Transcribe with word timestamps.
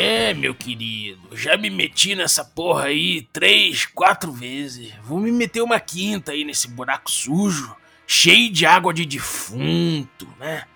É, 0.00 0.32
meu 0.32 0.54
querido, 0.54 1.36
já 1.36 1.56
me 1.56 1.68
meti 1.68 2.14
nessa 2.14 2.44
porra 2.44 2.84
aí 2.84 3.22
três, 3.32 3.84
quatro 3.84 4.30
vezes. 4.30 4.94
Vou 5.02 5.18
me 5.18 5.32
meter 5.32 5.60
uma 5.60 5.80
quinta 5.80 6.30
aí 6.30 6.44
nesse 6.44 6.68
buraco 6.68 7.10
sujo, 7.10 7.74
cheio 8.06 8.48
de 8.52 8.64
água 8.64 8.94
de 8.94 9.04
defunto, 9.04 10.32
né? 10.38 10.66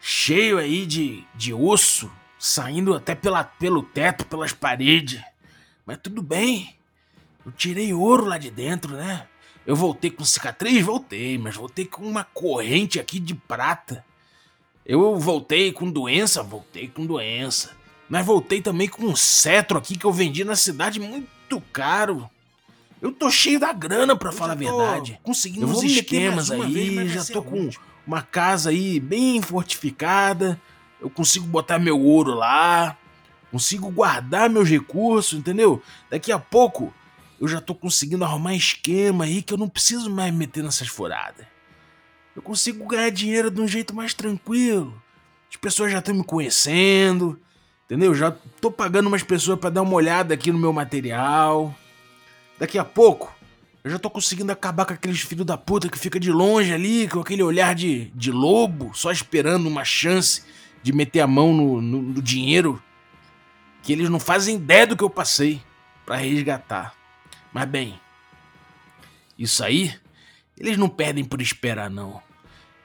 Cheio 0.00 0.58
aí 0.58 0.86
de, 0.86 1.24
de 1.34 1.52
osso, 1.52 2.08
saindo 2.38 2.94
até 2.94 3.16
pela, 3.16 3.42
pelo 3.42 3.82
teto, 3.82 4.24
pelas 4.26 4.52
paredes. 4.52 5.20
Mas 5.84 5.98
tudo 6.00 6.22
bem, 6.22 6.76
eu 7.44 7.50
tirei 7.50 7.92
ouro 7.92 8.26
lá 8.26 8.38
de 8.38 8.48
dentro, 8.48 8.94
né? 8.94 9.26
Eu 9.66 9.74
voltei 9.74 10.08
com 10.08 10.24
cicatriz? 10.24 10.84
Voltei, 10.86 11.36
mas 11.36 11.56
voltei 11.56 11.84
com 11.84 12.02
uma 12.06 12.22
corrente 12.22 13.00
aqui 13.00 13.18
de 13.18 13.34
prata. 13.34 14.04
Eu 14.86 15.18
voltei 15.18 15.72
com 15.72 15.90
doença? 15.90 16.44
Voltei 16.44 16.86
com 16.86 17.04
doença. 17.04 17.81
Mas 18.12 18.26
voltei 18.26 18.60
também 18.60 18.88
com 18.88 19.06
um 19.06 19.16
cetro 19.16 19.78
aqui 19.78 19.96
que 19.96 20.04
eu 20.04 20.12
vendi 20.12 20.44
na 20.44 20.54
cidade 20.54 21.00
muito 21.00 21.58
caro. 21.72 22.28
Eu 23.00 23.10
tô 23.10 23.30
cheio 23.30 23.58
da 23.58 23.72
grana, 23.72 24.14
para 24.14 24.30
falar 24.30 24.52
a 24.52 24.54
verdade. 24.54 25.18
Conseguindo 25.22 25.66
uns 25.66 25.82
esquemas 25.82 26.50
aí, 26.50 26.90
vez, 26.90 27.10
já 27.10 27.24
tô 27.24 27.42
com 27.42 27.70
uma 28.06 28.20
casa 28.20 28.68
aí 28.68 29.00
bem 29.00 29.40
fortificada. 29.40 30.60
Eu 31.00 31.08
consigo 31.08 31.46
botar 31.46 31.78
meu 31.78 31.98
ouro 31.98 32.34
lá. 32.34 32.98
Consigo 33.50 33.90
guardar 33.90 34.50
meus 34.50 34.68
recursos, 34.68 35.38
entendeu? 35.38 35.82
Daqui 36.10 36.30
a 36.30 36.38
pouco 36.38 36.92
eu 37.40 37.48
já 37.48 37.62
tô 37.62 37.74
conseguindo 37.74 38.26
arrumar 38.26 38.54
esquema 38.54 39.24
aí 39.24 39.40
que 39.40 39.54
eu 39.54 39.58
não 39.58 39.70
preciso 39.70 40.10
mais 40.10 40.30
me 40.30 40.40
meter 40.40 40.62
nessas 40.62 40.88
furadas. 40.88 41.46
Eu 42.36 42.42
consigo 42.42 42.86
ganhar 42.86 43.08
dinheiro 43.08 43.50
de 43.50 43.58
um 43.58 43.66
jeito 43.66 43.94
mais 43.94 44.12
tranquilo. 44.12 45.02
As 45.48 45.56
pessoas 45.56 45.90
já 45.90 46.00
estão 46.00 46.14
me 46.14 46.22
conhecendo, 46.22 47.40
entendeu? 47.92 48.14
Já 48.14 48.30
tô 48.58 48.70
pagando 48.70 49.08
umas 49.08 49.22
pessoas 49.22 49.58
para 49.58 49.68
dar 49.68 49.82
uma 49.82 49.92
olhada 49.92 50.32
aqui 50.32 50.50
no 50.50 50.58
meu 50.58 50.72
material. 50.72 51.76
Daqui 52.58 52.78
a 52.78 52.84
pouco, 52.86 53.30
eu 53.84 53.90
já 53.90 53.98
tô 53.98 54.08
conseguindo 54.08 54.50
acabar 54.50 54.86
com 54.86 54.94
aqueles 54.94 55.20
filhos 55.20 55.44
da 55.44 55.58
puta 55.58 55.90
que 55.90 55.98
fica 55.98 56.18
de 56.18 56.32
longe 56.32 56.72
ali, 56.72 57.06
com 57.06 57.20
aquele 57.20 57.42
olhar 57.42 57.74
de, 57.74 58.06
de 58.14 58.32
lobo, 58.32 58.92
só 58.94 59.12
esperando 59.12 59.66
uma 59.66 59.84
chance 59.84 60.42
de 60.82 60.90
meter 60.90 61.20
a 61.20 61.26
mão 61.26 61.52
no, 61.52 61.82
no, 61.82 62.00
no 62.00 62.22
dinheiro 62.22 62.82
que 63.82 63.92
eles 63.92 64.08
não 64.08 64.18
fazem 64.18 64.56
ideia 64.56 64.86
do 64.86 64.96
que 64.96 65.04
eu 65.04 65.10
passei 65.10 65.60
para 66.06 66.16
resgatar. 66.16 66.94
Mas 67.52 67.68
bem, 67.68 68.00
isso 69.38 69.62
aí 69.62 69.94
eles 70.56 70.78
não 70.78 70.88
perdem 70.88 71.24
por 71.24 71.42
esperar 71.42 71.90
não. 71.90 72.22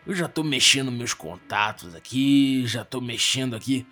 Eu 0.06 0.14
já 0.14 0.28
tô 0.28 0.44
mexendo 0.44 0.92
meus 0.92 1.14
contatos 1.14 1.96
aqui, 1.96 2.68
já 2.68 2.84
tô 2.84 3.00
mexendo 3.00 3.56
aqui 3.56 3.86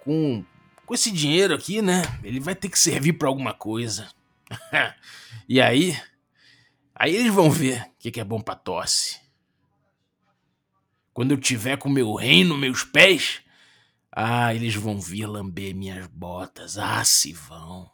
com 0.00 0.44
com 0.90 0.94
esse 0.94 1.12
dinheiro 1.12 1.54
aqui, 1.54 1.80
né? 1.80 2.02
Ele 2.20 2.40
vai 2.40 2.52
ter 2.52 2.68
que 2.68 2.76
servir 2.76 3.12
para 3.12 3.28
alguma 3.28 3.54
coisa. 3.54 4.08
e 5.48 5.60
aí, 5.60 5.96
aí 6.92 7.14
eles 7.14 7.32
vão 7.32 7.48
ver 7.48 7.82
o 7.82 7.90
que, 7.96 8.10
que 8.10 8.18
é 8.18 8.24
bom 8.24 8.40
para 8.40 8.56
tosse. 8.56 9.20
Quando 11.14 11.30
eu 11.30 11.36
tiver 11.36 11.76
com 11.76 11.88
meu 11.88 12.14
reino 12.14 12.58
meus 12.58 12.82
pés, 12.82 13.40
ah, 14.10 14.52
eles 14.52 14.74
vão 14.74 15.00
vir 15.00 15.26
lamber 15.26 15.76
minhas 15.76 16.08
botas. 16.08 16.76
Ah, 16.76 17.04
se 17.04 17.32
vão. 17.34 17.88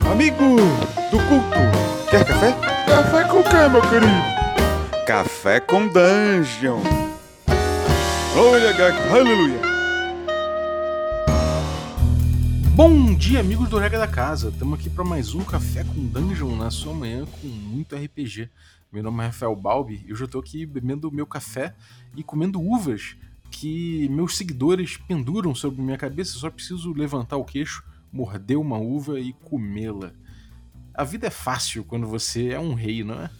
Amigo 0.00 0.56
do 1.10 1.18
culto, 1.26 2.10
quer 2.10 2.26
café? 2.26 2.52
Café 2.86 3.24
com 3.28 3.42
quê, 3.42 3.68
meu 3.70 3.80
querido? 3.80 5.06
Café 5.06 5.58
com 5.58 5.88
Dungeon. 5.88 6.82
Glória 8.34 8.74
aleluia. 9.10 9.67
Bom 12.78 13.12
dia, 13.12 13.40
amigos 13.40 13.68
do 13.68 13.76
Regra 13.76 13.98
da 13.98 14.06
Casa. 14.06 14.50
Estamos 14.50 14.78
aqui 14.78 14.88
para 14.88 15.02
mais 15.02 15.34
um 15.34 15.42
Café 15.42 15.82
com 15.82 16.06
Dungeon 16.06 16.54
na 16.54 16.70
sua 16.70 16.94
manhã 16.94 17.26
com 17.26 17.48
muito 17.48 17.96
RPG. 17.96 18.48
Meu 18.92 19.02
nome 19.02 19.20
é 19.20 19.26
Rafael 19.26 19.56
Balbi 19.56 20.04
e 20.06 20.10
eu 20.10 20.14
já 20.14 20.26
estou 20.26 20.40
aqui 20.40 20.64
bebendo 20.64 21.10
meu 21.10 21.26
café 21.26 21.74
e 22.14 22.22
comendo 22.22 22.62
uvas 22.62 23.16
que 23.50 24.08
meus 24.10 24.36
seguidores 24.36 24.96
penduram 24.96 25.56
sobre 25.56 25.82
minha 25.82 25.98
cabeça. 25.98 26.38
Só 26.38 26.48
preciso 26.52 26.92
levantar 26.92 27.36
o 27.36 27.44
queixo 27.44 27.82
morder 28.12 28.56
uma 28.56 28.78
uva 28.78 29.18
e 29.18 29.32
comê-la. 29.32 30.12
A 30.94 31.02
vida 31.02 31.26
é 31.26 31.30
fácil 31.30 31.82
quando 31.82 32.06
você 32.06 32.50
é 32.50 32.60
um 32.60 32.74
rei, 32.74 33.02
não 33.02 33.20
é? 33.20 33.30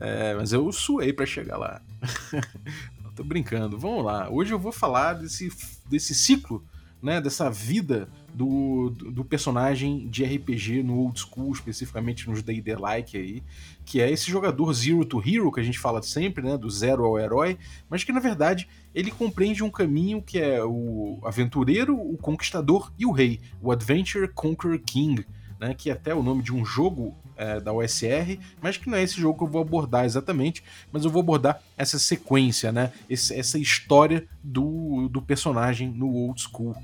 é 0.00 0.34
mas 0.34 0.52
eu 0.52 0.72
suei 0.72 1.12
para 1.12 1.24
chegar 1.24 1.56
lá. 1.56 1.80
tô 3.14 3.22
brincando. 3.22 3.78
Vamos 3.78 4.04
lá. 4.04 4.28
Hoje 4.28 4.52
eu 4.52 4.58
vou 4.58 4.72
falar 4.72 5.14
desse, 5.14 5.50
desse 5.88 6.14
ciclo, 6.14 6.64
né, 7.04 7.20
dessa 7.20 7.50
vida 7.50 8.08
do, 8.32 8.88
do, 8.88 9.22
personagem 9.22 10.08
de 10.08 10.24
RPG 10.24 10.82
no 10.82 11.00
old 11.00 11.20
school, 11.20 11.52
especificamente 11.52 12.28
nos 12.30 12.42
D&D 12.42 12.74
like 12.76 13.14
aí, 13.14 13.42
que 13.84 14.00
é 14.00 14.10
esse 14.10 14.30
jogador 14.30 14.72
zero 14.72 15.04
to 15.04 15.22
hero 15.24 15.52
que 15.52 15.60
a 15.60 15.62
gente 15.62 15.78
fala 15.78 16.00
sempre, 16.00 16.42
né, 16.42 16.56
do 16.56 16.70
zero 16.70 17.04
ao 17.04 17.18
herói, 17.18 17.58
mas 17.90 18.02
que 18.02 18.10
na 18.10 18.20
verdade 18.20 18.66
ele 18.94 19.10
compreende 19.10 19.62
um 19.62 19.70
caminho 19.70 20.22
que 20.22 20.38
é 20.38 20.64
o 20.64 21.20
aventureiro, 21.22 21.94
o 21.94 22.16
conquistador 22.16 22.90
e 22.98 23.04
o 23.04 23.12
rei, 23.12 23.38
o 23.60 23.70
Adventure 23.70 24.26
Conquer 24.28 24.78
King, 24.78 25.26
né, 25.60 25.74
que 25.74 25.90
é 25.90 25.92
até 25.92 26.14
o 26.14 26.22
nome 26.22 26.42
de 26.42 26.54
um 26.54 26.64
jogo 26.64 27.14
é, 27.36 27.60
da 27.60 27.70
OSR, 27.70 28.38
mas 28.62 28.78
que 28.78 28.88
não 28.88 28.96
é 28.96 29.02
esse 29.02 29.20
jogo 29.20 29.36
que 29.36 29.44
eu 29.44 29.48
vou 29.48 29.60
abordar 29.60 30.06
exatamente, 30.06 30.64
mas 30.90 31.04
eu 31.04 31.10
vou 31.10 31.20
abordar 31.20 31.60
essa 31.76 31.98
sequência, 31.98 32.72
né, 32.72 32.92
esse, 33.10 33.34
essa 33.34 33.58
história 33.58 34.26
do, 34.42 35.06
do 35.10 35.20
personagem 35.20 35.90
no 35.90 36.10
old 36.10 36.40
school. 36.40 36.74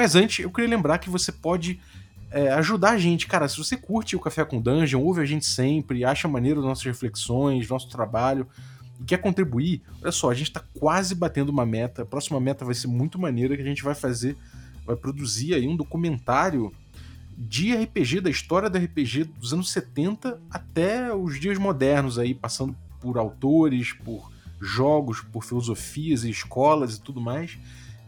Mas 0.00 0.14
antes, 0.14 0.42
eu 0.42 0.50
queria 0.50 0.70
lembrar 0.70 0.96
que 0.96 1.10
você 1.10 1.30
pode 1.30 1.78
é, 2.30 2.50
ajudar 2.52 2.92
a 2.92 2.98
gente. 2.98 3.26
Cara, 3.26 3.46
se 3.46 3.58
você 3.58 3.76
curte 3.76 4.16
o 4.16 4.18
Café 4.18 4.42
com 4.46 4.58
Dungeon, 4.58 4.98
ouve 4.98 5.20
a 5.20 5.26
gente 5.26 5.44
sempre, 5.44 6.06
acha 6.06 6.26
maneiro 6.26 6.62
nossas 6.62 6.84
reflexões, 6.84 7.68
nosso 7.68 7.86
trabalho 7.90 8.48
e 8.98 9.04
quer 9.04 9.18
contribuir, 9.18 9.82
olha 10.00 10.10
só, 10.10 10.30
a 10.30 10.34
gente 10.34 10.52
tá 10.52 10.64
quase 10.78 11.14
batendo 11.14 11.50
uma 11.50 11.66
meta. 11.66 12.00
A 12.00 12.06
próxima 12.06 12.40
meta 12.40 12.64
vai 12.64 12.74
ser 12.74 12.86
muito 12.86 13.18
maneira 13.18 13.54
que 13.54 13.60
a 13.60 13.66
gente 13.66 13.82
vai 13.82 13.94
fazer, 13.94 14.38
vai 14.86 14.96
produzir 14.96 15.52
aí 15.52 15.68
um 15.68 15.76
documentário 15.76 16.72
de 17.36 17.74
RPG, 17.74 18.22
da 18.22 18.30
história 18.30 18.70
do 18.70 18.78
RPG 18.78 19.24
dos 19.38 19.52
anos 19.52 19.70
70 19.70 20.40
até 20.50 21.14
os 21.14 21.38
dias 21.38 21.58
modernos 21.58 22.18
aí, 22.18 22.32
passando 22.32 22.74
por 23.02 23.18
autores, 23.18 23.92
por 23.92 24.32
jogos, 24.58 25.20
por 25.20 25.44
filosofias 25.44 26.24
e 26.24 26.30
escolas 26.30 26.96
e 26.96 27.02
tudo 27.02 27.20
mais. 27.20 27.58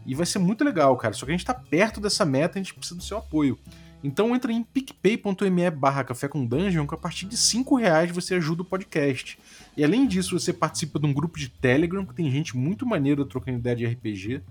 E 0.05 0.15
vai 0.15 0.25
ser 0.25 0.39
muito 0.39 0.63
legal, 0.63 0.95
cara. 0.97 1.13
Só 1.13 1.25
que 1.25 1.31
a 1.31 1.35
gente 1.35 1.45
tá 1.45 1.53
perto 1.53 1.99
dessa 2.01 2.25
meta, 2.25 2.59
a 2.59 2.61
gente 2.61 2.73
precisa 2.73 2.97
do 2.97 3.03
seu 3.03 3.17
apoio. 3.17 3.57
Então 4.03 4.35
entra 4.35 4.51
em 4.51 4.61
picpay.me 4.61 5.69
barra 5.71 6.03
café 6.03 6.27
com 6.27 6.45
dungeon, 6.45 6.85
que 6.85 6.93
a 6.93 6.97
partir 6.97 7.25
de 7.25 7.37
5 7.37 7.75
reais 7.77 8.11
você 8.11 8.35
ajuda 8.35 8.61
o 8.61 8.65
podcast. 8.65 9.39
E 9.77 9.83
além 9.83 10.05
disso, 10.05 10.37
você 10.37 10.51
participa 10.51 10.99
de 10.99 11.05
um 11.05 11.13
grupo 11.13 11.39
de 11.39 11.47
Telegram, 11.47 12.05
que 12.05 12.13
tem 12.13 12.29
gente 12.29 12.57
muito 12.57 12.85
maneira 12.85 13.25
trocando 13.25 13.59
ideia 13.59 13.75
de 13.75 13.85
RPG. 13.85 14.41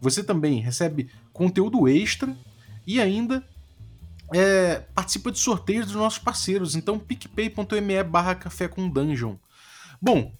Você 0.00 0.22
também 0.22 0.60
recebe 0.60 1.10
conteúdo 1.32 1.88
extra 1.88 2.36
e 2.86 3.00
ainda 3.00 3.44
é, 4.32 4.84
participa 4.94 5.32
de 5.32 5.40
sorteios 5.40 5.86
dos 5.86 5.96
nossos 5.96 6.20
parceiros. 6.20 6.76
Então 6.76 6.96
picpay.me 6.96 8.02
barra 8.04 8.36
café 8.36 8.68
com 8.68 8.88
dungeon. 8.88 9.34
Bom, 10.00 10.32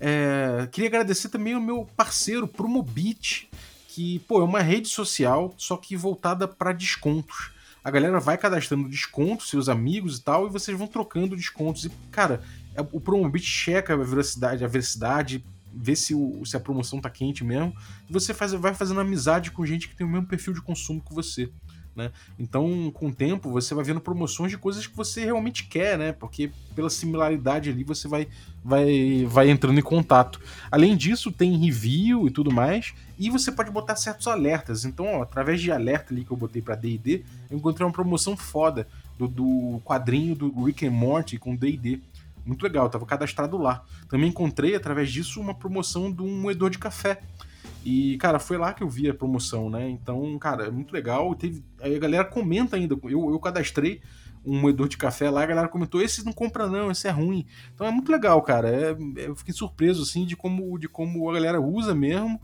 é, 0.00 0.68
queria 0.72 0.88
agradecer 0.88 1.28
também 1.28 1.52
ao 1.52 1.60
meu 1.60 1.86
parceiro 1.96 2.48
Promobit, 2.48 3.50
que 3.94 4.20
pô, 4.20 4.40
é 4.40 4.44
uma 4.44 4.60
rede 4.60 4.88
social, 4.88 5.54
só 5.56 5.76
que 5.76 5.96
voltada 5.96 6.46
para 6.46 6.72
descontos 6.72 7.50
a 7.82 7.90
galera 7.90 8.20
vai 8.20 8.36
cadastrando 8.36 8.88
descontos, 8.88 9.48
seus 9.48 9.68
amigos 9.68 10.18
e 10.18 10.22
tal, 10.22 10.46
e 10.46 10.50
vocês 10.50 10.76
vão 10.76 10.86
trocando 10.86 11.36
descontos. 11.36 11.86
E, 11.86 11.90
cara, 12.10 12.42
é, 12.74 12.80
o 12.80 13.00
Promobit 13.00 13.44
checa 13.44 13.94
a 13.94 13.96
velocidade, 13.96 14.64
a 14.64 14.68
velocidade, 14.68 15.44
vê 15.72 15.96
se, 15.96 16.14
o, 16.14 16.44
se 16.44 16.56
a 16.56 16.60
promoção 16.60 17.00
tá 17.00 17.08
quente 17.08 17.42
mesmo, 17.42 17.74
e 18.08 18.12
você 18.12 18.34
faz, 18.34 18.52
vai 18.52 18.74
fazendo 18.74 19.00
amizade 19.00 19.50
com 19.50 19.64
gente 19.64 19.88
que 19.88 19.96
tem 19.96 20.06
o 20.06 20.10
mesmo 20.10 20.26
perfil 20.26 20.52
de 20.52 20.60
consumo 20.60 21.02
que 21.02 21.14
você. 21.14 21.50
Né? 21.96 22.12
Então, 22.38 22.90
com 22.92 23.08
o 23.08 23.14
tempo, 23.14 23.50
você 23.50 23.74
vai 23.74 23.84
vendo 23.84 24.00
promoções 24.00 24.50
de 24.50 24.58
coisas 24.58 24.86
que 24.86 24.96
você 24.96 25.24
realmente 25.24 25.64
quer, 25.64 25.98
né? 25.98 26.12
Porque 26.12 26.50
pela 26.74 26.88
similaridade 26.88 27.68
ali 27.68 27.82
você 27.82 28.06
vai, 28.06 28.28
vai, 28.64 29.26
vai 29.26 29.50
entrando 29.50 29.78
em 29.78 29.82
contato. 29.82 30.40
Além 30.70 30.96
disso, 30.96 31.32
tem 31.32 31.56
review 31.56 32.28
e 32.28 32.30
tudo 32.30 32.52
mais, 32.52 32.94
e 33.20 33.30
você 33.30 33.52
pode 33.52 33.70
botar 33.70 33.94
certos 33.94 34.26
alertas. 34.26 34.84
Então, 34.84 35.06
ó, 35.06 35.22
através 35.22 35.60
de 35.60 35.70
alerta 35.70 36.12
ali 36.12 36.24
que 36.24 36.32
eu 36.32 36.36
botei 36.36 36.60
para 36.60 36.74
D&D, 36.74 37.22
eu 37.50 37.58
encontrei 37.58 37.86
uma 37.86 37.92
promoção 37.92 38.36
foda 38.36 38.88
do, 39.18 39.28
do 39.28 39.80
quadrinho 39.84 40.34
do 40.34 40.64
Rick 40.64 40.86
and 40.86 40.90
Morty 40.90 41.38
com 41.38 41.54
D&D. 41.54 42.00
Muito 42.44 42.62
legal, 42.62 42.88
tava 42.88 43.04
cadastrado 43.04 43.58
lá. 43.58 43.84
Também 44.08 44.30
encontrei, 44.30 44.74
através 44.74 45.12
disso, 45.12 45.40
uma 45.40 45.54
promoção 45.54 46.10
de 46.10 46.22
um 46.22 46.40
moedor 46.40 46.70
de 46.70 46.78
café 46.78 47.20
e, 47.84 48.18
cara, 48.18 48.38
foi 48.38 48.58
lá 48.58 48.74
que 48.74 48.82
eu 48.82 48.88
vi 48.88 49.08
a 49.08 49.14
promoção, 49.14 49.70
né? 49.70 49.88
Então, 49.88 50.38
cara, 50.38 50.66
é 50.66 50.70
muito 50.70 50.92
legal. 50.92 51.34
Teve, 51.34 51.64
aí 51.80 51.94
a 51.94 51.98
galera 51.98 52.24
comenta 52.24 52.76
ainda. 52.76 52.94
Eu, 53.04 53.30
eu 53.30 53.38
cadastrei 53.38 54.00
um 54.44 54.58
moedor 54.58 54.88
de 54.88 54.96
café 54.96 55.30
lá, 55.30 55.42
a 55.42 55.46
galera 55.46 55.68
comentou: 55.68 56.00
esse 56.00 56.24
não 56.24 56.32
compra, 56.32 56.66
não, 56.68 56.90
esse 56.90 57.08
é 57.08 57.10
ruim. 57.10 57.46
Então 57.74 57.86
é 57.86 57.90
muito 57.90 58.12
legal, 58.12 58.40
cara. 58.42 58.68
É, 58.68 58.90
é, 58.90 59.28
eu 59.28 59.36
fiquei 59.36 59.54
surpreso, 59.54 60.02
assim, 60.02 60.26
de 60.26 60.36
como, 60.36 60.78
de 60.78 60.88
como 60.88 61.28
a 61.30 61.34
galera 61.34 61.60
usa 61.60 61.94
mesmo. 61.94 62.40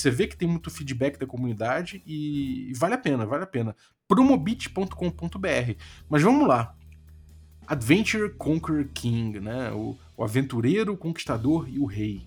Você 0.00 0.10
vê 0.10 0.26
que 0.26 0.36
tem 0.36 0.48
muito 0.48 0.70
feedback 0.70 1.18
da 1.18 1.26
comunidade 1.26 2.02
e, 2.06 2.70
e 2.70 2.74
vale 2.74 2.94
a 2.94 2.98
pena, 2.98 3.26
vale 3.26 3.44
a 3.44 3.46
pena. 3.46 3.76
promobit.com.br. 4.08 5.74
Mas 6.08 6.22
vamos 6.22 6.48
lá. 6.48 6.74
Adventure 7.66 8.30
Conqueror 8.30 8.88
King, 8.94 9.38
né? 9.40 9.70
O, 9.72 9.96
o 10.16 10.24
aventureiro, 10.24 10.94
o 10.94 10.96
conquistador 10.96 11.68
e 11.68 11.78
o 11.78 11.84
rei. 11.84 12.26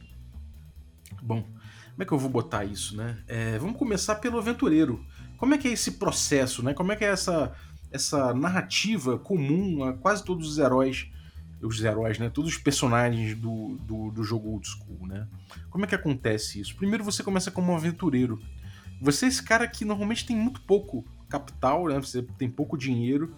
Bom, 1.21 1.41
como 1.41 2.03
é 2.03 2.05
que 2.05 2.11
eu 2.11 2.19
vou 2.19 2.29
botar 2.29 2.63
isso, 2.63 2.95
né? 2.95 3.23
É, 3.27 3.57
vamos 3.57 3.77
começar 3.77 4.15
pelo 4.15 4.37
aventureiro. 4.37 5.03
Como 5.37 5.53
é 5.53 5.57
que 5.57 5.67
é 5.67 5.71
esse 5.71 5.93
processo, 5.93 6.63
né? 6.63 6.73
Como 6.73 6.91
é 6.91 6.95
que 6.95 7.03
é 7.03 7.09
essa, 7.09 7.53
essa 7.91 8.33
narrativa 8.33 9.17
comum 9.17 9.83
a 9.83 9.93
quase 9.93 10.23
todos 10.23 10.47
os 10.47 10.57
heróis, 10.59 11.11
os 11.63 11.83
heróis, 11.83 12.19
né? 12.19 12.29
Todos 12.29 12.51
os 12.51 12.57
personagens 12.57 13.35
do, 13.35 13.77
do, 13.81 14.11
do 14.11 14.23
jogo 14.23 14.49
old 14.49 14.67
school, 14.67 15.07
né? 15.07 15.27
Como 15.69 15.85
é 15.85 15.87
que 15.87 15.95
acontece 15.95 16.59
isso? 16.59 16.75
Primeiro 16.75 17.03
você 17.03 17.23
começa 17.23 17.49
como 17.49 17.71
um 17.71 17.75
aventureiro. 17.75 18.39
Você 19.01 19.25
é 19.25 19.29
esse 19.29 19.43
cara 19.43 19.67
que 19.67 19.85
normalmente 19.85 20.25
tem 20.25 20.35
muito 20.35 20.61
pouco 20.61 21.05
capital, 21.29 21.87
né? 21.87 21.99
Você 21.99 22.21
tem 22.37 22.49
pouco 22.49 22.77
dinheiro. 22.77 23.35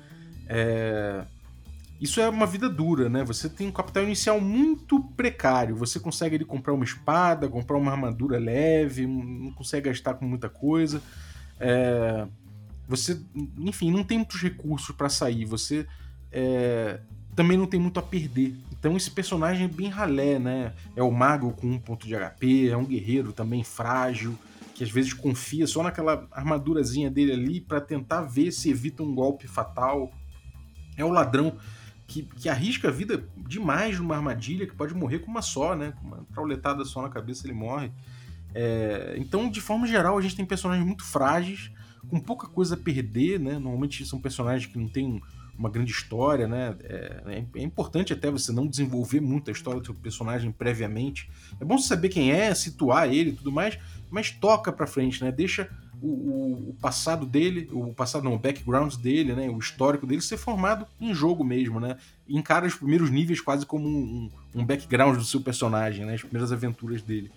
É 0.48 1.25
isso 2.00 2.19
é 2.19 2.27
uma 2.27 2.45
vida 2.45 2.69
dura, 2.69 3.10
né? 3.10 3.24
Você 3.24 3.48
tem 3.48 3.68
um 3.68 3.72
capital 3.72 4.04
inicial 4.04 4.42
muito 4.42 5.00
precário. 5.16 5.75
Você 5.77 6.00
consegue 6.00 6.36
ali, 6.36 6.45
comprar 6.45 6.74
uma 6.74 6.83
espada, 6.83 7.48
comprar 7.48 7.77
uma 7.77 7.92
armadura 7.92 8.38
leve, 8.38 9.07
não 9.07 9.51
consegue 9.51 9.89
gastar 9.89 10.16
com 10.16 10.25
muita 10.25 10.50
coisa. 10.50 11.01
É... 11.60 12.27
Você, 12.88 13.19
enfim, 13.57 13.92
não 13.92 14.04
tem 14.04 14.18
muitos 14.18 14.42
recursos 14.42 14.94
para 14.95 15.07
sair. 15.07 15.45
Você 15.45 15.88
é... 16.31 17.00
também 17.36 17.58
não 17.58 17.68
tem 17.68 17.80
muito 17.80 18.00
a 18.00 18.04
perder. 18.04 18.56
Então 18.72 18.96
esse 18.96 19.12
personagem 19.12 19.66
é 19.66 19.68
bem 19.68 19.90
ralé, 19.90 20.40
né? 20.40 20.74
É 20.96 21.04
o 21.04 21.12
mago 21.12 21.52
com 21.52 21.68
um 21.68 21.80
ponto 21.80 22.08
de 22.08 22.16
HP, 22.16 22.70
é 22.70 22.78
um 22.78 22.86
guerreiro 22.86 23.34
também 23.34 23.64
frágil, 23.64 24.38
que 24.74 24.84
às 24.84 24.90
vezes 24.90 25.14
confia 25.14 25.68
só 25.68 25.84
naquela 25.84 26.28
armadurazinha 26.32 27.10
dele 27.12 27.34
ali 27.34 27.60
para 27.60 27.82
tentar 27.82 28.22
ver 28.22 28.52
se 28.52 28.70
evita 28.70 29.04
um 29.04 29.14
golpe 29.14 29.48
fatal. 29.48 30.12
É 30.98 31.04
o 31.04 31.10
ladrão 31.10 31.58
que, 32.08 32.24
que 32.24 32.48
arrisca 32.48 32.88
a 32.88 32.92
vida 32.92 33.28
demais 33.36 34.00
numa 34.00 34.16
armadilha, 34.16 34.66
que 34.66 34.76
pode 34.76 34.94
morrer 34.94 35.20
com 35.20 35.32
uma 35.32 35.42
só, 35.42 35.76
né? 35.76 35.94
Com 36.00 36.08
uma 36.08 36.26
trauletada 36.34 36.86
só 36.86 37.02
na 37.02 37.10
cabeça 37.10 37.46
ele 37.46 37.54
morre. 37.54 37.92
É, 38.54 39.16
então, 39.18 39.50
de 39.50 39.60
forma 39.60 39.86
geral, 39.86 40.18
a 40.18 40.22
gente 40.22 40.36
tem 40.36 40.46
personagens 40.46 40.86
muito 40.86 41.04
frágeis, 41.04 41.72
com 42.08 42.20
pouca 42.20 42.48
coisa 42.48 42.76
a 42.76 42.78
perder, 42.78 43.40
né? 43.40 43.54
Normalmente 43.54 44.06
são 44.06 44.22
personagens 44.22 44.72
que 44.72 44.78
não 44.78 44.88
têm 44.88 45.22
uma 45.57 45.69
grande 45.69 45.92
história, 45.92 46.48
né? 46.48 46.75
É, 46.84 47.22
é, 47.25 47.46
é, 47.56 47.63
importante 47.63 48.13
até 48.13 48.30
você 48.30 48.52
não 48.52 48.68
desenvolver 48.68 49.22
muito 49.22 49.50
a 49.50 49.54
história 49.54 49.80
do 49.80 49.86
seu 49.86 49.96
personagem 49.96 50.52
previamente. 50.52 51.30
É 51.60 51.66
bom 51.66 51.78
saber 51.78 52.10
quem 52.10 52.31
é, 52.31 52.54
situar 52.54 53.07
ele 53.12 53.31
e 53.31 53.34
tudo 53.34 53.52
mais, 53.52 53.78
mas 54.10 54.31
toca 54.31 54.72
pra 54.72 54.86
frente, 54.86 55.24
né? 55.24 55.31
Deixa 55.31 55.69
o, 56.02 56.69
o, 56.69 56.75
passado 56.81 57.25
dele, 57.25 57.69
o 57.72 57.94
passado 57.94 58.24
não, 58.24 58.36
o 58.36 58.40
background 58.40 58.96
dele, 58.96 59.34
né, 59.34 59.50
o 59.50 59.57
histórico 59.57 60.06
dele 60.06 60.22
ser 60.22 60.38
formado 60.38 60.86
em 61.00 61.13
jogo 61.13 61.44
mesmo, 61.44 61.80
né? 61.80 61.98
Encara 62.28 62.68
os 62.68 62.75
primeiros 62.75 63.10
níveis 63.10 63.40
quase 63.40 63.66
como 63.66 63.88
um, 63.88 64.30
um, 64.54 64.62
um 64.62 64.66
background 64.66 65.18
do 65.18 65.24
seu 65.24 65.42
personagem, 65.42 66.06
né? 66.06 66.16
As 66.16 66.22
primeiras 66.22 66.51
aventuras 66.51 67.01
dele. 67.01 67.31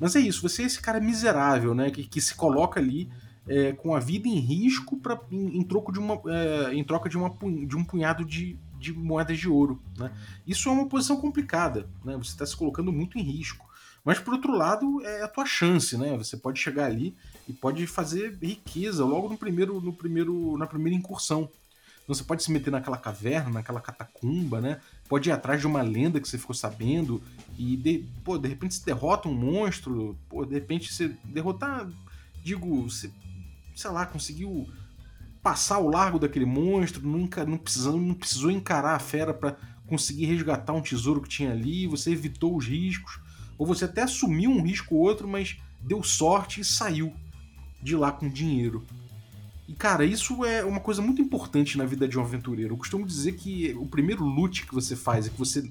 Mas 0.00 0.16
é 0.16 0.20
isso, 0.20 0.42
você 0.42 0.62
é 0.62 0.66
esse 0.66 0.80
cara 0.80 1.00
miserável, 1.00 1.74
né? 1.74 1.90
Que, 1.90 2.04
que 2.04 2.20
se 2.20 2.34
coloca 2.34 2.80
ali 2.80 3.10
é, 3.46 3.72
com 3.72 3.94
a 3.94 4.00
vida 4.00 4.28
em 4.28 4.38
risco 4.38 4.96
pra, 4.96 5.18
em, 5.30 5.58
em 5.58 5.62
troco 5.62 5.92
de 5.92 5.98
uma, 5.98 6.20
é, 6.26 6.74
em 6.74 6.84
troca 6.84 7.08
de, 7.08 7.16
uma, 7.16 7.30
de 7.66 7.76
um 7.76 7.84
punhado 7.84 8.24
de, 8.24 8.56
de 8.78 8.92
moedas 8.92 9.38
de 9.38 9.48
ouro. 9.48 9.80
Né? 9.96 10.10
Isso 10.46 10.68
é 10.68 10.72
uma 10.72 10.86
posição 10.86 11.16
complicada, 11.16 11.88
né? 12.04 12.16
Você 12.16 12.30
está 12.30 12.46
se 12.46 12.56
colocando 12.56 12.92
muito 12.92 13.18
em 13.18 13.22
risco. 13.22 13.70
Mas 14.04 14.18
por 14.18 14.34
outro 14.34 14.52
lado, 14.56 15.00
é 15.04 15.22
a 15.22 15.28
tua 15.28 15.46
chance, 15.46 15.96
né? 15.96 16.16
Você 16.16 16.36
pode 16.36 16.58
chegar 16.58 16.86
ali 16.86 17.14
e 17.48 17.52
pode 17.52 17.86
fazer 17.86 18.36
riqueza 18.42 19.04
logo 19.04 19.28
no 19.28 19.38
primeiro, 19.38 19.80
no 19.80 19.92
primeiro, 19.92 20.56
na 20.58 20.66
primeira 20.66 20.98
incursão. 20.98 21.48
Então 22.02 22.14
você 22.14 22.24
pode 22.24 22.42
se 22.42 22.50
meter 22.50 22.72
naquela 22.72 22.96
caverna, 22.96 23.50
naquela 23.50 23.80
catacumba, 23.80 24.60
né? 24.60 24.80
Pode 25.08 25.28
ir 25.28 25.32
atrás 25.32 25.60
de 25.60 25.68
uma 25.68 25.82
lenda 25.82 26.20
que 26.20 26.28
você 26.28 26.36
ficou 26.36 26.54
sabendo 26.54 27.22
e 27.56 27.76
de, 27.76 28.04
pô, 28.24 28.36
de 28.36 28.48
repente 28.48 28.74
você 28.74 28.84
derrota 28.84 29.28
um 29.28 29.34
monstro, 29.34 30.18
pô, 30.28 30.44
de 30.44 30.54
repente 30.54 30.92
você 30.92 31.14
derrotar, 31.22 31.88
digo, 32.42 32.82
você, 32.82 33.08
sei 33.74 33.90
lá, 33.90 34.06
conseguiu 34.06 34.68
passar 35.42 35.78
o 35.78 35.90
largo 35.90 36.18
daquele 36.18 36.46
monstro, 36.46 37.06
não, 37.06 37.28
não, 37.46 37.58
precisou, 37.58 37.98
não 37.98 38.14
precisou 38.14 38.50
encarar 38.50 38.94
a 38.94 38.98
fera 38.98 39.34
para 39.34 39.56
conseguir 39.86 40.26
resgatar 40.26 40.72
um 40.72 40.80
tesouro 40.80 41.20
que 41.20 41.28
tinha 41.28 41.50
ali, 41.50 41.86
você 41.86 42.12
evitou 42.12 42.56
os 42.56 42.66
riscos, 42.66 43.20
ou 43.58 43.66
você 43.66 43.84
até 43.84 44.02
assumiu 44.02 44.50
um 44.50 44.62
risco 44.62 44.94
ou 44.94 45.02
outro, 45.02 45.26
mas 45.26 45.58
deu 45.80 46.02
sorte 46.02 46.60
e 46.60 46.64
saiu 46.64 47.12
de 47.82 47.96
lá 47.96 48.12
com 48.12 48.28
dinheiro. 48.28 48.84
E 49.66 49.74
cara, 49.74 50.04
isso 50.04 50.44
é 50.44 50.64
uma 50.64 50.80
coisa 50.80 51.02
muito 51.02 51.20
importante 51.20 51.76
na 51.76 51.84
vida 51.84 52.06
de 52.06 52.18
um 52.18 52.22
aventureiro. 52.22 52.74
Eu 52.74 52.78
costumo 52.78 53.06
dizer 53.06 53.32
que 53.32 53.74
o 53.74 53.86
primeiro 53.86 54.24
loot 54.24 54.66
que 54.66 54.74
você 54.74 54.94
faz 54.94 55.26
é 55.26 55.30
que 55.30 55.38
você 55.38 55.68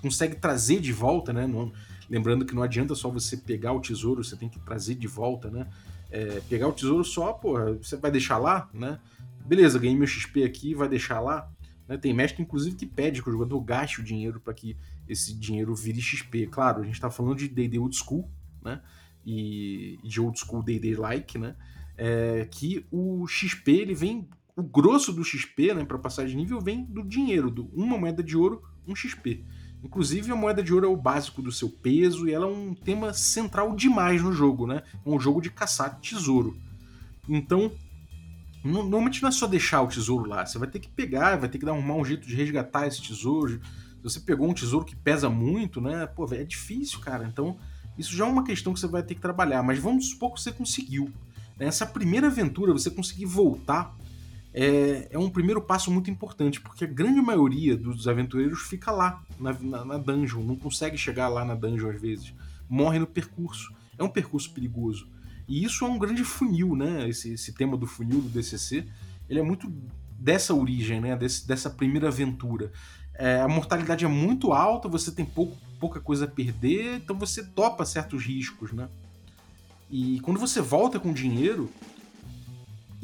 consegue 0.00 0.36
trazer 0.36 0.80
de 0.80 0.92
volta, 0.92 1.32
né? 1.32 1.46
Não, 1.46 1.72
lembrando 2.08 2.44
que 2.44 2.54
não 2.54 2.62
adianta 2.62 2.94
só 2.94 3.08
você 3.08 3.36
pegar 3.36 3.72
o 3.72 3.80
tesouro, 3.80 4.22
você 4.22 4.36
tem 4.36 4.48
que 4.48 4.58
trazer 4.60 4.94
de 4.94 5.06
volta, 5.06 5.50
né? 5.50 5.66
É, 6.10 6.40
pegar 6.48 6.68
o 6.68 6.72
tesouro 6.72 7.04
só, 7.04 7.32
porra, 7.32 7.74
você 7.74 7.96
vai 7.96 8.10
deixar 8.10 8.38
lá, 8.38 8.68
né? 8.72 9.00
Beleza, 9.44 9.78
ganhei 9.78 9.96
meu 9.96 10.06
XP 10.06 10.44
aqui, 10.44 10.74
vai 10.74 10.88
deixar 10.88 11.20
lá. 11.20 11.50
Né? 11.88 11.98
Tem 11.98 12.14
mestre, 12.14 12.42
inclusive, 12.42 12.76
que 12.76 12.86
pede 12.86 13.22
que 13.22 13.28
o 13.28 13.32
jogador 13.32 13.60
gaste 13.60 14.00
o 14.00 14.04
dinheiro 14.04 14.40
para 14.40 14.54
que 14.54 14.76
esse 15.08 15.34
dinheiro 15.34 15.74
vire 15.74 16.00
XP. 16.00 16.46
Claro, 16.46 16.80
a 16.80 16.84
gente 16.84 16.94
está 16.94 17.10
falando 17.10 17.36
de 17.36 17.48
D&D 17.48 17.78
Old 17.78 17.96
School, 17.96 18.30
né? 18.62 18.80
e 19.26 19.98
de 20.02 20.20
old 20.20 20.38
school 20.38 20.62
D&D 20.62 20.96
like, 20.96 21.38
né? 21.38 21.56
É, 21.96 22.46
que 22.50 22.84
o 22.90 23.26
XP 23.26 23.70
ele 23.70 23.94
vem 23.94 24.28
o 24.56 24.62
grosso 24.62 25.12
do 25.12 25.24
XP, 25.24 25.74
né, 25.74 25.84
para 25.84 25.98
passar 25.98 26.26
de 26.26 26.36
nível 26.36 26.60
vem 26.60 26.84
do 26.84 27.02
dinheiro, 27.02 27.50
do 27.50 27.66
uma 27.72 27.98
moeda 27.98 28.22
de 28.22 28.36
ouro, 28.36 28.62
um 28.86 28.94
XP. 28.94 29.44
Inclusive 29.84 30.32
a 30.32 30.36
moeda 30.36 30.62
de 30.62 30.72
ouro 30.72 30.86
é 30.86 30.88
o 30.88 30.96
básico 30.96 31.42
do 31.42 31.52
seu 31.52 31.68
peso 31.68 32.26
e 32.26 32.32
ela 32.32 32.46
é 32.46 32.48
um 32.48 32.74
tema 32.74 33.12
central 33.12 33.76
demais 33.76 34.22
no 34.22 34.32
jogo, 34.32 34.66
né? 34.66 34.82
É 35.04 35.08
um 35.08 35.20
jogo 35.20 35.42
de 35.42 35.50
caçar 35.50 36.00
tesouro. 36.00 36.56
Então, 37.28 37.70
normalmente 38.64 39.22
não 39.22 39.28
é 39.28 39.32
só 39.32 39.46
deixar 39.46 39.82
o 39.82 39.86
tesouro 39.86 40.26
lá, 40.26 40.46
você 40.46 40.58
vai 40.58 40.68
ter 40.68 40.78
que 40.78 40.88
pegar, 40.88 41.36
vai 41.36 41.50
ter 41.50 41.58
que 41.58 41.66
dar 41.66 41.72
arrumar 41.72 41.96
um 41.96 42.04
jeito 42.04 42.26
de 42.26 42.34
resgatar 42.34 42.86
esse 42.86 43.02
tesouro. 43.02 43.60
Se 43.60 44.02
você 44.02 44.20
pegou 44.20 44.48
um 44.48 44.54
tesouro 44.54 44.86
que 44.86 44.96
pesa 44.96 45.28
muito, 45.28 45.80
né? 45.80 46.06
Pô, 46.06 46.26
é 46.32 46.44
difícil, 46.44 47.00
cara. 47.00 47.26
Então, 47.26 47.58
isso 47.98 48.14
já 48.16 48.24
é 48.24 48.28
uma 48.28 48.42
questão 48.42 48.72
que 48.72 48.80
você 48.80 48.86
vai 48.86 49.02
ter 49.02 49.14
que 49.14 49.20
trabalhar, 49.20 49.62
mas 49.62 49.78
vamos 49.78 50.10
supor 50.10 50.32
que 50.32 50.40
você 50.40 50.50
conseguiu. 50.50 51.12
Nessa 51.58 51.86
primeira 51.86 52.26
aventura, 52.28 52.72
você 52.72 52.90
conseguir 52.90 53.26
voltar 53.26 53.94
é, 54.54 55.08
é, 55.10 55.18
um 55.18 55.28
primeiro 55.28 55.60
passo 55.60 55.90
muito 55.90 56.08
importante, 56.08 56.60
porque 56.60 56.84
a 56.84 56.86
grande 56.86 57.20
maioria 57.20 57.76
dos 57.76 58.06
aventureiros 58.06 58.62
fica 58.62 58.92
lá, 58.92 59.20
na, 59.38 59.52
na, 59.52 59.84
na, 59.84 59.98
dungeon, 59.98 60.44
não 60.44 60.54
consegue 60.54 60.96
chegar 60.96 61.26
lá 61.26 61.44
na 61.44 61.56
dungeon 61.56 61.90
às 61.90 62.00
vezes, 62.00 62.32
morre 62.68 63.00
no 63.00 63.06
percurso. 63.06 63.74
É 63.98 64.04
um 64.04 64.08
percurso 64.08 64.52
perigoso. 64.52 65.08
E 65.48 65.64
isso 65.64 65.84
é 65.84 65.88
um 65.88 65.98
grande 65.98 66.22
funil, 66.22 66.76
né? 66.76 67.08
Esse, 67.08 67.34
esse 67.34 67.52
tema 67.52 67.76
do 67.76 67.86
funil 67.86 68.20
do 68.20 68.28
DCC, 68.28 68.86
ele 69.28 69.40
é 69.40 69.42
muito 69.42 69.70
dessa 70.18 70.54
origem, 70.54 71.00
né? 71.00 71.16
Desse, 71.16 71.46
dessa 71.46 71.68
primeira 71.68 72.08
aventura. 72.08 72.72
É, 73.14 73.40
a 73.40 73.48
mortalidade 73.48 74.04
é 74.04 74.08
muito 74.08 74.52
alta, 74.52 74.88
você 74.88 75.10
tem 75.10 75.24
pouco, 75.24 75.56
pouca 75.80 76.00
coisa 76.00 76.26
a 76.26 76.28
perder, 76.28 76.96
então 76.96 77.18
você 77.18 77.44
topa 77.44 77.84
certos 77.84 78.24
riscos, 78.24 78.72
né? 78.72 78.88
E 79.90 80.20
quando 80.20 80.38
você 80.38 80.60
volta 80.60 80.98
com 80.98 81.12
dinheiro, 81.12 81.70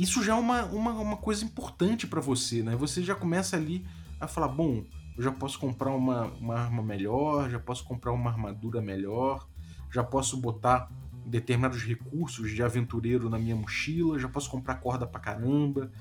isso 0.03 0.23
já 0.23 0.33
é 0.33 0.37
uma, 0.37 0.65
uma, 0.65 0.93
uma 0.93 1.17
coisa 1.17 1.45
importante 1.45 2.07
para 2.07 2.21
você, 2.21 2.63
né? 2.63 2.75
Você 2.77 3.03
já 3.03 3.15
começa 3.15 3.57
ali 3.57 3.85
a 4.19 4.27
falar, 4.27 4.49
bom, 4.49 4.85
eu 5.17 5.23
já 5.23 5.31
posso 5.31 5.59
comprar 5.59 5.91
uma, 5.91 6.25
uma 6.41 6.55
arma 6.55 6.83
melhor, 6.83 7.51
já 7.51 7.59
posso 7.59 7.85
comprar 7.85 8.13
uma 8.13 8.31
armadura 8.31 8.81
melhor, 8.81 9.47
já 9.93 10.03
posso 10.03 10.37
botar 10.39 10.91
determinados 11.27 11.83
recursos 11.83 12.51
de 12.51 12.63
aventureiro 12.63 13.29
na 13.29 13.39
minha 13.39 13.55
mochila, 13.55 14.19
já 14.19 14.29
posso 14.29 14.51
comprar 14.51 14.77
corda 14.77 15.07
pra 15.07 15.21
caramba. 15.21 15.93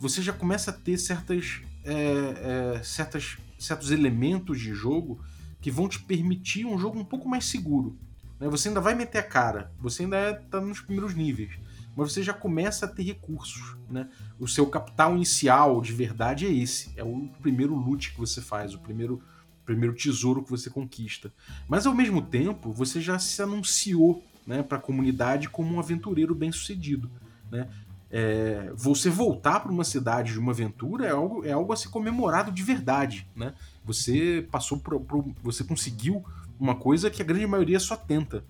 Você 0.00 0.20
já 0.20 0.32
começa 0.32 0.70
a 0.70 0.74
ter 0.74 0.98
certas, 0.98 1.62
é, 1.84 2.74
é, 2.76 2.82
certas 2.82 3.38
certos 3.58 3.90
elementos 3.90 4.60
de 4.60 4.74
jogo 4.74 5.20
que 5.60 5.70
vão 5.70 5.88
te 5.88 6.00
permitir 6.00 6.66
um 6.66 6.78
jogo 6.78 6.98
um 6.98 7.04
pouco 7.04 7.28
mais 7.28 7.44
seguro. 7.46 7.98
Né? 8.38 8.48
Você 8.48 8.68
ainda 8.68 8.80
vai 8.80 8.94
meter 8.94 9.18
a 9.18 9.22
cara, 9.22 9.72
você 9.78 10.02
ainda 10.02 10.30
está 10.30 10.60
nos 10.60 10.80
primeiros 10.80 11.14
níveis, 11.14 11.58
mas 11.96 12.12
você 12.12 12.22
já 12.22 12.34
começa 12.34 12.84
a 12.84 12.88
ter 12.88 13.02
recursos. 13.02 13.76
Né? 13.88 14.08
O 14.38 14.46
seu 14.46 14.66
capital 14.66 15.16
inicial 15.16 15.80
de 15.80 15.92
verdade 15.92 16.46
é 16.46 16.52
esse, 16.52 16.92
é 16.96 17.02
o 17.02 17.28
primeiro 17.40 17.74
loot 17.74 18.12
que 18.12 18.18
você 18.18 18.42
faz, 18.42 18.74
o 18.74 18.78
primeiro, 18.78 19.22
primeiro 19.64 19.94
tesouro 19.94 20.44
que 20.44 20.50
você 20.50 20.68
conquista. 20.68 21.32
Mas 21.66 21.86
ao 21.86 21.94
mesmo 21.94 22.20
tempo, 22.20 22.70
você 22.70 23.00
já 23.00 23.18
se 23.18 23.40
anunciou 23.40 24.22
né, 24.46 24.62
para 24.62 24.76
a 24.76 24.80
comunidade 24.80 25.48
como 25.48 25.74
um 25.74 25.80
aventureiro 25.80 26.34
bem 26.34 26.52
sucedido. 26.52 27.10
Né? 27.50 27.66
É, 28.10 28.70
você 28.76 29.08
voltar 29.08 29.60
para 29.60 29.72
uma 29.72 29.82
cidade 29.82 30.32
de 30.32 30.38
uma 30.38 30.52
aventura 30.52 31.06
é 31.06 31.10
algo, 31.10 31.44
é 31.44 31.52
algo 31.52 31.72
a 31.72 31.76
ser 31.76 31.88
comemorado 31.88 32.52
de 32.52 32.62
verdade, 32.62 33.28
né? 33.34 33.52
Você 33.84 34.46
passou 34.48 34.78
por, 34.78 35.00
por, 35.00 35.24
você 35.42 35.64
conseguiu 35.64 36.24
uma 36.58 36.76
coisa 36.76 37.10
que 37.10 37.20
a 37.20 37.24
grande 37.24 37.46
maioria 37.48 37.80
só 37.80 37.96
tenta. 37.96 38.44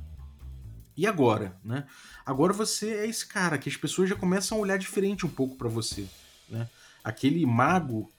E 0.97 1.07
agora, 1.07 1.57
né? 1.63 1.85
Agora 2.25 2.53
você 2.53 2.91
é 2.91 3.07
esse 3.07 3.27
cara 3.27 3.59
que 3.59 3.69
as 3.69 3.77
pessoas 3.77 4.09
já 4.09 4.17
começam 4.17 4.57
a 4.57 4.61
olhar 4.61 4.79
diferente 4.79 5.27
um 5.27 5.29
pouco 5.29 5.57
para 5.57 5.69
você, 5.69 6.07
né? 6.49 6.69
Aquele 7.05 7.45
mago 7.45 8.11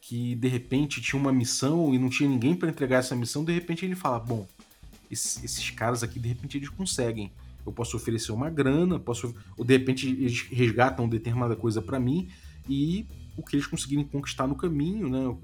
que 0.00 0.34
de 0.34 0.48
repente 0.48 1.00
tinha 1.00 1.20
uma 1.20 1.32
missão 1.32 1.94
e 1.94 1.98
não 1.98 2.08
tinha 2.08 2.28
ninguém 2.28 2.54
para 2.54 2.68
entregar 2.68 2.98
essa 2.98 3.16
missão, 3.16 3.44
de 3.44 3.52
repente 3.52 3.84
ele 3.84 3.94
fala: 3.94 4.18
"Bom, 4.18 4.46
esses, 5.10 5.70
caras 5.70 6.02
aqui 6.02 6.18
de 6.18 6.28
repente 6.28 6.56
eles 6.56 6.68
conseguem. 6.68 7.32
Eu 7.64 7.72
posso 7.72 7.96
oferecer 7.96 8.32
uma 8.32 8.48
grana, 8.48 8.98
posso 8.98 9.34
ou 9.56 9.64
de 9.64 9.76
repente 9.76 10.08
eles 10.08 10.42
resgatam 10.42 11.08
determinada 11.08 11.56
coisa 11.56 11.82
para 11.82 11.98
mim 11.98 12.28
e 12.68 13.06
o 13.36 13.42
que 13.42 13.56
eles 13.56 13.66
conseguirem 13.66 14.04
conquistar 14.04 14.46
no 14.46 14.54
caminho, 14.54 15.08
né? 15.08 15.36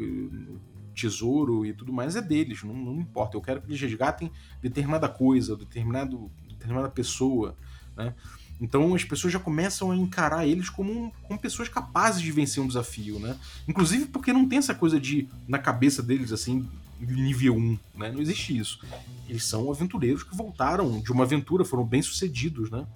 Tesouro 0.94 1.64
e 1.64 1.72
tudo 1.72 1.92
mais 1.92 2.16
é 2.16 2.22
deles, 2.22 2.62
não, 2.62 2.74
não 2.74 3.00
importa. 3.00 3.36
Eu 3.36 3.40
quero 3.40 3.60
que 3.60 3.68
eles 3.68 3.80
resgatem 3.80 4.30
determinada 4.60 5.08
coisa, 5.08 5.56
determinado 5.56 6.30
determinada 6.62 6.88
pessoa, 6.88 7.56
né? 7.96 8.14
Então 8.60 8.94
as 8.94 9.02
pessoas 9.02 9.32
já 9.32 9.40
começam 9.40 9.90
a 9.90 9.96
encarar 9.96 10.46
eles 10.46 10.70
como, 10.70 11.12
como 11.22 11.38
pessoas 11.38 11.68
capazes 11.68 12.22
de 12.22 12.30
vencer 12.30 12.62
um 12.62 12.68
desafio, 12.68 13.18
né? 13.18 13.36
Inclusive 13.66 14.06
porque 14.06 14.32
não 14.32 14.48
tem 14.48 14.58
essa 14.58 14.74
coisa 14.74 15.00
de, 15.00 15.28
na 15.48 15.58
cabeça 15.58 16.02
deles, 16.02 16.32
assim, 16.32 16.68
nível 17.00 17.56
1, 17.56 17.78
né? 17.96 18.12
Não 18.12 18.20
existe 18.20 18.56
isso. 18.56 18.80
Eles 19.28 19.44
são 19.44 19.70
aventureiros 19.70 20.22
que 20.22 20.36
voltaram 20.36 21.00
de 21.00 21.10
uma 21.10 21.24
aventura, 21.24 21.64
foram 21.64 21.84
bem-sucedidos, 21.84 22.70
né? 22.70 22.86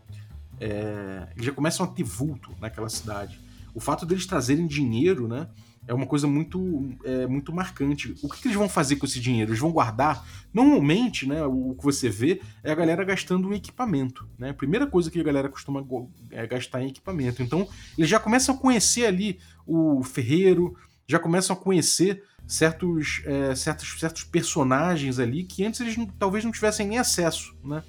É, 0.60 1.28
eles 1.34 1.46
já 1.46 1.52
começam 1.52 1.84
a 1.84 1.88
ter 1.88 2.04
vulto 2.04 2.54
naquela 2.60 2.88
cidade. 2.88 3.40
O 3.74 3.80
fato 3.80 4.06
deles 4.06 4.24
trazerem 4.24 4.66
dinheiro, 4.66 5.26
né? 5.26 5.48
É 5.86 5.94
uma 5.94 6.06
coisa 6.06 6.26
muito, 6.26 6.96
é, 7.04 7.26
muito 7.26 7.52
marcante. 7.52 8.14
O 8.22 8.28
que, 8.28 8.42
que, 8.42 8.48
eles 8.48 8.56
vão 8.56 8.68
fazer 8.68 8.96
com 8.96 9.06
esse 9.06 9.20
dinheiro? 9.20 9.50
Eles 9.50 9.60
vão 9.60 9.70
guardar? 9.70 10.26
Normalmente, 10.52 11.26
né, 11.26 11.44
o, 11.44 11.74
que 11.78 11.84
você 11.84 12.08
vê 12.08 12.40
é 12.64 12.72
a 12.72 12.74
galera 12.74 13.04
gastando 13.04 13.52
em 13.52 13.56
equipamento. 13.56 14.28
Né? 14.38 14.50
A 14.50 14.54
primeira 14.54 14.86
coisa 14.86 15.10
que 15.10 15.20
a 15.20 15.22
galera 15.22 15.48
costuma 15.48 15.84
é 16.30 16.46
gastar 16.46 16.82
em 16.82 16.88
equipamento. 16.88 17.42
Então, 17.42 17.68
eles 17.96 18.10
já 18.10 18.18
começam 18.18 18.54
a 18.54 18.58
conhecer 18.58 19.06
ali 19.06 19.38
o 19.66 20.02
ferreiro, 20.02 20.76
já 21.06 21.18
começam 21.18 21.54
a 21.54 21.58
conhecer 21.58 22.22
certos, 22.46 23.22
é, 23.24 23.54
certos, 23.54 24.00
certos 24.00 24.24
personagens 24.24 25.18
ali 25.18 25.44
que 25.44 25.64
antes 25.64 25.80
eles 25.80 25.96
não, 25.96 26.06
talvez 26.06 26.44
não 26.44 26.52
tivessem 26.52 26.86
nem 26.86 26.98
acesso. 26.98 27.54
Né? 27.64 27.82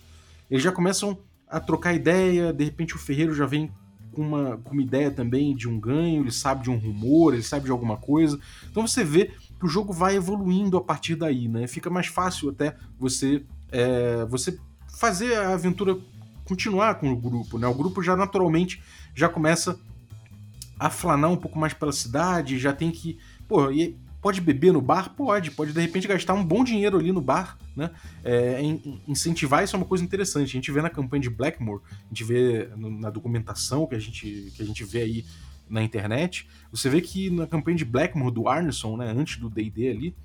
Eles 0.50 0.63
já 0.63 0.72
começam 0.72 1.18
a 1.48 1.60
trocar 1.60 1.94
ideia, 1.94 2.54
de 2.54 2.63
repente 2.63 2.96
o 2.96 3.00
ferreiro 3.00 3.34
já 3.34 3.46
vem 3.46 3.72
com 4.18 4.24
uma, 4.24 4.58
com 4.58 4.72
uma 4.74 4.82
ideia 4.82 5.12
também 5.12 5.56
de 5.56 5.70
um 5.70 5.80
ganho, 5.80 6.24
ele 6.24 6.32
sabe 6.32 6.64
de 6.64 6.72
um 6.72 6.78
rumor, 6.78 7.36
ele 7.36 7.44
sabe 7.44 7.66
de 7.66 7.72
alguma 7.72 7.98
coisa. 7.98 8.40
Então 8.68 8.88
você 8.88 9.04
vê 9.04 9.26
que 9.60 9.66
o 9.66 9.68
jogo 9.68 9.94
vai 9.94 10.16
evoluindo 10.16 10.76
a 10.76 10.82
partir 10.82 11.16
daí, 11.16 11.48
né? 11.48 11.68
Fica 11.68 11.88
mais 11.88 12.08
fácil 12.08 12.50
até 12.50 12.76
você, 13.00 13.44
é, 13.72 14.26
você 14.26 14.58
fazer 14.98 15.36
a 15.36 15.54
aventura 15.54 15.96
continuar 16.44 16.96
com 16.96 17.12
o 17.12 17.16
grupo, 17.16 17.60
né? 17.60 17.68
O 17.68 17.76
grupo 17.76 18.02
já 18.02 18.16
naturalmente 18.16 18.82
já 19.14 19.30
começa 19.30 19.80
a 20.80 20.90
flanar 20.90 21.30
um 21.30 21.38
pouco 21.38 21.60
mais 21.60 21.74
pela 21.74 21.92
cidade, 21.92 22.58
já 22.58 22.74
tem 22.74 22.90
que. 22.90 23.20
Pô, 23.48 23.70
e 23.70 23.96
Pode 24.22 24.42
beber 24.42 24.74
no 24.74 24.82
bar? 24.82 25.14
Pode. 25.16 25.52
Pode, 25.52 25.74
de 25.74 25.80
repente, 25.80 26.08
gastar 26.08 26.34
um 26.34 26.44
bom 26.44 26.64
dinheiro 26.64 26.98
ali 26.98 27.12
no 27.12 27.22
bar, 27.22 27.58
né? 27.76 27.92
É, 28.24 28.60
incentivar 29.08 29.64
isso 29.64 29.76
é 29.76 29.78
uma 29.78 29.86
coisa 29.86 30.04
interessante. 30.04 30.50
A 30.50 30.52
gente 30.52 30.72
vê 30.72 30.82
na 30.82 30.90
campanha 30.90 31.22
de 31.22 31.30
Blackmore, 31.30 31.82
a 32.06 32.08
gente 32.10 32.24
vê 32.24 32.70
na 32.76 33.10
documentação 33.10 33.86
que 33.86 33.96
a 33.96 34.00
gente, 34.00 34.52
que 34.56 34.62
a 34.62 34.66
gente 34.66 34.84
vê 34.84 35.02
aí 35.02 35.26
na 35.70 35.84
internet, 35.84 36.48
você 36.72 36.90
vê 36.90 37.02
que 37.02 37.30
na 37.30 37.46
campanha 37.46 37.78
de 37.78 37.86
Blackmore 37.86 38.34
do 38.34 38.48
Arneson, 38.48 38.98
né, 38.98 39.14
antes 39.16 39.38
do 39.38 39.50
D&D 39.50 39.90
ali, 39.90 40.16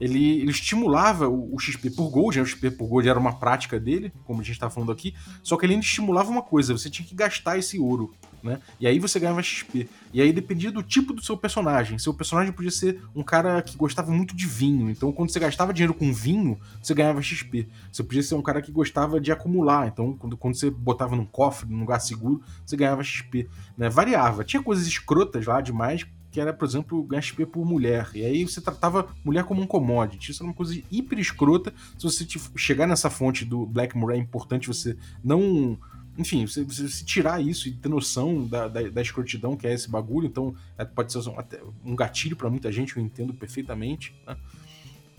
ele, 0.00 0.40
ele 0.40 0.50
estimulava 0.50 1.28
o, 1.28 1.54
o, 1.54 1.58
XP 1.58 1.90
por 1.90 2.08
Gold, 2.08 2.38
né? 2.38 2.42
o 2.42 2.46
XP 2.46 2.70
por 2.70 2.88
Gold 2.88 3.06
era 3.06 3.18
uma 3.18 3.38
prática 3.38 3.78
dele, 3.78 4.10
como 4.24 4.40
a 4.40 4.42
gente 4.42 4.54
está 4.54 4.70
falando 4.70 4.90
aqui, 4.90 5.14
só 5.42 5.56
que 5.56 5.66
ele 5.66 5.74
ainda 5.74 5.84
estimulava 5.84 6.30
uma 6.30 6.42
coisa, 6.42 6.72
você 6.72 6.88
tinha 6.88 7.06
que 7.06 7.14
gastar 7.14 7.58
esse 7.58 7.78
ouro, 7.78 8.14
né? 8.42 8.60
E 8.78 8.86
aí 8.86 8.98
você 8.98 9.18
ganhava 9.18 9.42
XP. 9.42 9.88
E 10.12 10.20
aí 10.20 10.32
dependia 10.32 10.70
do 10.70 10.82
tipo 10.82 11.12
do 11.12 11.22
seu 11.22 11.36
personagem. 11.36 11.98
Seu 11.98 12.14
personagem 12.14 12.52
podia 12.52 12.70
ser 12.70 13.00
um 13.14 13.22
cara 13.22 13.62
que 13.62 13.76
gostava 13.76 14.10
muito 14.10 14.34
de 14.34 14.46
vinho, 14.46 14.90
então 14.90 15.12
quando 15.12 15.30
você 15.30 15.40
gastava 15.40 15.72
dinheiro 15.72 15.94
com 15.94 16.12
vinho, 16.12 16.58
você 16.82 16.94
ganhava 16.94 17.22
XP. 17.22 17.68
Você 17.92 18.02
podia 18.02 18.22
ser 18.22 18.34
um 18.34 18.42
cara 18.42 18.60
que 18.60 18.72
gostava 18.72 19.20
de 19.20 19.30
acumular, 19.32 19.88
então 19.88 20.14
quando, 20.16 20.36
quando 20.36 20.54
você 20.54 20.70
botava 20.70 21.16
num 21.16 21.26
cofre, 21.26 21.70
num 21.70 21.80
lugar 21.80 22.00
seguro, 22.00 22.42
você 22.64 22.76
ganhava 22.76 23.02
XP, 23.02 23.48
né? 23.76 23.88
Variava. 23.88 24.44
Tinha 24.44 24.62
coisas 24.62 24.86
escrotas 24.86 25.46
lá 25.46 25.60
demais, 25.60 26.06
que 26.30 26.40
era, 26.40 26.52
por 26.52 26.64
exemplo, 26.64 27.06
HP 27.10 27.46
por 27.46 27.66
mulher. 27.66 28.10
E 28.14 28.24
aí 28.24 28.44
você 28.44 28.60
tratava 28.60 29.08
mulher 29.24 29.44
como 29.44 29.62
um 29.62 29.66
commodity. 29.66 30.30
Isso 30.30 30.42
era 30.42 30.48
uma 30.48 30.54
coisa 30.54 30.80
hiper 30.90 31.18
escrota. 31.18 31.72
Se 31.98 32.04
você 32.04 32.26
chegar 32.56 32.86
nessa 32.86 33.10
fonte 33.10 33.44
do 33.44 33.66
Blackmore, 33.66 34.14
é 34.14 34.18
importante 34.18 34.68
você 34.68 34.96
não. 35.22 35.78
Enfim, 36.18 36.46
você, 36.46 36.64
você 36.64 37.04
tirar 37.04 37.42
isso 37.42 37.68
e 37.68 37.72
ter 37.72 37.88
noção 37.88 38.46
da, 38.46 38.68
da, 38.68 38.82
da, 38.88 39.02
escrotidão 39.02 39.56
que 39.56 39.66
é 39.66 39.72
esse 39.72 39.90
bagulho. 39.90 40.26
Então, 40.26 40.54
é, 40.76 40.84
pode 40.84 41.12
ser 41.12 41.18
um, 41.18 41.92
um 41.92 41.96
gatilho 41.96 42.36
para 42.36 42.50
muita 42.50 42.70
gente, 42.70 42.96
eu 42.96 43.02
entendo 43.02 43.32
perfeitamente. 43.32 44.14
Né? 44.26 44.36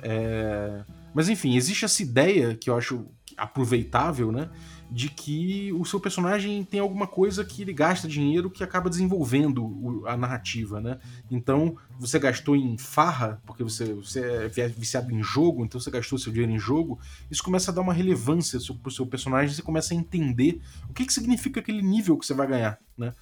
É... 0.02 0.84
Mas 1.14 1.30
enfim, 1.30 1.56
existe 1.56 1.86
essa 1.86 2.02
ideia 2.02 2.56
que 2.56 2.70
eu 2.70 2.78
acho 2.78 3.06
aproveitável, 3.38 4.32
né? 4.32 4.50
De 4.92 5.10
que 5.10 5.72
o 5.72 5.86
seu 5.86 6.02
personagem 6.02 6.66
tem 6.66 6.82
alguma 6.82 7.08
coisa 7.08 7.46
que 7.46 7.62
ele 7.62 7.72
gasta 7.72 8.10
dinheiro 8.10 8.50
que 8.50 8.62
acaba 8.62 8.90
desenvolvendo 8.90 10.04
a 10.06 10.18
narrativa, 10.18 10.82
né? 10.82 11.00
Então, 11.32 11.78
você 11.98 12.20
gastou 12.20 12.58
em 12.58 12.78
farra, 12.78 13.42
porque 13.46 13.64
você, 13.64 13.94
você 13.94 14.20
é 14.58 14.68
viciado 14.68 15.10
em 15.14 15.24
jogo, 15.24 15.64
então 15.64 15.80
você 15.80 15.90
gastou 15.90 16.20
seu 16.20 16.34
dinheiro 16.34 16.52
em 16.52 16.60
jogo, 16.60 17.00
isso 17.30 17.42
começa 17.42 17.72
a 17.72 17.74
dar 17.74 17.80
uma 17.80 17.94
relevância 17.94 18.60
pro 18.84 18.92
seu 18.92 19.08
personagem, 19.08 19.56
você 19.56 19.62
começa 19.62 19.94
a 19.94 19.98
entender 19.98 20.62
o 20.90 20.94
que, 20.94 21.06
que 21.06 21.14
significa 21.14 21.62
aquele 21.62 21.82
nível 21.82 22.18
que 22.18 22.26
você 22.26 22.34
vai 22.34 22.48
ganhar, 22.48 22.78
né? 22.98 23.16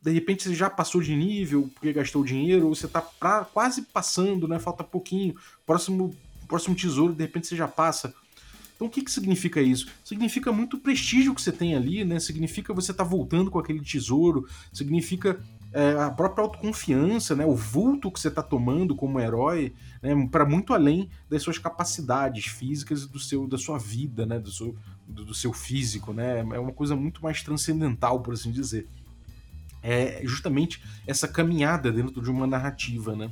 De 0.00 0.10
repente 0.10 0.44
você 0.44 0.54
já 0.54 0.70
passou 0.70 1.02
de 1.02 1.14
nível 1.14 1.68
porque 1.74 1.92
gastou 1.92 2.24
dinheiro, 2.24 2.66
ou 2.66 2.74
você 2.74 2.88
tá 2.88 3.02
pra, 3.02 3.44
quase 3.44 3.82
passando, 3.82 4.48
né? 4.48 4.58
Falta 4.58 4.82
pouquinho, 4.82 5.34
próximo, 5.66 6.16
próximo 6.48 6.74
tesouro, 6.74 7.12
de 7.12 7.24
repente 7.24 7.46
você 7.46 7.56
já 7.56 7.68
passa 7.68 8.14
então 8.74 8.88
o 8.88 8.90
que, 8.90 9.02
que 9.02 9.10
significa 9.10 9.62
isso? 9.62 9.86
Significa 10.04 10.50
muito 10.50 10.78
prestígio 10.78 11.34
que 11.34 11.40
você 11.40 11.52
tem 11.52 11.76
ali, 11.76 12.04
né? 12.04 12.18
Significa 12.18 12.74
você 12.74 12.92
tá 12.92 13.04
voltando 13.04 13.50
com 13.50 13.58
aquele 13.58 13.80
tesouro, 13.80 14.48
significa 14.72 15.40
é, 15.72 15.92
a 15.92 16.10
própria 16.10 16.42
autoconfiança, 16.42 17.36
né? 17.36 17.46
O 17.46 17.54
vulto 17.54 18.10
que 18.10 18.18
você 18.18 18.28
está 18.28 18.42
tomando 18.42 18.96
como 18.96 19.20
herói, 19.20 19.72
né? 20.02 20.10
Para 20.30 20.44
muito 20.44 20.74
além 20.74 21.08
das 21.30 21.42
suas 21.42 21.56
capacidades 21.56 22.46
físicas 22.46 23.04
e 23.04 23.08
do 23.08 23.20
seu, 23.20 23.46
da 23.46 23.56
sua 23.56 23.78
vida, 23.78 24.26
né? 24.26 24.40
Do 24.40 24.50
seu, 24.50 24.76
do, 25.06 25.24
do 25.24 25.34
seu 25.34 25.52
físico, 25.52 26.12
né? 26.12 26.40
É 26.40 26.58
uma 26.58 26.72
coisa 26.72 26.96
muito 26.96 27.22
mais 27.22 27.42
transcendental, 27.42 28.20
por 28.20 28.34
assim 28.34 28.50
dizer. 28.50 28.88
É 29.82 30.22
justamente 30.24 30.82
essa 31.06 31.28
caminhada 31.28 31.92
dentro 31.92 32.20
de 32.20 32.30
uma 32.30 32.46
narrativa, 32.46 33.14
né? 33.14 33.30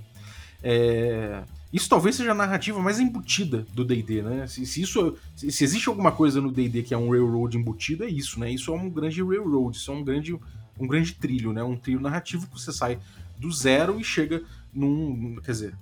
É 0.63 1.43
isso 1.73 1.89
talvez 1.89 2.17
seja 2.17 2.33
a 2.33 2.35
narrativa 2.35 2.79
mais 2.81 3.01
embutida 3.01 3.67
do 3.73 3.85
D&D, 3.85 4.23
né? 4.23 4.47
Se, 4.47 4.67
se 4.67 4.83
isso, 4.83 5.17
se, 5.35 5.51
se, 5.51 5.65
existe 5.65 5.89
alguma 5.89 6.13
coisa 6.13 6.41
no 6.41 6.53
D&D 6.53 6.83
que 6.83 6.93
é 6.93 6.99
um 6.99 7.11
railroad 7.11 7.57
embutido, 7.57 8.05
é 8.05 8.09
isso, 8.09 8.39
né? 8.39 8.51
Isso 8.51 8.71
é 8.73 8.77
um 8.77 8.91
grande 8.91 9.23
railroad, 9.23 9.77
isso 9.77 9.91
é 9.91 9.95
um 9.95 10.05
grande, 10.05 10.39
um 10.79 10.87
grande 10.87 11.15
trilho, 11.15 11.53
né? 11.53 11.63
Um 11.63 11.77
trilho 11.77 12.01
narrativo 12.01 12.47
que 12.47 12.53
você 12.53 12.73
sai 12.73 12.99
do 13.39 13.51
zero 13.51 13.99
e 13.99 14.05
chega 14.05 14.43
num, 14.73 15.37
quer 15.37 15.53
dizer, 15.53 15.75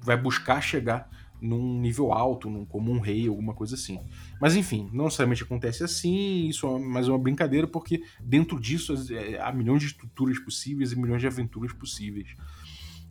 vai 0.00 0.16
buscar 0.16 0.60
chegar 0.60 1.08
num 1.40 1.78
nível 1.78 2.10
alto, 2.10 2.48
num, 2.48 2.64
como 2.64 2.90
um 2.90 2.98
rei, 2.98 3.28
alguma 3.28 3.52
coisa 3.52 3.74
assim. 3.74 4.00
Mas 4.40 4.56
enfim, 4.56 4.88
não 4.92 5.04
necessariamente 5.04 5.42
acontece 5.42 5.84
assim, 5.84 6.48
isso 6.48 6.66
é 6.66 6.78
mais 6.78 7.08
uma 7.08 7.18
brincadeira, 7.18 7.66
porque 7.66 8.02
dentro 8.18 8.58
disso 8.58 8.94
é, 9.12 9.38
há 9.38 9.52
milhões 9.52 9.80
de 9.80 9.88
estruturas 9.88 10.38
possíveis 10.38 10.92
e 10.92 10.96
milhões 10.96 11.20
de 11.20 11.26
aventuras 11.26 11.72
possíveis. 11.74 12.34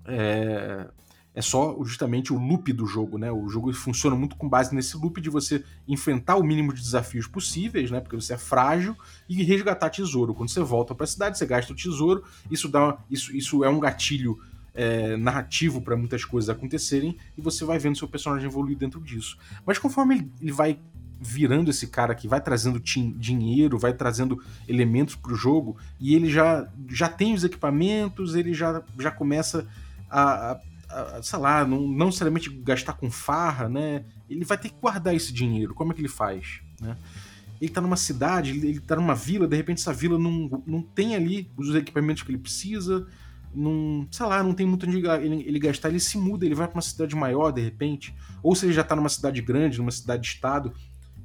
É, 0.05 0.89
é 1.35 1.41
só 1.41 1.75
justamente 1.83 2.31
o 2.31 2.37
loop 2.37 2.71
do 2.73 2.85
jogo, 2.85 3.17
né? 3.17 3.31
O 3.31 3.49
jogo 3.49 3.73
funciona 3.73 4.15
muito 4.15 4.35
com 4.35 4.47
base 4.47 4.73
nesse 4.73 4.95
loop 4.95 5.19
de 5.19 5.29
você 5.29 5.63
enfrentar 5.87 6.35
o 6.35 6.43
mínimo 6.43 6.73
de 6.73 6.81
desafios 6.81 7.27
possíveis, 7.27 7.89
né? 7.89 7.99
Porque 7.99 8.15
você 8.15 8.33
é 8.33 8.37
frágil 8.37 8.95
e 9.27 9.41
resgatar 9.43 9.89
tesouro. 9.89 10.33
Quando 10.33 10.49
você 10.49 10.61
volta 10.61 10.93
para 10.93 11.05
a 11.05 11.07
cidade, 11.07 11.37
você 11.37 11.45
gasta 11.45 11.73
o 11.73 11.75
tesouro. 11.75 12.23
Isso 12.51 12.69
dá, 12.69 12.83
uma, 12.83 12.97
isso, 13.09 13.35
isso 13.35 13.63
é 13.63 13.69
um 13.69 13.79
gatilho 13.79 14.39
é, 14.75 15.17
narrativo 15.17 15.81
para 15.81 15.95
muitas 15.95 16.23
coisas 16.23 16.49
acontecerem 16.49 17.17
e 17.37 17.41
você 17.41 17.65
vai 17.65 17.79
vendo 17.79 17.97
seu 17.97 18.07
personagem 18.07 18.47
evoluir 18.47 18.77
dentro 18.77 18.99
disso. 19.01 19.37
Mas 19.65 19.79
conforme 19.79 20.15
ele, 20.15 20.31
ele 20.41 20.51
vai 20.51 20.79
virando 21.19 21.71
esse 21.71 21.87
cara 21.87 22.13
que 22.13 22.27
vai 22.27 22.41
trazendo 22.41 22.79
dinheiro, 22.79 23.79
vai 23.79 23.93
trazendo 23.93 24.43
elementos 24.67 25.15
para 25.15 25.31
o 25.31 25.35
jogo 25.35 25.77
e 25.99 26.13
ele 26.15 26.29
já, 26.29 26.67
já 26.89 27.07
tem 27.07 27.33
os 27.33 27.43
equipamentos, 27.43 28.35
ele 28.35 28.53
já, 28.53 28.83
já 28.99 29.09
começa 29.09 29.65
a, 30.09 30.51
a 30.51 30.59
sei 31.21 31.39
lá, 31.39 31.65
não, 31.65 31.87
não 31.87 32.07
necessariamente 32.07 32.49
gastar 32.49 32.93
com 32.93 33.09
farra, 33.09 33.69
né? 33.69 34.05
Ele 34.29 34.45
vai 34.45 34.57
ter 34.57 34.69
que 34.69 34.79
guardar 34.79 35.15
esse 35.15 35.33
dinheiro. 35.33 35.73
Como 35.73 35.91
é 35.91 35.95
que 35.95 36.01
ele 36.01 36.07
faz? 36.07 36.61
Né? 36.79 36.97
Ele 37.61 37.71
tá 37.71 37.81
numa 37.81 37.95
cidade, 37.95 38.51
ele 38.51 38.79
tá 38.79 38.95
numa 38.95 39.15
vila, 39.15 39.47
de 39.47 39.55
repente 39.55 39.79
essa 39.79 39.93
vila 39.93 40.19
não, 40.19 40.63
não 40.65 40.81
tem 40.81 41.15
ali 41.15 41.49
os 41.55 41.73
equipamentos 41.73 42.23
que 42.23 42.31
ele 42.31 42.37
precisa, 42.37 43.07
não, 43.55 44.07
sei 44.11 44.25
lá, 44.25 44.43
não 44.43 44.53
tem 44.53 44.65
muito 44.65 44.85
onde 44.85 44.97
ele, 44.97 45.43
ele 45.47 45.59
gastar, 45.59 45.89
ele 45.89 45.99
se 45.99 46.17
muda, 46.17 46.45
ele 46.45 46.55
vai 46.55 46.67
para 46.67 46.75
uma 46.75 46.81
cidade 46.81 47.15
maior 47.15 47.51
de 47.51 47.61
repente, 47.61 48.13
ou 48.41 48.55
se 48.55 48.65
ele 48.65 48.73
já 48.73 48.83
tá 48.83 48.95
numa 48.95 49.09
cidade 49.09 49.41
grande, 49.41 49.77
numa 49.77 49.91
cidade-estado, 49.91 50.73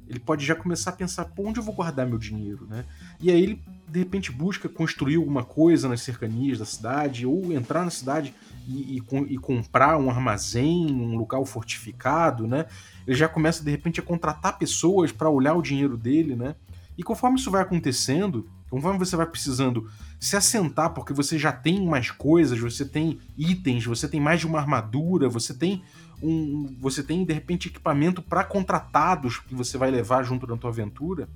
ele 0.07 0.19
pode 0.19 0.43
já 0.43 0.55
começar 0.55 0.89
a 0.89 0.93
pensar, 0.93 1.25
pô, 1.25 1.47
onde 1.47 1.59
eu 1.59 1.63
vou 1.63 1.73
guardar 1.73 2.07
meu 2.07 2.17
dinheiro, 2.17 2.65
né? 2.67 2.83
E 3.21 3.29
aí 3.29 3.41
ele, 3.41 3.63
de 3.87 3.99
repente, 3.99 4.31
busca 4.31 4.67
construir 4.67 5.17
alguma 5.17 5.43
coisa 5.43 5.87
nas 5.87 6.01
cercanias 6.01 6.57
da 6.57 6.65
cidade, 6.65 7.27
ou 7.27 7.53
entrar 7.53 7.83
na 7.83 7.91
cidade 7.91 8.33
e, 8.69 8.97
e, 8.99 9.33
e 9.33 9.37
comprar 9.37 9.97
um 9.97 10.09
armazém, 10.09 10.91
um 10.91 11.17
local 11.17 11.43
fortificado, 11.45 12.47
né? 12.47 12.65
Ele 13.07 13.15
já 13.15 13.27
começa, 13.27 13.63
de 13.63 13.71
repente, 13.71 13.99
a 13.99 14.03
contratar 14.03 14.59
pessoas 14.59 15.11
para 15.11 15.29
olhar 15.29 15.55
o 15.55 15.61
dinheiro 15.61 15.97
dele, 15.97 16.35
né? 16.35 16.55
E 16.95 17.01
conforme 17.01 17.39
isso 17.39 17.49
vai 17.49 17.61
acontecendo, 17.61 18.47
conforme 18.69 18.99
você 18.99 19.15
vai 19.15 19.25
precisando 19.25 19.89
se 20.19 20.35
assentar, 20.35 20.91
porque 20.91 21.13
você 21.13 21.39
já 21.39 21.51
tem 21.51 21.83
mais 21.85 22.11
coisas, 22.11 22.59
você 22.59 22.85
tem 22.85 23.19
itens, 23.37 23.85
você 23.85 24.07
tem 24.07 24.19
mais 24.19 24.41
de 24.41 24.45
uma 24.47 24.59
armadura, 24.59 25.27
você 25.27 25.53
tem 25.53 25.81
um, 26.21 26.75
você 26.79 27.01
tem 27.01 27.23
de 27.23 27.33
repente 27.33 27.69
equipamento 27.69 28.21
para 28.21 28.43
contratados 28.43 29.39
que 29.39 29.55
você 29.55 29.77
vai 29.77 29.89
levar 29.89 30.23
junto 30.23 30.45
na 30.45 30.57
tua 30.57 30.69
aventura, 30.69 31.27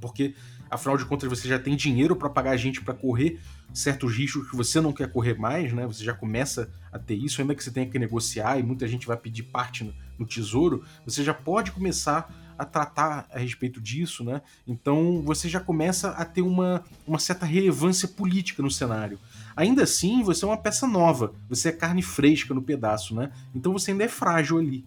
porque 0.00 0.34
afinal 0.70 0.96
de 0.96 1.04
contas 1.04 1.28
você 1.28 1.48
já 1.48 1.58
tem 1.58 1.76
dinheiro 1.76 2.14
para 2.14 2.30
pagar 2.30 2.56
gente 2.56 2.80
para 2.80 2.94
correr 2.94 3.40
certos 3.72 4.16
riscos 4.16 4.48
que 4.48 4.56
você 4.56 4.80
não 4.80 4.92
quer 4.92 5.10
correr 5.10 5.34
mais, 5.38 5.72
né? 5.72 5.86
Você 5.86 6.04
já 6.04 6.12
começa 6.12 6.70
a 6.92 6.98
ter 6.98 7.14
isso, 7.14 7.40
ainda 7.40 7.54
que 7.54 7.62
você 7.62 7.70
tenha 7.70 7.86
que 7.86 7.98
negociar 7.98 8.58
e 8.58 8.62
muita 8.62 8.86
gente 8.86 9.06
vai 9.06 9.16
pedir 9.16 9.44
parte 9.44 9.84
no, 9.84 9.94
no 10.18 10.26
tesouro, 10.26 10.84
você 11.04 11.22
já 11.22 11.34
pode 11.34 11.72
começar 11.72 12.32
a 12.58 12.64
tratar 12.64 13.26
a 13.32 13.38
respeito 13.38 13.80
disso, 13.80 14.22
né? 14.22 14.42
Então 14.66 15.22
você 15.24 15.48
já 15.48 15.60
começa 15.60 16.10
a 16.10 16.26
ter 16.26 16.42
uma, 16.42 16.84
uma 17.06 17.18
certa 17.18 17.46
relevância 17.46 18.06
política 18.06 18.62
no 18.62 18.70
cenário. 18.70 19.18
Ainda 19.56 19.84
assim, 19.84 20.22
você 20.22 20.44
é 20.44 20.48
uma 20.48 20.58
peça 20.58 20.86
nova, 20.86 21.32
você 21.48 21.70
é 21.70 21.72
carne 21.72 22.02
fresca 22.02 22.52
no 22.52 22.60
pedaço, 22.60 23.14
né? 23.14 23.32
Então 23.54 23.72
você 23.72 23.92
ainda 23.92 24.04
é 24.04 24.08
frágil 24.08 24.58
ali. 24.58 24.84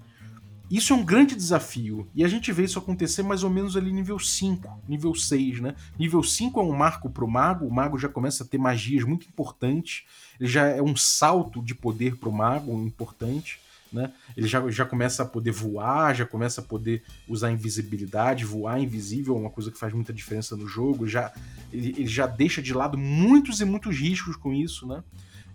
Isso 0.72 0.93
é 0.93 0.96
um 0.96 1.03
grande 1.03 1.36
desafio, 1.36 2.08
e 2.15 2.24
a 2.24 2.27
gente 2.27 2.51
vê 2.51 2.63
isso 2.63 2.79
acontecer 2.79 3.22
mais 3.22 3.43
ou 3.43 3.50
menos 3.50 3.75
ali 3.77 3.91
nível 3.91 4.17
5, 4.17 4.82
nível 4.88 5.13
6, 5.13 5.60
né? 5.60 5.75
Nível 6.00 6.24
5 6.24 6.60
é 6.60 6.63
um 6.63 6.75
marco 6.75 7.10
pro 7.10 7.27
mago, 7.27 7.65
o 7.65 7.74
mago 7.74 7.98
já 7.98 8.10
começa 8.10 8.43
a 8.43 8.48
ter 8.48 8.58
magias 8.58 9.03
muito 9.03 9.27
importantes, 9.27 10.05
ele 10.39 10.50
já 10.50 10.65
é 10.65 10.82
um 10.82 10.96
salto 10.96 11.62
de 11.62 11.75
poder 11.75 12.15
pro 12.15 12.32
mago 12.32 12.72
importante 12.84 13.60
né? 13.93 14.12
Ele 14.36 14.48
já, 14.48 14.67
já 14.72 14.86
começa 14.86 15.22
a 15.22 15.25
poder 15.25 15.51
voar, 15.51 16.15
já 16.15 16.25
começa 16.25 16.60
a 16.60 16.63
poder 16.63 17.03
usar 17.27 17.51
invisibilidade, 17.51 18.43
voar 18.43 18.82
invisível 18.82 19.36
é 19.36 19.39
uma 19.39 19.50
coisa 19.51 19.70
que 19.70 19.77
faz 19.77 19.93
muita 19.93 20.12
diferença 20.12 20.55
no 20.58 20.67
jogo. 20.67 21.08
Já, 21.08 21.32
ele, 21.72 21.89
ele 21.89 22.08
já 22.08 22.25
deixa 22.25 22.62
de 22.62 22.74
lado 22.74 22.98
muitos 22.98 23.62
e 23.62 23.65
muitos 23.65 23.96
riscos 23.96 24.36
com 24.36 24.51
isso, 24.51 24.88
né? 24.88 25.03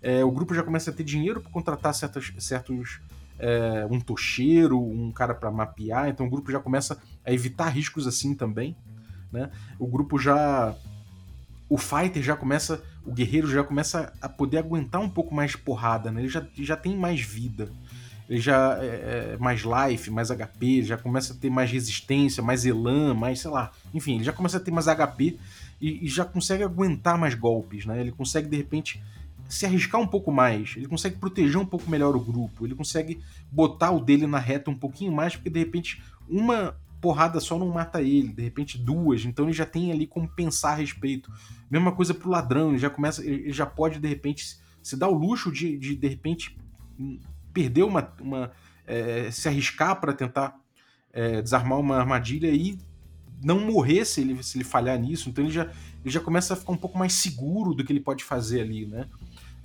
É, 0.01 0.23
o 0.23 0.31
grupo 0.31 0.55
já 0.55 0.63
começa 0.63 0.89
a 0.89 0.93
ter 0.93 1.03
dinheiro 1.03 1.41
para 1.41 1.51
contratar 1.51 1.93
certos, 1.93 2.31
certos 2.39 3.01
é, 3.39 3.87
um 3.89 3.99
tocheiro, 3.99 4.79
um 4.79 5.11
cara 5.11 5.33
para 5.33 5.49
mapear, 5.49 6.09
então 6.09 6.27
o 6.27 6.29
grupo 6.29 6.51
já 6.51 6.59
começa 6.59 7.01
a 7.25 7.31
evitar 7.31 7.69
riscos 7.69 8.05
assim 8.05 8.35
também. 8.35 8.75
Né? 9.31 9.49
O 9.77 9.87
grupo 9.87 10.19
já. 10.19 10.75
O 11.67 11.77
fighter 11.77 12.21
já 12.21 12.35
começa. 12.35 12.83
O 13.05 13.11
guerreiro 13.11 13.47
já 13.47 13.63
começa 13.63 14.13
a 14.21 14.27
poder 14.27 14.57
aguentar 14.57 15.01
um 15.01 15.09
pouco 15.09 15.33
mais 15.33 15.51
de 15.51 15.57
porrada, 15.57 16.11
né? 16.11 16.21
Ele 16.21 16.29
já, 16.29 16.45
já 16.55 16.75
tem 16.75 16.95
mais 16.95 17.21
vida 17.21 17.71
ele 18.29 18.39
já 18.39 18.77
é, 18.79 19.33
é 19.33 19.37
mais 19.39 19.61
life, 19.61 20.11
mais 20.11 20.29
HP, 20.29 20.83
já 20.83 20.95
começa 20.95 21.33
a 21.33 21.35
ter 21.35 21.49
mais 21.49 21.71
resistência, 21.71 22.43
mais 22.43 22.63
elan, 22.63 23.15
mais, 23.15 23.39
sei 23.39 23.49
lá. 23.49 23.71
Enfim, 23.91 24.15
ele 24.15 24.23
já 24.23 24.31
começa 24.31 24.57
a 24.57 24.59
ter 24.59 24.69
mais 24.69 24.85
HP 24.85 25.37
e, 25.81 26.05
e, 26.05 26.07
já 26.07 26.23
consegue 26.23 26.63
aguentar 26.63 27.17
mais 27.17 27.33
golpes, 27.33 27.87
né? 27.87 27.99
Ele 27.99 28.11
consegue, 28.11 28.47
de 28.47 28.55
repente, 28.55 29.01
se 29.49 29.65
arriscar 29.65 29.99
um 29.99 30.07
pouco 30.07 30.31
mais, 30.31 30.75
ele 30.77 30.87
consegue 30.87 31.17
proteger 31.17 31.57
um 31.57 31.65
pouco 31.65 31.89
melhor 31.89 32.15
o 32.15 32.19
grupo, 32.19 32.65
ele 32.65 32.75
consegue 32.75 33.19
botar 33.51 33.91
o 33.91 33.99
dele 33.99 34.27
na 34.27 34.37
reta 34.37 34.69
um 34.69 34.77
pouquinho 34.77 35.11
mais, 35.11 35.35
porque, 35.35 35.49
de 35.49 35.59
repente, 35.59 36.01
uma 36.29 36.77
porrada 37.01 37.39
só 37.39 37.57
não 37.57 37.69
mata 37.69 38.01
ele, 38.01 38.29
de 38.29 38.43
repente 38.43 38.77
duas, 38.77 39.25
então 39.25 39.45
ele 39.45 39.53
já 39.53 39.65
tem 39.65 39.91
ali 39.91 40.05
como 40.05 40.27
pensar 40.27 40.71
a 40.71 40.75
respeito. 40.75 41.31
Mesma 41.69 41.91
coisa 41.91 42.13
pro 42.13 42.29
ladrão, 42.29 42.69
ele 42.69 42.77
já 42.77 42.89
começa, 42.89 43.25
ele 43.25 43.51
já 43.51 43.65
pode, 43.65 43.99
de 43.99 44.07
repente, 44.07 44.57
se 44.83 44.95
dar 44.95 45.07
o 45.07 45.17
luxo 45.17 45.51
de, 45.51 45.77
de, 45.77 45.95
de 45.95 46.07
repente 46.07 46.57
perder 47.53 47.83
uma. 47.83 48.13
uma 48.21 48.51
é, 48.85 49.29
se 49.29 49.47
arriscar 49.47 49.99
para 50.01 50.13
tentar 50.13 50.59
é, 51.13 51.41
desarmar 51.43 51.79
uma 51.79 51.97
armadilha 51.97 52.47
e 52.47 52.77
não 53.41 53.59
morrer 53.59 54.03
se 54.03 54.21
ele, 54.21 54.41
se 54.43 54.57
ele 54.57 54.63
falhar 54.63 54.97
nisso. 54.99 55.29
Então 55.29 55.43
ele 55.43 55.53
já, 55.53 55.63
ele 55.63 56.11
já 56.11 56.19
começa 56.19 56.53
a 56.53 56.57
ficar 56.57 56.71
um 56.71 56.77
pouco 56.77 56.97
mais 56.97 57.13
seguro 57.13 57.73
do 57.73 57.83
que 57.83 57.93
ele 57.93 57.99
pode 57.99 58.23
fazer 58.23 58.61
ali, 58.61 58.85
né? 58.85 59.07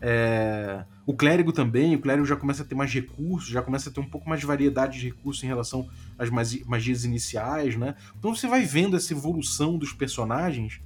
É, 0.06 0.84
o 1.06 1.14
clérigo 1.14 1.50
também, 1.50 1.96
o 1.96 1.98
clérigo 1.98 2.26
já 2.26 2.36
começa 2.36 2.62
a 2.62 2.66
ter 2.66 2.74
mais 2.74 2.92
recursos, 2.92 3.48
já 3.48 3.62
começa 3.62 3.88
a 3.88 3.92
ter 3.92 4.00
um 4.00 4.08
pouco 4.08 4.28
mais 4.28 4.38
de 4.38 4.46
variedade 4.46 5.00
de 5.00 5.06
recursos 5.06 5.42
em 5.42 5.46
relação 5.46 5.88
às 6.18 6.28
magias 6.28 7.06
iniciais, 7.06 7.74
né? 7.74 7.94
Então 8.18 8.34
você 8.34 8.46
vai 8.46 8.66
vendo 8.66 8.98
essa 8.98 9.14
evolução 9.14 9.78
dos 9.78 9.94
personagens 9.94 10.78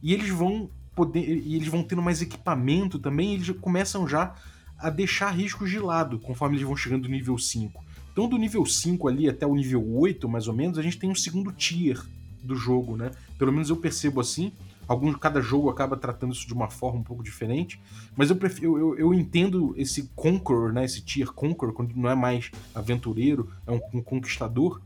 e 0.00 0.14
eles 0.14 0.30
vão 0.30 0.70
poder 0.94 1.42
e 1.44 1.56
eles 1.56 1.66
vão 1.66 1.82
tendo 1.82 2.00
mais 2.00 2.22
equipamento 2.22 3.00
também, 3.00 3.34
eles 3.34 3.50
começam 3.60 4.06
já 4.06 4.32
a 4.78 4.90
deixar 4.90 5.30
riscos 5.30 5.68
de 5.68 5.80
lado 5.80 6.20
conforme 6.20 6.54
eles 6.54 6.66
vão 6.66 6.76
chegando 6.76 7.08
no 7.08 7.14
nível 7.14 7.36
5. 7.36 7.84
Então, 8.12 8.28
do 8.28 8.38
nível 8.38 8.64
5 8.64 9.08
ali 9.08 9.28
até 9.28 9.44
o 9.44 9.56
nível 9.56 9.84
8, 9.96 10.28
mais 10.28 10.46
ou 10.46 10.54
menos, 10.54 10.78
a 10.78 10.82
gente 10.82 10.98
tem 10.98 11.10
um 11.10 11.16
segundo 11.16 11.50
tier 11.50 12.00
do 12.40 12.54
jogo, 12.54 12.96
né? 12.96 13.10
Pelo 13.36 13.50
menos 13.50 13.70
eu 13.70 13.76
percebo 13.76 14.20
assim. 14.20 14.52
Alguns, 14.92 15.16
cada 15.16 15.40
jogo 15.40 15.70
acaba 15.70 15.96
tratando 15.96 16.34
isso 16.34 16.46
de 16.46 16.52
uma 16.52 16.68
forma 16.68 17.00
um 17.00 17.02
pouco 17.02 17.22
diferente, 17.22 17.80
mas 18.14 18.28
eu, 18.28 18.36
prefiro, 18.36 18.76
eu, 18.76 18.98
eu 18.98 19.14
entendo 19.14 19.72
esse 19.78 20.10
Conqueror, 20.14 20.70
né? 20.70 20.84
Esse 20.84 21.00
tier 21.00 21.32
Conqueror, 21.32 21.72
quando 21.72 21.96
não 21.96 22.10
é 22.10 22.14
mais 22.14 22.50
aventureiro, 22.74 23.50
é 23.66 23.72
um, 23.72 23.80
um 23.94 24.02
conquistador, 24.02 24.82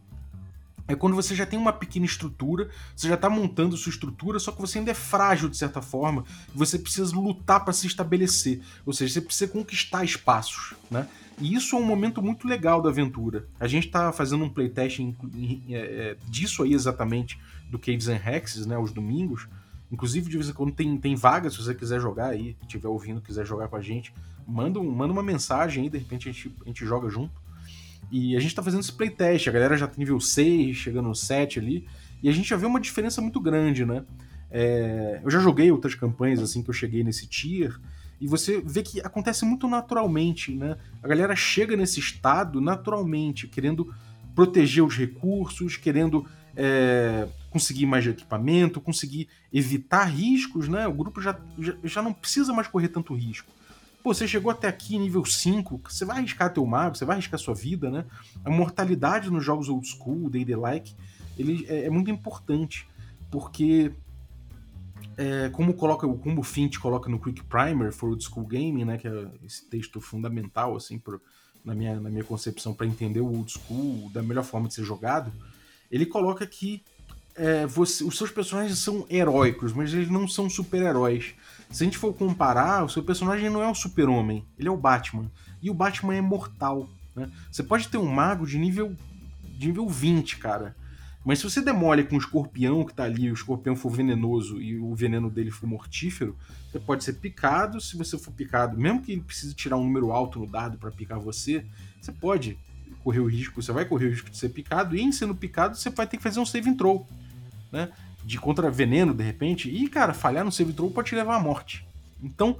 é 0.87 0.95
quando 0.95 1.16
você 1.16 1.35
já 1.35 1.45
tem 1.45 1.59
uma 1.59 1.73
pequena 1.73 2.07
estrutura, 2.07 2.71
você 2.95 3.09
já 3.09 3.16
está 3.16 3.29
montando 3.29 3.77
sua 3.77 3.90
estrutura, 3.90 4.38
só 4.38 4.53
que 4.53 4.61
você 4.61 4.79
ainda 4.79 4.92
é 4.92 4.95
frágil 4.95 5.49
de 5.49 5.57
certa 5.57 5.83
forma, 5.83 6.25
e 6.55 6.57
você 6.57 6.79
precisa 6.79 7.12
lutar 7.16 7.64
para 7.64 7.73
se 7.73 7.88
estabelecer, 7.88 8.61
ou 8.85 8.92
seja, 8.92 9.14
você 9.14 9.21
precisa 9.21 9.51
conquistar 9.51 10.05
espaços, 10.05 10.75
né? 10.88 11.09
E 11.40 11.53
isso 11.53 11.75
é 11.75 11.79
um 11.81 11.85
momento 11.85 12.23
muito 12.23 12.47
legal 12.47 12.81
da 12.81 12.90
aventura. 12.90 13.49
A 13.59 13.66
gente 13.66 13.88
está 13.88 14.12
fazendo 14.12 14.45
um 14.45 14.49
playtest 14.49 15.01
é, 15.01 15.75
é, 15.75 16.16
disso 16.29 16.62
aí 16.62 16.73
exatamente, 16.73 17.38
do 17.69 17.77
Caves 17.77 18.07
and 18.07 18.21
Hexes, 18.25 18.66
né, 18.66 18.79
os 18.79 18.92
domingos. 18.92 19.49
Inclusive, 19.90 20.29
de 20.29 20.37
vez 20.37 20.49
em 20.49 20.53
quando 20.53 20.72
tem, 20.72 20.96
tem 20.99 21.14
vaga, 21.14 21.49
se 21.49 21.57
você 21.57 21.75
quiser 21.75 22.01
jogar 22.01 22.29
aí, 22.29 22.57
estiver 22.62 22.88
ouvindo, 22.88 23.20
quiser 23.20 23.46
jogar 23.46 23.68
com 23.68 23.77
a 23.77 23.81
gente, 23.81 24.12
manda, 24.46 24.81
um, 24.81 24.90
manda 24.90 25.12
uma 25.12 25.22
mensagem 25.22 25.85
aí, 25.85 25.90
de 25.90 25.99
repente 25.99 26.29
a 26.29 26.33
gente, 26.33 26.55
a 26.64 26.68
gente 26.68 26.85
joga 26.85 27.09
junto. 27.09 27.40
E 28.11 28.37
a 28.37 28.40
gente 28.40 28.55
tá 28.55 28.62
fazendo 28.62 28.81
esse 28.81 28.92
playtest, 28.92 29.49
a 29.49 29.53
galera 29.53 29.77
já 29.77 29.87
tá 29.87 29.94
nível 29.96 30.20
6, 30.20 30.77
chegando 30.77 31.09
no 31.09 31.14
7 31.14 31.59
ali, 31.59 31.87
e 32.22 32.29
a 32.29 32.33
gente 32.33 32.49
já 32.49 32.57
vê 32.57 32.66
uma 32.66 32.81
diferença 32.81 33.20
muito 33.20 33.40
grande, 33.40 33.85
né? 33.85 34.05
É, 34.51 35.20
eu 35.25 35.31
já 35.31 35.40
joguei 35.40 35.70
outras 35.72 35.94
campanhas 35.94 36.40
assim 36.40 36.62
que 36.62 36.70
eu 36.70 36.75
cheguei 36.75 37.03
nesse 37.03 37.27
tier, 37.27 37.77
e 38.20 38.27
você 38.27 38.62
vê 38.64 38.83
que 38.83 39.01
acontece 39.01 39.44
muito 39.44 39.68
naturalmente, 39.68 40.55
né? 40.55 40.77
A 41.03 41.09
galera 41.09 41.35
chega 41.35 41.77
nesse 41.77 42.01
estado 42.01 42.61
naturalmente, 42.61 43.46
querendo 43.49 43.92
proteger 44.35 44.85
os 44.85 44.96
recursos, 44.96 45.77
querendo 45.77 46.27
é, 46.55 47.27
conseguir 47.57 47.87
mais 47.87 48.07
equipamento, 48.07 48.83
conseguir 48.83 49.29
evitar 49.51 50.05
riscos, 50.05 50.69
né? 50.69 50.87
O 50.87 50.92
grupo 50.92 51.23
já, 51.23 51.40
já, 51.59 51.75
já 51.83 52.03
não 52.03 52.12
precisa 52.12 52.53
mais 52.53 52.69
correr 52.69 52.88
tanto 52.88 53.14
risco. 53.14 53.51
Pô, 54.03 54.12
você 54.12 54.29
chegou 54.29 54.51
até 54.51 54.69
aqui, 54.69 54.99
nível 54.99 55.25
5, 55.25 55.81
você 55.88 56.05
vai 56.05 56.19
arriscar 56.19 56.53
teu 56.53 56.66
mago, 56.66 56.95
você 56.95 57.07
vai 57.07 57.16
arriscar 57.16 57.40
sua 57.40 57.55
vida, 57.55 57.90
né? 57.90 58.05
A 58.45 58.51
mortalidade 58.51 59.31
nos 59.31 59.42
jogos 59.42 59.71
old 59.71 59.88
school, 59.88 60.29
day 60.29 60.45
like, 60.55 60.95
ele 61.38 61.64
é, 61.66 61.87
é, 61.87 61.90
muito 61.90 62.11
importante, 62.11 62.87
porque 63.31 63.90
é, 65.16 65.49
como 65.49 65.73
coloca 65.73 66.07
como 66.07 66.40
o 66.40 66.45
Fint 66.45 66.77
coloca 66.77 67.09
no 67.09 67.19
Quick 67.19 67.42
Primer 67.45 67.90
for 67.90 68.11
Old 68.11 68.23
School 68.23 68.47
Gaming, 68.47 68.85
né, 68.85 68.99
que 68.99 69.09
é 69.09 69.29
esse 69.47 69.64
texto 69.64 69.99
fundamental 69.99 70.77
assim 70.77 70.99
pro, 70.99 71.23
na 71.64 71.75
minha 71.75 71.99
na 71.99 72.11
minha 72.11 72.25
concepção 72.25 72.75
para 72.75 72.87
entender 72.87 73.21
o 73.21 73.33
old 73.33 73.51
school 73.51 74.11
da 74.11 74.23
melhor 74.23 74.45
forma 74.45 74.69
de 74.69 74.75
ser 74.75 74.85
jogado, 74.85 75.33
ele 75.90 76.05
coloca 76.05 76.47
que 76.47 76.83
é, 77.37 77.66
você, 77.66 78.03
os 78.03 78.16
seus 78.16 78.31
personagens 78.31 78.79
são 78.79 79.07
heróicos, 79.11 79.72
mas 79.72 79.92
eles 79.92 80.09
não 80.09 80.27
são 80.27 80.49
super-heróis. 80.49 81.35
Se 81.70 81.83
a 81.83 81.87
gente 81.87 81.99
for 81.99 82.14
comparar, 82.14 82.85
o 82.85 82.88
seu 82.88 83.03
personagem 83.03 83.51
não 83.51 83.62
é 83.62 83.68
o 83.68 83.75
super-homem, 83.75 84.44
ele 84.59 84.68
é 84.68 84.70
o 84.70 84.77
Batman. 84.77 85.31
E 85.62 85.70
o 85.70 85.75
Batman 85.75 86.14
é 86.14 86.20
mortal. 86.20 86.88
Né? 87.14 87.31
Você 87.51 87.62
pode 87.62 87.88
ter 87.88 87.99
um 87.99 88.07
mago 88.07 88.46
de 88.46 88.59
nível, 88.59 88.96
de 89.42 89.66
nível 89.66 89.88
20, 89.88 90.38
cara. 90.38 90.75
Mas 91.25 91.40
se 91.40 91.51
você 91.51 91.61
demole 91.61 92.05
com 92.05 92.14
o 92.14 92.18
escorpião 92.18 92.85
que 92.85 92.94
tá 92.94 93.03
ali, 93.03 93.29
o 93.31 93.35
escorpião 93.35 93.75
for 93.75 93.90
venenoso 93.90 94.62
e 94.62 94.79
o 94.79 94.94
veneno 94.94 95.29
dele 95.29 95.51
for 95.51 95.66
mortífero, 95.66 96.37
você 96.70 96.79
pode 96.79 97.03
ser 97.03 97.14
picado. 97.14 97.81
Se 97.81 97.96
você 97.96 98.16
for 98.16 98.33
picado, 98.33 98.79
mesmo 98.79 99.03
que 99.03 99.11
ele 99.11 99.22
precise 99.22 99.53
tirar 99.53 99.77
um 99.77 99.83
número 99.83 100.12
alto 100.12 100.38
no 100.38 100.46
dado 100.46 100.79
para 100.79 100.90
picar 100.90 101.18
você, 101.18 101.66
você 102.01 102.12
pode 102.12 102.57
correr 103.03 103.20
o 103.20 103.27
risco, 103.27 103.61
você 103.61 103.72
vai 103.72 103.85
correr 103.85 104.07
o 104.07 104.11
risco 104.11 104.31
de 104.31 104.37
ser 104.37 104.49
picado, 104.49 104.96
e 104.96 105.01
em 105.01 105.12
sendo 105.12 105.35
picado, 105.35 105.77
você 105.77 105.90
vai 105.90 106.07
ter 106.07 106.16
que 106.16 106.22
fazer 106.22 106.40
um 106.40 106.46
save 106.46 106.70
and 106.70 106.75
throw, 106.75 107.07
né? 107.77 107.93
de 108.27 108.41
contra 108.41 108.69
veneno, 108.71 109.15
de 109.15 109.23
repente, 109.23 109.71
e, 109.71 109.89
cara, 109.89 110.12
falhar 110.12 110.45
no 110.45 110.51
save 110.51 110.73
throw 110.73 110.91
pode 110.91 111.11
te 111.11 111.15
levar 111.15 111.37
à 111.37 111.41
morte. 111.41 111.87
Então, 112.21 112.59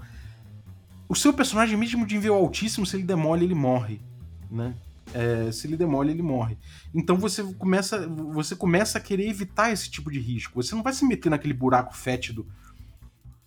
o 1.09 1.15
seu 1.15 1.33
personagem, 1.33 1.77
mesmo 1.77 2.07
de 2.07 2.15
nível 2.15 2.35
altíssimo, 2.35 2.87
se 2.87 2.97
ele 2.97 3.03
demole, 3.03 3.45
ele 3.45 3.55
morre, 3.55 4.01
né? 4.49 4.75
É, 5.13 5.51
se 5.51 5.67
ele 5.67 5.77
demole, 5.77 6.13
ele 6.13 6.23
morre. 6.23 6.57
Então 6.95 7.17
você 7.17 7.43
começa, 7.55 8.07
você 8.09 8.55
começa 8.55 8.99
a 8.99 9.01
querer 9.01 9.29
evitar 9.29 9.73
esse 9.73 9.91
tipo 9.91 10.11
de 10.11 10.19
risco. 10.19 10.63
Você 10.63 10.75
não 10.75 10.83
vai 10.83 10.93
se 10.93 11.05
meter 11.05 11.31
naquele 11.31 11.55
buraco 11.55 11.97
fétido, 11.97 12.47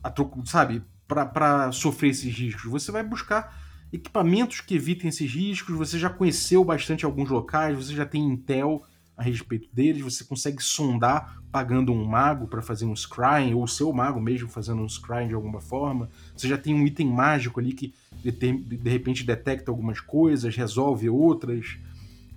a 0.01 0.09
troco, 0.09 0.45
sabe, 0.47 0.81
para 1.07 1.71
sofrer 1.71 2.11
esses 2.11 2.33
riscos. 2.33 2.63
Você 2.71 2.91
vai 2.91 3.03
buscar 3.03 3.57
equipamentos 3.91 4.61
que 4.61 4.75
evitem 4.75 5.09
esses 5.09 5.31
riscos. 5.31 5.75
Você 5.75 5.99
já 5.99 6.09
conheceu 6.09 6.63
bastante 6.63 7.05
alguns 7.05 7.29
locais, 7.29 7.77
você 7.77 7.93
já 7.93 8.05
tem 8.05 8.25
intel 8.25 8.81
a 9.17 9.23
respeito 9.23 9.67
deles, 9.73 10.01
você 10.01 10.23
consegue 10.23 10.63
sondar 10.63 11.38
pagando 11.51 11.91
um 11.91 12.05
mago 12.05 12.47
para 12.47 12.61
fazer 12.61 12.85
um 12.85 12.95
scrying, 12.95 13.53
ou 13.53 13.63
o 13.63 13.67
seu 13.67 13.91
mago 13.91 14.21
mesmo 14.21 14.47
fazendo 14.47 14.81
um 14.81 14.87
scrying 14.87 15.27
de 15.27 15.33
alguma 15.33 15.59
forma. 15.59 16.09
Você 16.35 16.47
já 16.47 16.57
tem 16.57 16.73
um 16.73 16.85
item 16.85 17.07
mágico 17.07 17.59
ali 17.59 17.73
que 17.73 17.93
de, 18.23 18.89
repente 18.89 19.23
detecta 19.23 19.71
algumas 19.71 19.99
coisas, 19.99 20.55
resolve 20.55 21.09
outras. 21.09 21.77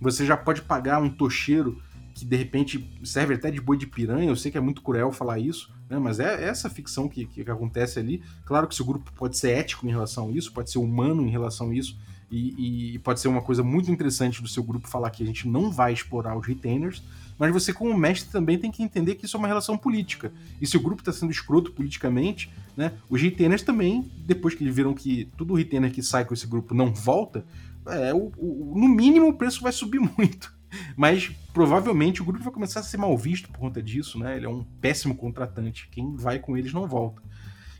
Você 0.00 0.24
já 0.24 0.36
pode 0.36 0.62
pagar 0.62 1.00
um 1.00 1.10
tocheiro 1.10 1.80
que 2.14 2.24
de 2.24 2.36
repente 2.36 2.90
serve 3.04 3.34
até 3.34 3.50
de 3.50 3.60
boi 3.60 3.76
de 3.76 3.86
piranha. 3.86 4.28
Eu 4.28 4.36
sei 4.36 4.50
que 4.50 4.58
é 4.58 4.60
muito 4.60 4.82
cruel 4.82 5.12
falar 5.12 5.38
isso, 5.38 5.72
né? 5.88 5.98
mas 5.98 6.20
é 6.20 6.44
essa 6.44 6.68
ficção 6.70 7.08
que, 7.08 7.26
que, 7.26 7.50
acontece 7.50 7.98
ali. 7.98 8.22
Claro 8.44 8.66
que 8.66 8.74
esse 8.74 8.84
grupo 8.84 9.12
pode 9.12 9.36
ser 9.38 9.50
ético 9.50 9.86
em 9.86 9.90
relação 9.90 10.28
a 10.28 10.32
isso, 10.32 10.52
pode 10.52 10.70
ser 10.70 10.78
humano 10.78 11.22
em 11.22 11.30
relação 11.30 11.70
a 11.70 11.74
isso, 11.74 11.98
e, 12.30 12.94
e, 12.94 12.98
pode 13.00 13.20
ser 13.20 13.28
uma 13.28 13.42
coisa 13.42 13.62
muito 13.62 13.90
interessante 13.90 14.40
do 14.40 14.48
seu 14.48 14.62
grupo 14.62 14.88
falar 14.88 15.10
que 15.10 15.22
a 15.22 15.26
gente 15.26 15.46
não 15.46 15.70
vai 15.70 15.92
explorar 15.92 16.34
os 16.34 16.46
retainers, 16.46 17.02
mas 17.42 17.52
você, 17.52 17.72
como 17.72 17.92
mestre, 17.98 18.30
também 18.30 18.56
tem 18.56 18.70
que 18.70 18.84
entender 18.84 19.16
que 19.16 19.26
isso 19.26 19.36
é 19.36 19.38
uma 19.38 19.48
relação 19.48 19.76
política. 19.76 20.32
E 20.60 20.66
se 20.66 20.76
o 20.76 20.80
grupo 20.80 21.02
está 21.02 21.12
sendo 21.12 21.32
escroto 21.32 21.72
politicamente, 21.72 22.48
né, 22.76 22.92
os 23.10 23.20
retainers 23.20 23.62
também, 23.62 24.08
depois 24.24 24.54
que 24.54 24.62
eles 24.62 24.72
viram 24.72 24.94
que 24.94 25.28
todo 25.36 25.52
retainer 25.52 25.90
que 25.90 26.04
sai 26.04 26.24
com 26.24 26.32
esse 26.32 26.46
grupo 26.46 26.72
não 26.72 26.94
volta, 26.94 27.44
é, 27.86 28.14
o, 28.14 28.30
o, 28.38 28.74
no 28.78 28.86
mínimo 28.88 29.26
o 29.26 29.34
preço 29.34 29.60
vai 29.60 29.72
subir 29.72 29.98
muito. 30.16 30.54
Mas 30.96 31.32
provavelmente 31.52 32.22
o 32.22 32.24
grupo 32.24 32.44
vai 32.44 32.52
começar 32.52 32.78
a 32.78 32.84
ser 32.84 32.96
mal 32.96 33.18
visto 33.18 33.48
por 33.48 33.58
conta 33.58 33.82
disso, 33.82 34.20
né? 34.20 34.36
Ele 34.36 34.46
é 34.46 34.48
um 34.48 34.62
péssimo 34.80 35.16
contratante. 35.16 35.88
Quem 35.90 36.14
vai 36.14 36.38
com 36.38 36.56
eles 36.56 36.72
não 36.72 36.86
volta. 36.86 37.20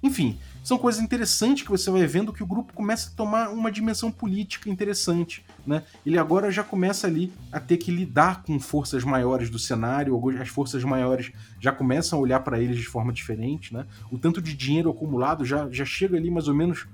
Enfim, 0.03 0.41
são 0.63 0.79
coisas 0.79 1.03
interessantes 1.03 1.65
que 1.65 1.71
você 1.71 1.91
vai 1.91 2.07
vendo 2.07 2.33
que 2.33 2.43
o 2.43 2.47
grupo 2.47 2.73
começa 2.73 3.11
a 3.11 3.17
tomar 3.17 3.49
uma 3.49 3.71
dimensão 3.71 4.11
política 4.11 4.71
interessante. 4.71 5.45
Né? 5.67 5.83
Ele 6.07 6.19
agora 6.19 6.51
já 6.51 6.63
começa 6.63 7.07
ali 7.07 7.33
a 7.51 7.59
ter 7.59 7.77
que 7.77 7.91
lidar 7.91 8.43
com 8.43 8.59
forças 8.61 9.03
maiores 9.03 9.51
do 9.51 9.59
cenário, 9.59 10.21
as 10.41 10.49
forças 10.49 10.85
maiores 10.85 11.33
já 11.61 11.73
começam 11.73 12.19
a 12.19 12.23
olhar 12.23 12.41
para 12.41 12.61
eles 12.61 12.77
de 12.77 12.87
forma 12.87 13.13
diferente. 13.13 13.75
Né? 13.75 13.87
O 14.11 14.19
tanto 14.19 14.41
de 14.41 14.55
dinheiro 14.55 14.91
acumulado 14.91 15.45
já, 15.45 15.69
já 15.71 15.85
chega 15.85 16.17
ali 16.17 16.31
mais 16.31 16.47
ou 16.47 16.55
menos 16.55 16.87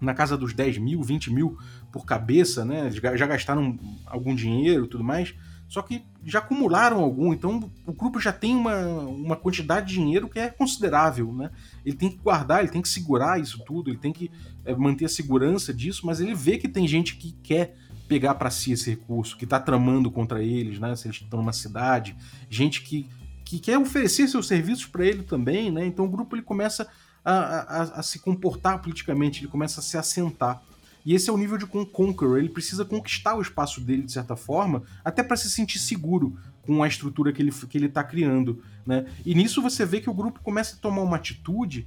na 0.00 0.12
casa 0.12 0.36
dos 0.36 0.52
10 0.52 0.78
mil, 0.78 1.02
20 1.02 1.32
mil 1.32 1.56
por 1.90 2.04
cabeça, 2.04 2.64
né? 2.64 2.90
já 2.90 3.26
gastaram 3.26 3.78
algum 4.04 4.34
dinheiro 4.34 4.84
e 4.84 4.88
tudo 4.88 5.04
mais 5.04 5.34
só 5.72 5.80
que 5.80 6.04
já 6.22 6.40
acumularam 6.40 7.00
algum, 7.00 7.32
então 7.32 7.72
o 7.86 7.94
grupo 7.94 8.20
já 8.20 8.30
tem 8.30 8.54
uma, 8.54 8.76
uma 8.84 9.36
quantidade 9.36 9.86
de 9.86 9.94
dinheiro 9.94 10.28
que 10.28 10.38
é 10.38 10.50
considerável, 10.50 11.32
né? 11.32 11.50
Ele 11.82 11.96
tem 11.96 12.10
que 12.10 12.18
guardar, 12.18 12.60
ele 12.60 12.70
tem 12.70 12.82
que 12.82 12.90
segurar 12.90 13.40
isso 13.40 13.58
tudo, 13.64 13.88
ele 13.88 13.96
tem 13.96 14.12
que 14.12 14.30
é, 14.66 14.74
manter 14.74 15.06
a 15.06 15.08
segurança 15.08 15.72
disso, 15.72 16.04
mas 16.04 16.20
ele 16.20 16.34
vê 16.34 16.58
que 16.58 16.68
tem 16.68 16.86
gente 16.86 17.16
que 17.16 17.32
quer 17.42 17.74
pegar 18.06 18.34
para 18.34 18.50
si 18.50 18.72
esse 18.72 18.90
recurso, 18.90 19.34
que 19.34 19.44
está 19.44 19.58
tramando 19.58 20.10
contra 20.10 20.42
eles, 20.42 20.78
né? 20.78 20.94
Se 20.94 21.06
eles 21.08 21.22
estão 21.22 21.38
numa 21.38 21.54
cidade, 21.54 22.14
gente 22.50 22.82
que, 22.82 23.08
que 23.42 23.58
quer 23.58 23.78
oferecer 23.78 24.28
seus 24.28 24.46
serviços 24.46 24.84
para 24.84 25.06
ele 25.06 25.22
também, 25.22 25.72
né? 25.72 25.86
Então 25.86 26.04
o 26.04 26.10
grupo 26.10 26.36
ele 26.36 26.42
começa 26.42 26.86
a, 27.24 27.32
a, 27.32 27.82
a 28.00 28.02
se 28.02 28.18
comportar 28.18 28.78
politicamente, 28.82 29.40
ele 29.40 29.48
começa 29.48 29.80
a 29.80 29.82
se 29.82 29.96
assentar. 29.96 30.62
E 31.04 31.14
esse 31.14 31.28
é 31.28 31.32
o 31.32 31.36
nível 31.36 31.58
de 31.58 31.66
Conqueror. 31.66 32.38
Ele 32.38 32.48
precisa 32.48 32.84
conquistar 32.84 33.34
o 33.34 33.42
espaço 33.42 33.80
dele 33.80 34.02
de 34.02 34.12
certa 34.12 34.36
forma, 34.36 34.82
até 35.04 35.22
para 35.22 35.36
se 35.36 35.50
sentir 35.50 35.78
seguro 35.78 36.36
com 36.62 36.82
a 36.82 36.88
estrutura 36.88 37.32
que 37.32 37.42
ele, 37.42 37.50
que 37.50 37.76
ele 37.76 37.88
tá 37.88 38.04
criando. 38.04 38.62
Né? 38.86 39.06
E 39.24 39.34
nisso 39.34 39.60
você 39.60 39.84
vê 39.84 40.00
que 40.00 40.10
o 40.10 40.14
grupo 40.14 40.40
começa 40.40 40.76
a 40.76 40.78
tomar 40.78 41.02
uma 41.02 41.16
atitude 41.16 41.86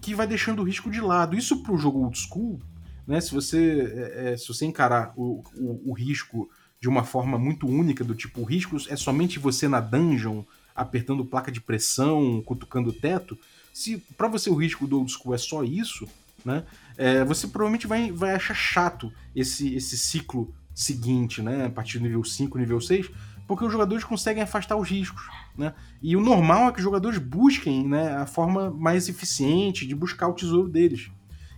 que 0.00 0.14
vai 0.14 0.26
deixando 0.26 0.60
o 0.60 0.64
risco 0.64 0.90
de 0.90 1.00
lado. 1.00 1.36
Isso 1.36 1.62
para 1.62 1.72
o 1.72 1.78
jogo 1.78 2.00
old 2.00 2.18
school, 2.18 2.60
né? 3.06 3.20
se, 3.20 3.32
você, 3.32 3.92
é, 3.94 4.32
é, 4.32 4.36
se 4.36 4.46
você 4.48 4.64
encarar 4.66 5.12
o, 5.16 5.42
o, 5.56 5.90
o 5.90 5.92
risco 5.92 6.48
de 6.80 6.88
uma 6.88 7.04
forma 7.04 7.38
muito 7.38 7.66
única, 7.66 8.02
do 8.02 8.14
tipo, 8.14 8.40
o 8.40 8.44
risco 8.44 8.76
é 8.88 8.96
somente 8.96 9.38
você 9.38 9.68
na 9.68 9.80
dungeon, 9.80 10.42
apertando 10.74 11.24
placa 11.24 11.52
de 11.52 11.60
pressão, 11.60 12.42
cutucando 12.44 12.90
o 12.90 12.92
teto. 12.92 13.38
Se 13.72 13.98
para 14.16 14.28
você 14.28 14.48
o 14.48 14.54
risco 14.54 14.86
do 14.86 14.98
old 14.98 15.12
school 15.12 15.34
é 15.34 15.38
só 15.38 15.62
isso, 15.62 16.08
né? 16.44 16.64
É, 17.00 17.24
você 17.24 17.46
provavelmente 17.48 17.86
vai, 17.86 18.12
vai 18.12 18.34
achar 18.34 18.52
chato 18.52 19.10
esse, 19.34 19.74
esse 19.74 19.96
ciclo 19.96 20.52
seguinte, 20.74 21.40
né? 21.40 21.64
A 21.64 21.70
partir 21.70 21.98
do 21.98 22.04
nível 22.04 22.22
5, 22.22 22.58
nível 22.58 22.78
6, 22.78 23.10
porque 23.48 23.64
os 23.64 23.72
jogadores 23.72 24.04
conseguem 24.04 24.42
afastar 24.42 24.76
os 24.76 24.86
riscos, 24.86 25.22
né? 25.56 25.72
E 26.02 26.14
o 26.14 26.20
normal 26.20 26.68
é 26.68 26.72
que 26.72 26.76
os 26.76 26.84
jogadores 26.84 27.18
busquem 27.18 27.88
né, 27.88 28.14
a 28.16 28.26
forma 28.26 28.70
mais 28.70 29.08
eficiente 29.08 29.86
de 29.86 29.94
buscar 29.94 30.28
o 30.28 30.34
tesouro 30.34 30.68
deles. 30.68 31.10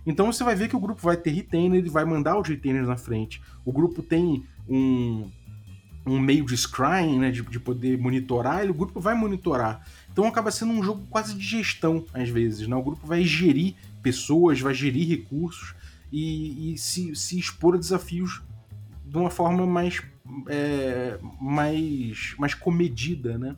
Então 0.05 0.31
você 0.31 0.45
vai 0.45 0.55
ver 0.55 0.69
que 0.69 0.77
o 0.77 0.79
grupo 0.79 1.01
vai 1.01 1.17
ter 1.17 1.31
retainer, 1.31 1.77
ele 1.77 1.89
vai 1.89 2.05
mandar 2.05 2.39
os 2.39 2.47
retainers 2.47 2.87
na 2.87 2.95
frente. 2.95 3.41
O 3.65 3.73
grupo 3.73 4.01
tem 4.01 4.45
um, 4.65 5.29
um 6.05 6.19
meio 6.21 6.45
de 6.45 6.55
scrying, 6.55 7.19
né, 7.19 7.31
de, 7.31 7.41
de 7.41 7.59
poder 7.59 7.97
monitorar, 7.97 8.65
e 8.65 8.69
o 8.69 8.73
grupo 8.73 9.01
vai 9.01 9.13
monitorar. 9.13 9.85
Então 10.09 10.25
acaba 10.25 10.51
sendo 10.51 10.71
um 10.71 10.81
jogo 10.81 11.05
quase 11.09 11.35
de 11.35 11.43
gestão, 11.43 12.05
às 12.13 12.29
vezes. 12.29 12.65
Né? 12.65 12.77
O 12.77 12.81
grupo 12.81 13.05
vai 13.05 13.25
gerir 13.25 13.75
pessoas, 14.03 14.59
vai 14.59 14.73
gerir 14.73 15.07
recursos 15.07 15.73
e, 16.11 16.73
e 16.73 16.77
se, 16.77 17.15
se, 17.15 17.39
expor 17.39 17.73
a 17.73 17.77
desafios 17.79 18.43
de 19.03 19.17
uma 19.17 19.31
forma 19.31 19.65
mais, 19.65 20.01
é, 20.47 21.17
mais, 21.41 22.35
mais 22.37 22.53
comedida, 22.53 23.37
né? 23.37 23.55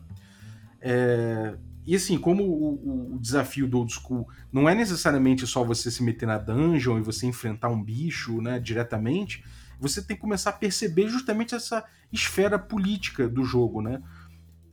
É, 0.80 1.56
e 1.86 1.94
assim, 1.94 2.18
como 2.18 2.42
o, 2.42 3.14
o, 3.14 3.18
desafio 3.18 3.68
do 3.68 3.78
Old 3.78 3.92
School 3.92 4.28
não 4.52 4.68
é 4.68 4.74
necessariamente 4.74 5.46
só 5.46 5.62
você 5.62 5.90
se 5.90 6.02
meter 6.02 6.26
na 6.26 6.38
dungeon 6.38 6.98
e 6.98 7.02
você 7.02 7.26
enfrentar 7.26 7.68
um 7.68 7.82
bicho 7.82 8.40
né, 8.40 8.58
diretamente, 8.58 9.44
você 9.78 10.02
tem 10.02 10.16
que 10.16 10.20
começar 10.20 10.50
a 10.50 10.54
perceber 10.54 11.08
justamente 11.08 11.54
essa 11.54 11.84
esfera 12.12 12.58
política 12.58 13.28
do 13.28 13.44
jogo, 13.44 13.82
né? 13.82 14.02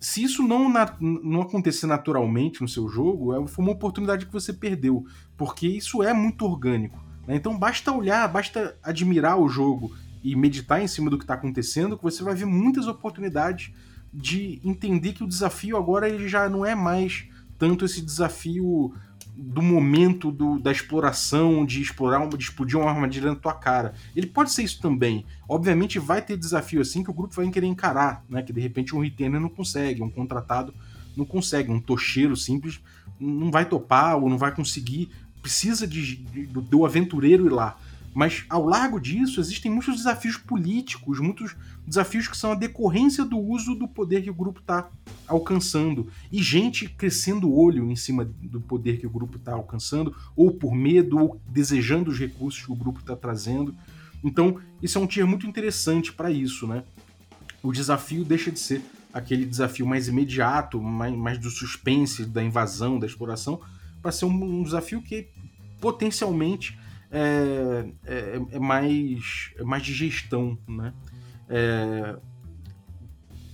Se 0.04 0.22
isso 0.22 0.44
não, 0.44 0.68
na, 0.68 0.98
não 1.00 1.42
acontecer 1.42 1.88
naturalmente 1.88 2.62
no 2.62 2.68
seu 2.68 2.90
jogo, 2.90 3.34
é, 3.34 3.48
foi 3.48 3.64
uma 3.64 3.72
oportunidade 3.72 4.26
que 4.26 4.34
você 4.34 4.52
perdeu, 4.52 5.06
porque 5.38 5.66
isso 5.66 6.04
é 6.04 6.14
muito 6.14 6.44
orgânico. 6.44 7.02
Né? 7.26 7.38
Então 7.38 7.58
basta 7.58 7.90
olhar, 7.90 8.28
basta 8.28 8.78
admirar 8.84 9.40
o 9.40 9.48
jogo 9.48 9.96
e 10.22 10.36
meditar 10.36 10.84
em 10.84 10.90
cima 10.90 11.10
do 11.10 11.18
que 11.18 11.24
está 11.24 11.36
acontecendo, 11.36 11.96
que 11.98 12.04
você 12.04 12.22
vai 12.22 12.36
ver 12.36 12.44
muitas 12.44 12.86
oportunidades 12.86 13.72
de 14.14 14.60
entender 14.62 15.14
que 15.14 15.24
o 15.24 15.28
desafio 15.28 15.78
agora 15.78 16.10
ele 16.10 16.28
já 16.28 16.50
não 16.50 16.66
é 16.66 16.76
mais 16.76 17.26
tanto 17.58 17.86
esse 17.86 18.02
desafio 18.02 18.94
do 19.36 19.62
momento 19.62 20.32
do, 20.32 20.60
da 20.60 20.72
exploração, 20.72 21.66
de 21.66 21.82
explorar 21.82 22.20
uma, 22.20 22.38
de 22.38 22.44
explodir 22.44 22.78
uma 22.78 22.90
armadilha 22.90 23.30
na 23.30 23.36
tua 23.36 23.54
cara. 23.54 23.94
Ele 24.16 24.28
pode 24.28 24.52
ser 24.52 24.64
isso 24.64 24.80
também. 24.80 25.26
Obviamente 25.50 25.98
vai 25.98 26.22
ter 26.22 26.38
desafio 26.38 26.82
assim 26.82 27.04
que 27.04 27.10
o 27.10 27.14
grupo 27.14 27.34
vai 27.34 27.50
querer 27.50 27.68
encarar, 27.68 28.24
né? 28.30 28.44
Que 28.44 28.54
de 28.54 28.62
repente 28.62 28.96
um 28.96 29.02
retainer 29.02 29.40
não 29.40 29.50
consegue, 29.50 30.04
um 30.04 30.10
contratado 30.10 30.74
não 31.18 31.26
consegue, 31.26 31.72
um 31.72 31.80
tocheiro 31.80 32.36
simples 32.36 32.80
não 33.20 33.52
vai 33.52 33.66
topar 33.66 34.18
ou 34.18 34.30
não 34.30 34.38
vai 34.38 34.54
conseguir. 34.54 35.10
Precisa 35.42 35.88
de, 35.88 36.18
de 36.18 36.46
do 36.46 36.86
aventureiro 36.86 37.46
ir 37.46 37.52
lá. 37.52 37.78
Mas 38.14 38.46
ao 38.50 38.66
largo 38.66 39.00
disso 39.00 39.40
existem 39.40 39.72
muitos 39.72 39.98
desafios 39.98 40.38
políticos, 40.38 41.20
muitos 41.20 41.56
desafios 41.86 42.28
que 42.28 42.38
são 42.38 42.52
a 42.52 42.56
decorrência 42.56 43.26
do 43.26 43.40
uso 43.40 43.74
do 43.74 43.88
poder 43.88 44.22
que 44.22 44.30
o 44.30 44.34
grupo 44.34 44.60
está 44.60 44.90
alcançando. 45.28 46.08
E 46.32 46.42
gente 46.42 46.88
crescendo 46.88 47.50
o 47.50 47.58
olho 47.58 47.90
em 47.90 47.96
cima 47.96 48.24
do 48.26 48.62
poder 48.62 49.00
que 49.00 49.08
o 49.08 49.10
grupo 49.10 49.38
está 49.38 49.54
alcançando, 49.54 50.16
ou 50.36 50.52
por 50.52 50.76
medo, 50.76 51.18
ou 51.18 51.42
desejando 51.48 52.12
os 52.12 52.20
recursos 52.20 52.64
que 52.64 52.72
o 52.72 52.76
grupo 52.76 53.00
está 53.00 53.16
trazendo. 53.16 53.74
Então, 54.24 54.60
isso 54.82 54.98
é 54.98 55.02
um 55.02 55.08
tier 55.08 55.26
muito 55.26 55.48
interessante 55.48 56.14
para 56.14 56.30
isso, 56.32 56.68
né? 56.68 56.84
O 57.62 57.72
desafio 57.72 58.24
deixa 58.24 58.52
de 58.52 58.60
ser 58.60 58.82
aquele 59.14 59.46
desafio 59.46 59.86
mais 59.86 60.08
imediato, 60.08 60.82
mais, 60.82 61.16
mais 61.16 61.38
do 61.38 61.50
suspense, 61.50 62.26
da 62.26 62.44
invasão, 62.44 63.00
da 63.00 63.06
exploração, 63.06 63.62
para 64.02 64.12
ser 64.12 64.26
um, 64.26 64.60
um 64.60 64.64
desafio 64.64 65.02
que 65.02 65.28
potencialmente 65.80 66.78
é, 67.14 67.86
é, 68.06 68.42
é, 68.54 68.60
mais, 68.60 69.52
é 69.56 69.64
mais 69.64 69.84
de 69.84 69.94
gestão, 69.94 70.58
né? 70.68 70.94
É, 71.48 72.18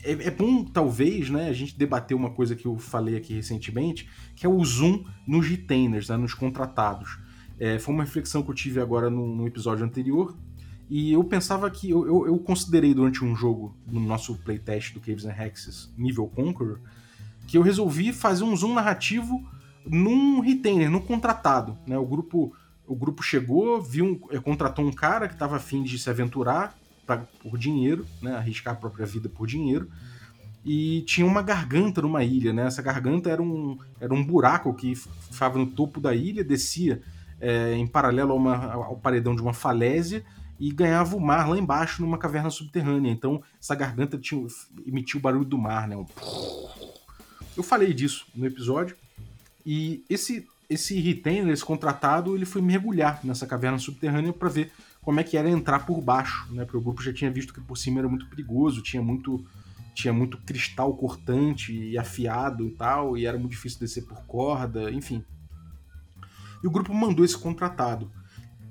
é, 0.02 0.12
é, 0.12 0.32
bom, 0.32 0.64
talvez, 0.64 1.30
né, 1.30 1.50
a 1.50 1.54
gente 1.54 1.78
debater 1.78 2.16
uma 2.16 2.30
coisa 2.30 2.56
que 2.56 2.66
eu 2.66 2.78
falei 2.78 3.18
aqui 3.18 3.34
recentemente, 3.34 4.10
que 4.34 4.46
é 4.46 4.50
o 4.50 4.64
zoom 4.64 5.04
nos 5.28 5.46
retainers, 5.46 6.08
né, 6.08 6.16
nos 6.16 6.34
contratados. 6.34 7.20
É, 7.60 7.78
foi 7.78 7.94
uma 7.94 8.06
reflexão 8.06 8.42
que 8.42 8.50
eu 8.50 8.56
tive 8.56 8.80
agora 8.80 9.10
no, 9.10 9.36
no 9.36 9.46
episódio 9.46 9.84
anterior, 9.84 10.38
e 10.90 11.12
eu 11.12 11.24
pensava 11.24 11.70
que, 11.70 11.90
eu, 11.90 12.08
eu, 12.08 12.28
eu, 12.28 12.40
considerei 12.40 12.94
durante 12.94 13.24
um 13.24 13.36
jogo, 13.36 13.76
no 13.86 14.00
nosso 14.00 14.36
playtest 14.38 14.94
do 14.94 15.02
Caves 15.02 15.26
and 15.26 15.36
Hexes, 15.38 15.94
nível 15.98 16.28
Conqueror, 16.28 16.80
que 17.46 17.58
eu 17.58 17.62
resolvi 17.62 18.14
fazer 18.14 18.46
um 18.46 18.56
zoom 18.56 18.74
narrativo 18.74 19.46
num 19.86 20.40
retainer, 20.40 20.90
num 20.90 21.02
contratado. 21.02 21.78
Né? 21.86 21.98
O 21.98 22.06
grupo 22.06 22.56
o 22.90 22.96
grupo 22.96 23.22
chegou, 23.22 23.80
viu, 23.80 24.04
um, 24.06 24.42
contratou 24.42 24.84
um 24.84 24.92
cara 24.92 25.28
que 25.28 25.36
estava 25.36 25.58
afim 25.58 25.84
de 25.84 26.00
se 26.00 26.10
aventurar 26.10 26.76
pra, 27.06 27.18
por 27.18 27.56
dinheiro, 27.56 28.04
né? 28.20 28.36
Arriscar 28.36 28.74
a 28.74 28.78
própria 28.78 29.06
vida 29.06 29.30
por 29.30 29.46
dinheiro. 29.46 29.88
E 30.66 31.04
tinha 31.04 31.26
uma 31.26 31.44
garganta 31.44 32.02
numa 32.02 32.24
ilha, 32.24 32.52
né? 32.52 32.66
Essa 32.66 32.82
garganta 32.82 33.30
era 33.30 33.42
um, 33.42 33.78
era 34.02 34.12
um 34.12 34.26
buraco 34.26 34.74
que 34.74 34.96
ficava 34.96 35.60
no 35.60 35.68
topo 35.68 36.02
da 36.02 36.16
ilha, 36.16 36.44
descia 36.44 37.02
é, 37.40 37.76
em 37.76 37.86
paralelo 37.86 38.36
uma, 38.36 38.74
ao 38.74 38.98
paredão 38.98 39.36
de 39.36 39.42
uma 39.42 39.54
falésia 39.54 40.26
e 40.60 40.72
ganhava 40.72 41.16
o 41.16 41.22
mar 41.22 41.48
lá 41.48 41.58
embaixo 41.60 42.02
numa 42.02 42.18
caverna 42.18 42.50
subterrânea. 42.50 43.12
Então 43.12 43.42
essa 43.62 43.76
garganta 43.76 44.18
tinha, 44.18 44.46
emitia 44.86 45.20
o 45.20 45.22
barulho 45.22 45.46
do 45.46 45.60
mar, 45.60 45.88
né? 45.88 45.96
Um... 45.96 46.06
Eu 47.56 47.62
falei 47.62 47.94
disso 47.94 48.26
no 48.34 48.48
episódio. 48.48 48.96
E 49.66 50.04
esse 50.10 50.48
esse 50.70 51.00
retainer, 51.00 51.52
esse 51.52 51.66
contratado, 51.66 52.36
ele 52.36 52.46
foi 52.46 52.62
mergulhar 52.62 53.20
nessa 53.24 53.48
caverna 53.48 53.80
subterrânea 53.80 54.32
para 54.32 54.50
ver 54.50 54.72
como 55.02 55.20
é 55.20 55.24
que 55.24 55.36
era 55.36 55.50
entrar 55.50 55.86
por 55.86 56.00
baixo, 56.00 56.48
né? 56.54 56.64
Porque 56.64 56.78
o 56.78 56.82
grupo 56.82 57.02
já 57.02 57.12
tinha 57.12 57.32
visto 57.32 57.54
que 57.54 57.60
por 57.60 57.76
cima 57.76 58.00
era 58.00 58.08
muito 58.08 58.28
perigoso, 58.28 58.82
tinha 58.82 59.02
muito 59.02 59.44
tinha 59.96 60.14
muito 60.14 60.38
cristal 60.38 60.96
cortante 60.96 61.74
e 61.74 61.98
afiado 61.98 62.66
e 62.66 62.72
tal, 62.72 63.18
e 63.18 63.26
era 63.26 63.38
muito 63.38 63.52
difícil 63.52 63.80
descer 63.80 64.06
por 64.06 64.22
corda, 64.26 64.90
enfim. 64.92 65.26
E 66.64 66.68
o 66.68 66.72
grupo 66.72 66.94
mandou 66.94 67.26
esse 67.26 67.38
contratado. 67.38 68.10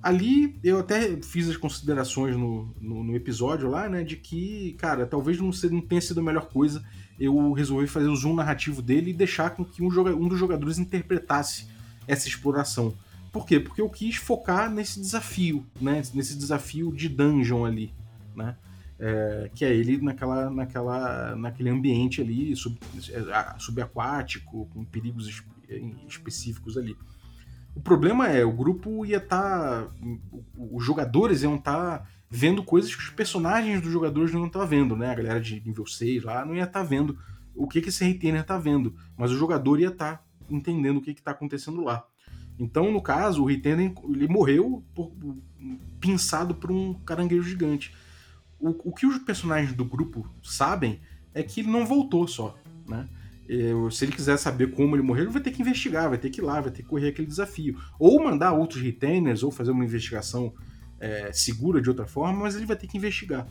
Ali 0.02 0.58
eu 0.62 0.78
até 0.78 1.20
fiz 1.20 1.50
as 1.50 1.56
considerações 1.56 2.34
no, 2.34 2.74
no, 2.80 3.04
no, 3.04 3.16
episódio 3.16 3.68
lá, 3.68 3.88
né, 3.88 4.04
de 4.04 4.16
que, 4.16 4.74
cara, 4.78 5.04
talvez 5.06 5.38
não, 5.38 5.50
não 5.70 5.80
tenha 5.82 6.00
sido 6.00 6.20
a 6.20 6.22
melhor 6.22 6.48
coisa 6.48 6.82
eu 7.18 7.52
resolvi 7.52 7.88
fazer 7.88 8.06
o 8.06 8.16
zoom 8.16 8.34
narrativo 8.34 8.80
dele 8.80 9.10
e 9.10 9.14
deixar 9.14 9.50
com 9.50 9.64
que 9.64 9.82
um, 9.82 9.90
joga, 9.90 10.14
um 10.14 10.28
dos 10.28 10.38
jogadores 10.38 10.78
interpretasse 10.78 11.66
essa 12.08 12.26
exploração. 12.26 12.94
Por 13.30 13.46
quê? 13.46 13.60
Porque 13.60 13.80
eu 13.80 13.88
quis 13.88 14.16
focar 14.16 14.70
nesse 14.70 14.98
desafio, 15.00 15.64
né, 15.80 16.02
nesse 16.14 16.36
desafio 16.36 16.90
de 16.92 17.08
dungeon 17.08 17.64
ali, 17.64 17.94
né, 18.34 18.56
é, 18.98 19.50
que 19.54 19.64
é 19.64 19.72
ele 19.72 19.98
naquela, 19.98 20.50
naquela, 20.50 21.36
naquele 21.36 21.68
ambiente 21.68 22.20
ali 22.20 22.56
sub, 22.56 22.76
é, 23.10 23.58
subaquático, 23.58 24.66
com 24.72 24.84
perigos 24.84 25.44
específicos 26.08 26.76
ali. 26.76 26.96
O 27.76 27.80
problema 27.80 28.26
é, 28.26 28.44
o 28.44 28.50
grupo 28.50 29.06
ia 29.06 29.18
estar. 29.18 29.84
Tá, 29.84 29.88
os 30.56 30.84
jogadores 30.84 31.42
iam 31.42 31.54
estar 31.54 31.98
tá 31.98 32.06
vendo 32.28 32.64
coisas 32.64 32.92
que 32.92 33.00
os 33.00 33.10
personagens 33.10 33.80
dos 33.80 33.92
jogadores 33.92 34.32
não 34.32 34.46
estar 34.46 34.60
tá 34.60 34.66
vendo, 34.66 34.96
né? 34.96 35.10
A 35.10 35.14
galera 35.14 35.40
de 35.40 35.60
nível 35.64 35.86
6 35.86 36.24
lá 36.24 36.44
não 36.44 36.56
ia 36.56 36.64
estar 36.64 36.80
tá 36.80 36.84
vendo 36.84 37.16
o 37.54 37.68
que, 37.68 37.80
que 37.80 37.88
esse 37.88 38.04
retainer 38.04 38.40
está 38.40 38.58
vendo, 38.58 38.94
mas 39.16 39.30
o 39.30 39.36
jogador 39.36 39.80
ia 39.80 39.88
estar 39.88 40.16
tá 40.16 40.24
entendendo 40.50 40.98
o 40.98 41.02
que 41.02 41.10
está 41.10 41.30
acontecendo 41.30 41.82
lá. 41.82 42.04
Então, 42.58 42.90
no 42.90 43.00
caso, 43.00 43.42
o 43.42 43.46
retainer 43.46 43.92
ele 44.08 44.26
morreu 44.26 44.84
por, 44.94 45.12
pinçado 46.00 46.54
por 46.54 46.72
um 46.72 46.94
caranguejo 46.94 47.48
gigante. 47.48 47.94
O, 48.58 48.90
o 48.90 48.92
que 48.92 49.06
os 49.06 49.18
personagens 49.18 49.72
do 49.72 49.84
grupo 49.84 50.28
sabem 50.42 51.00
é 51.32 51.42
que 51.42 51.60
ele 51.60 51.70
não 51.70 51.86
voltou 51.86 52.26
só, 52.26 52.58
né? 52.86 53.08
se 53.90 54.04
ele 54.04 54.12
quiser 54.12 54.36
saber 54.36 54.72
como 54.72 54.94
ele 54.94 55.02
morreu, 55.02 55.24
ele 55.24 55.32
vai 55.32 55.40
ter 55.40 55.50
que 55.50 55.62
investigar, 55.62 56.08
vai 56.08 56.18
ter 56.18 56.28
que 56.28 56.40
ir 56.40 56.44
lá, 56.44 56.60
vai 56.60 56.70
ter 56.70 56.82
que 56.82 56.88
correr 56.88 57.08
aquele 57.08 57.26
desafio. 57.26 57.78
Ou 57.98 58.22
mandar 58.22 58.52
outros 58.52 58.82
retainers, 58.82 59.42
ou 59.42 59.50
fazer 59.50 59.70
uma 59.70 59.84
investigação 59.84 60.52
é, 61.00 61.32
segura 61.32 61.80
de 61.80 61.88
outra 61.88 62.06
forma, 62.06 62.40
mas 62.40 62.54
ele 62.54 62.66
vai 62.66 62.76
ter 62.76 62.86
que 62.86 62.98
investigar. 62.98 63.48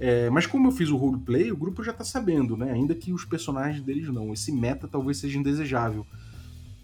É, 0.00 0.30
mas 0.30 0.46
como 0.46 0.66
eu 0.66 0.72
fiz 0.72 0.88
o 0.88 0.96
roleplay, 0.96 1.52
o 1.52 1.56
grupo 1.56 1.84
já 1.84 1.92
tá 1.92 2.02
sabendo, 2.02 2.56
né? 2.56 2.72
Ainda 2.72 2.94
que 2.94 3.12
os 3.12 3.24
personagens 3.24 3.84
deles 3.84 4.08
não. 4.08 4.32
Esse 4.32 4.50
meta 4.50 4.88
talvez 4.88 5.18
seja 5.18 5.38
indesejável. 5.38 6.06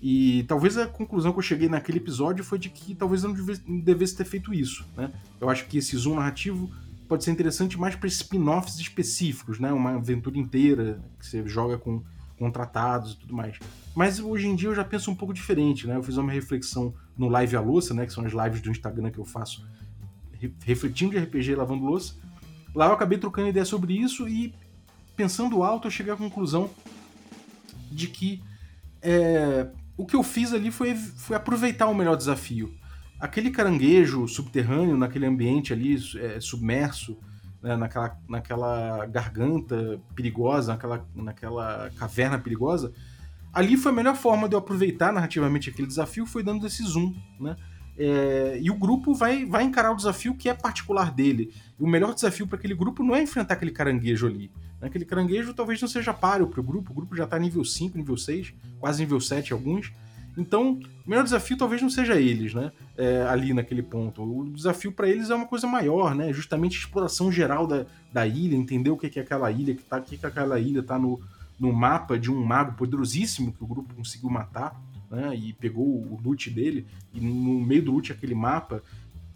E 0.03 0.45
talvez 0.47 0.77
a 0.77 0.87
conclusão 0.87 1.33
que 1.33 1.39
eu 1.39 1.43
cheguei 1.43 1.69
naquele 1.69 1.97
episódio 1.97 2.45
foi 2.45 2.59
de 2.59 2.69
que 2.69 2.95
talvez 2.95 3.25
eu 3.25 3.35
não 3.67 3.81
devesse 3.81 4.15
ter 4.15 4.27
feito 4.27 4.53
isso, 4.53 4.85
né? 4.95 5.11
Eu 5.41 5.49
acho 5.49 5.67
que 5.67 5.79
esse 5.79 5.97
zoom 5.97 6.17
narrativo 6.17 6.71
pode 7.09 7.25
ser 7.25 7.31
interessante 7.31 7.79
mais 7.79 7.97
para 7.97 8.07
spin-offs 8.07 8.79
específicos, 8.79 9.59
né? 9.59 9.73
Uma 9.73 9.95
aventura 9.95 10.37
inteira 10.37 11.01
que 11.19 11.27
você 11.27 11.49
joga 11.49 11.79
com 11.79 12.03
contratados 12.39 13.13
e 13.13 13.17
tudo 13.17 13.35
mais. 13.35 13.59
Mas 13.95 14.21
hoje 14.21 14.47
em 14.47 14.55
dia 14.55 14.69
eu 14.69 14.75
já 14.75 14.85
penso 14.85 15.11
um 15.11 15.15
pouco 15.15 15.33
diferente, 15.33 15.87
né? 15.87 15.97
Eu 15.97 16.03
fiz 16.03 16.19
uma 16.19 16.31
reflexão 16.31 16.93
no 17.17 17.29
Live 17.29 17.57
a 17.57 17.61
Louça, 17.61 17.95
né? 17.95 18.05
Que 18.05 18.13
são 18.13 18.27
as 18.27 18.33
lives 18.33 18.61
do 18.61 18.71
Instagram 18.71 19.11
que 19.11 19.19
eu 19.19 19.25
faço 19.25 19.65
refletindo 20.63 21.13
de 21.13 21.19
RPG 21.19 21.55
lavando 21.55 21.85
louça. 21.85 22.15
Lá 22.77 22.89
eu 22.89 22.93
acabei 22.93 23.17
trocando 23.17 23.49
ideia 23.49 23.65
sobre 23.65 23.95
isso 23.95 24.29
e 24.29 24.55
pensando 25.17 25.63
alto 25.63 25.87
eu 25.87 25.91
cheguei 25.91 26.13
à 26.13 26.17
conclusão 26.17 26.69
de 27.91 28.07
que 28.07 28.43
é, 29.01 29.67
o 29.97 30.05
que 30.05 30.15
eu 30.15 30.23
fiz 30.23 30.53
ali 30.53 30.71
foi, 30.71 30.95
foi 30.95 31.35
aproveitar 31.35 31.87
o 31.87 31.95
melhor 31.95 32.17
desafio. 32.17 32.75
Aquele 33.19 33.51
caranguejo 33.51 34.29
subterrâneo, 34.29 34.95
naquele 34.95 35.25
ambiente 35.25 35.73
ali 35.73 35.97
é, 36.19 36.39
submerso, 36.39 37.17
né, 37.63 37.77
naquela, 37.77 38.15
naquela 38.29 39.07
garganta 39.07 39.99
perigosa, 40.15 40.75
naquela, 40.75 41.09
naquela 41.15 41.91
caverna 41.97 42.39
perigosa, 42.39 42.93
ali 43.55 43.79
foi 43.79 43.91
a 43.91 43.95
melhor 43.95 44.17
forma 44.17 44.51
de 44.51 44.55
eu 44.55 44.59
aproveitar 44.59 45.15
narrativamente 45.15 45.71
aquele 45.71 45.89
desafio, 45.89 46.27
foi 46.27 46.43
dando 46.43 46.67
esse 46.67 46.83
zoom, 46.85 47.15
né? 47.41 47.57
É, 47.99 48.59
e 48.61 48.71
o 48.71 48.75
grupo 48.75 49.15
vai, 49.15 49.45
vai 49.45 49.65
encarar 49.65 49.93
o 49.93 49.97
desafio 49.97 50.35
que 50.35 50.49
é 50.49 50.55
particular 50.55 51.11
dele. 51.13 51.53
E 51.79 51.83
o 51.83 51.87
melhor 51.87 52.15
desafio 52.15 52.47
para 52.47 52.59
aquele 52.59 52.75
grupo 52.75 53.03
não 53.03 53.15
é 53.15 53.23
enfrentar 53.23 53.55
aquele 53.55 53.71
caranguejo 53.71 54.27
ali. 54.27 54.51
Aquele 54.81 55.05
caranguejo 55.05 55.55
talvez 55.55 55.81
não 55.81 55.89
seja 55.89 56.13
páreo 56.13 56.47
para 56.47 56.61
o 56.61 56.63
grupo, 56.63 56.93
o 56.93 56.95
grupo 56.95 57.17
já 57.17 57.25
está 57.25 57.39
nível 57.39 57.65
5, 57.65 57.97
nível 57.97 58.17
6, 58.17 58.53
quase 58.79 59.01
nível 59.01 59.21
7 59.21 59.53
alguns. 59.53 59.93
Então, 60.37 60.79
o 61.07 61.09
melhor 61.09 61.25
desafio 61.25 61.57
talvez 61.57 61.81
não 61.81 61.89
seja 61.89 62.15
eles, 62.21 62.53
né? 62.53 62.71
É, 62.97 63.23
ali 63.23 63.55
naquele 63.55 63.83
ponto. 63.83 64.23
O 64.23 64.51
desafio 64.51 64.93
para 64.93 65.09
eles 65.09 65.31
é 65.31 65.35
uma 65.35 65.47
coisa 65.47 65.67
maior, 65.67 66.15
né? 66.15 66.31
Justamente 66.33 66.77
a 66.77 66.81
exploração 66.81 67.33
geral 67.33 67.67
da, 67.67 67.87
da 68.13 68.27
ilha, 68.27 68.55
entender 68.55 68.91
o 68.91 68.99
que 68.99 69.19
é 69.19 69.23
aquela 69.23 69.51
ilha, 69.51 69.75
que 69.75 69.83
tá, 69.83 69.99
que, 69.99 70.19
que 70.19 70.27
aquela 70.27 70.61
ilha 70.61 70.83
tá 70.83 70.99
no, 70.99 71.19
no 71.59 71.73
mapa 71.73 72.19
de 72.19 72.31
um 72.31 72.45
mago 72.45 72.73
poderosíssimo 72.73 73.51
que 73.51 73.65
o 73.65 73.67
grupo 73.67 73.95
conseguiu 73.95 74.29
matar, 74.29 74.79
né? 75.11 75.35
E 75.37 75.53
pegou 75.53 75.85
o 75.85 76.21
loot 76.23 76.51
dele, 76.51 76.87
e 77.13 77.21
no 77.21 77.61
meio 77.61 77.83
do 77.83 77.93
loot 77.93 78.13
aquele 78.13 78.35
mapa. 78.35 78.83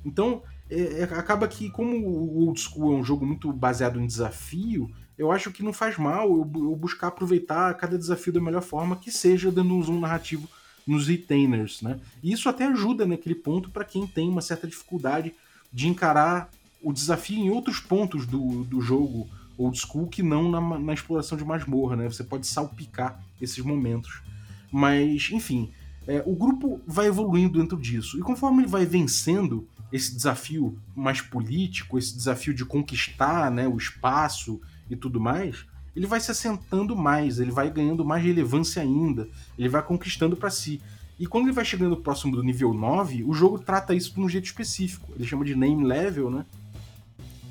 Então, 0.05 0.43
é, 0.71 1.01
é, 1.01 1.03
acaba 1.03 1.49
que, 1.49 1.71
como 1.71 1.97
o 1.97 2.47
Old 2.47 2.61
School 2.61 2.95
é 2.95 2.97
um 2.97 3.05
jogo 3.05 3.27
muito 3.27 3.53
baseado 3.53 4.01
em 4.01 4.07
desafio, 4.07 4.91
eu 5.19 5.31
acho 5.31 5.51
que 5.51 5.63
não 5.63 5.73
faz 5.73 5.99
mal 5.99 6.29
eu, 6.29 6.51
eu 6.55 6.77
buscar 6.77 7.09
aproveitar 7.09 7.75
cada 7.75 7.99
desafio 7.99 8.33
da 8.33 8.41
melhor 8.41 8.63
forma, 8.63 8.97
que 8.97 9.11
seja 9.11 9.53
dando 9.53 9.75
um 9.75 9.83
zoom 9.83 10.01
narrativo 10.01 10.49
nos 10.87 11.09
retainers, 11.09 11.83
né? 11.83 12.01
E 12.23 12.33
isso 12.33 12.49
até 12.49 12.67
ajuda 12.67 13.07
naquele 13.07 13.35
ponto 13.35 13.71
para 13.71 13.85
quem 13.85 14.07
tem 14.07 14.29
uma 14.29 14.41
certa 14.41 14.67
dificuldade 14.67 15.35
de 15.73 15.89
encarar 15.89 16.51
o 16.83 16.93
desafio 16.93 17.39
em 17.39 17.51
outros 17.51 17.81
pontos 17.81 18.27
do, 18.27 18.65
do 18.65 18.81
jogo 18.81 19.29
old 19.59 19.79
school 19.79 20.09
que 20.09 20.23
não 20.23 20.51
na, 20.51 20.79
na 20.79 20.95
exploração 20.95 21.37
de 21.37 21.45
masmorra, 21.45 21.97
né? 21.97 22.09
Você 22.09 22.25
pode 22.25 22.47
salpicar 22.47 23.23
esses 23.41 23.63
momentos. 23.63 24.23
Mas, 24.71 25.31
enfim, 25.33 25.71
é, 26.07 26.23
o 26.27 26.35
grupo 26.35 26.81
vai 26.87 27.07
evoluindo 27.07 27.59
dentro 27.59 27.77
disso. 27.77 28.19
E 28.19 28.23
conforme 28.23 28.63
ele 28.63 28.69
vai 28.69 28.85
vencendo 28.85 29.67
esse 29.93 30.15
desafio 30.15 30.79
mais 30.95 31.21
político, 31.21 31.99
esse 31.99 32.15
desafio 32.15 32.55
de 32.55 32.65
conquistar 32.65 33.51
né, 33.51 33.67
o 33.67 33.77
espaço 33.77 34.61
e 34.89 34.97
tudo 34.97 35.21
mais, 35.21 35.67
ele 35.95 36.07
vai 36.07 36.21
se 36.21 36.31
assentando 36.31 36.95
mais, 36.95 37.41
ele 37.41 37.51
vai 37.51 37.71
ganhando 37.71 38.05
mais 38.05 38.23
relevância 38.23 38.81
ainda, 38.81 39.29
ele 39.59 39.69
vai 39.69 39.83
conquistando 39.83 40.37
para 40.37 40.51
si. 40.51 40.81
E 41.19 41.27
quando 41.27 41.47
ele 41.47 41.53
vai 41.53 41.65
chegando 41.65 41.97
próximo 41.97 42.35
do 42.35 42.43
nível 42.43 42.73
9, 42.73 43.25
o 43.25 43.35
jogo 43.35 43.59
trata 43.59 43.95
isso 43.95 44.15
de 44.15 44.21
um 44.21 44.29
jeito 44.29 44.47
específico. 44.47 45.13
Ele 45.15 45.27
chama 45.27 45.45
de 45.45 45.55
name 45.55 45.85
level, 45.85 46.31
né? 46.31 46.47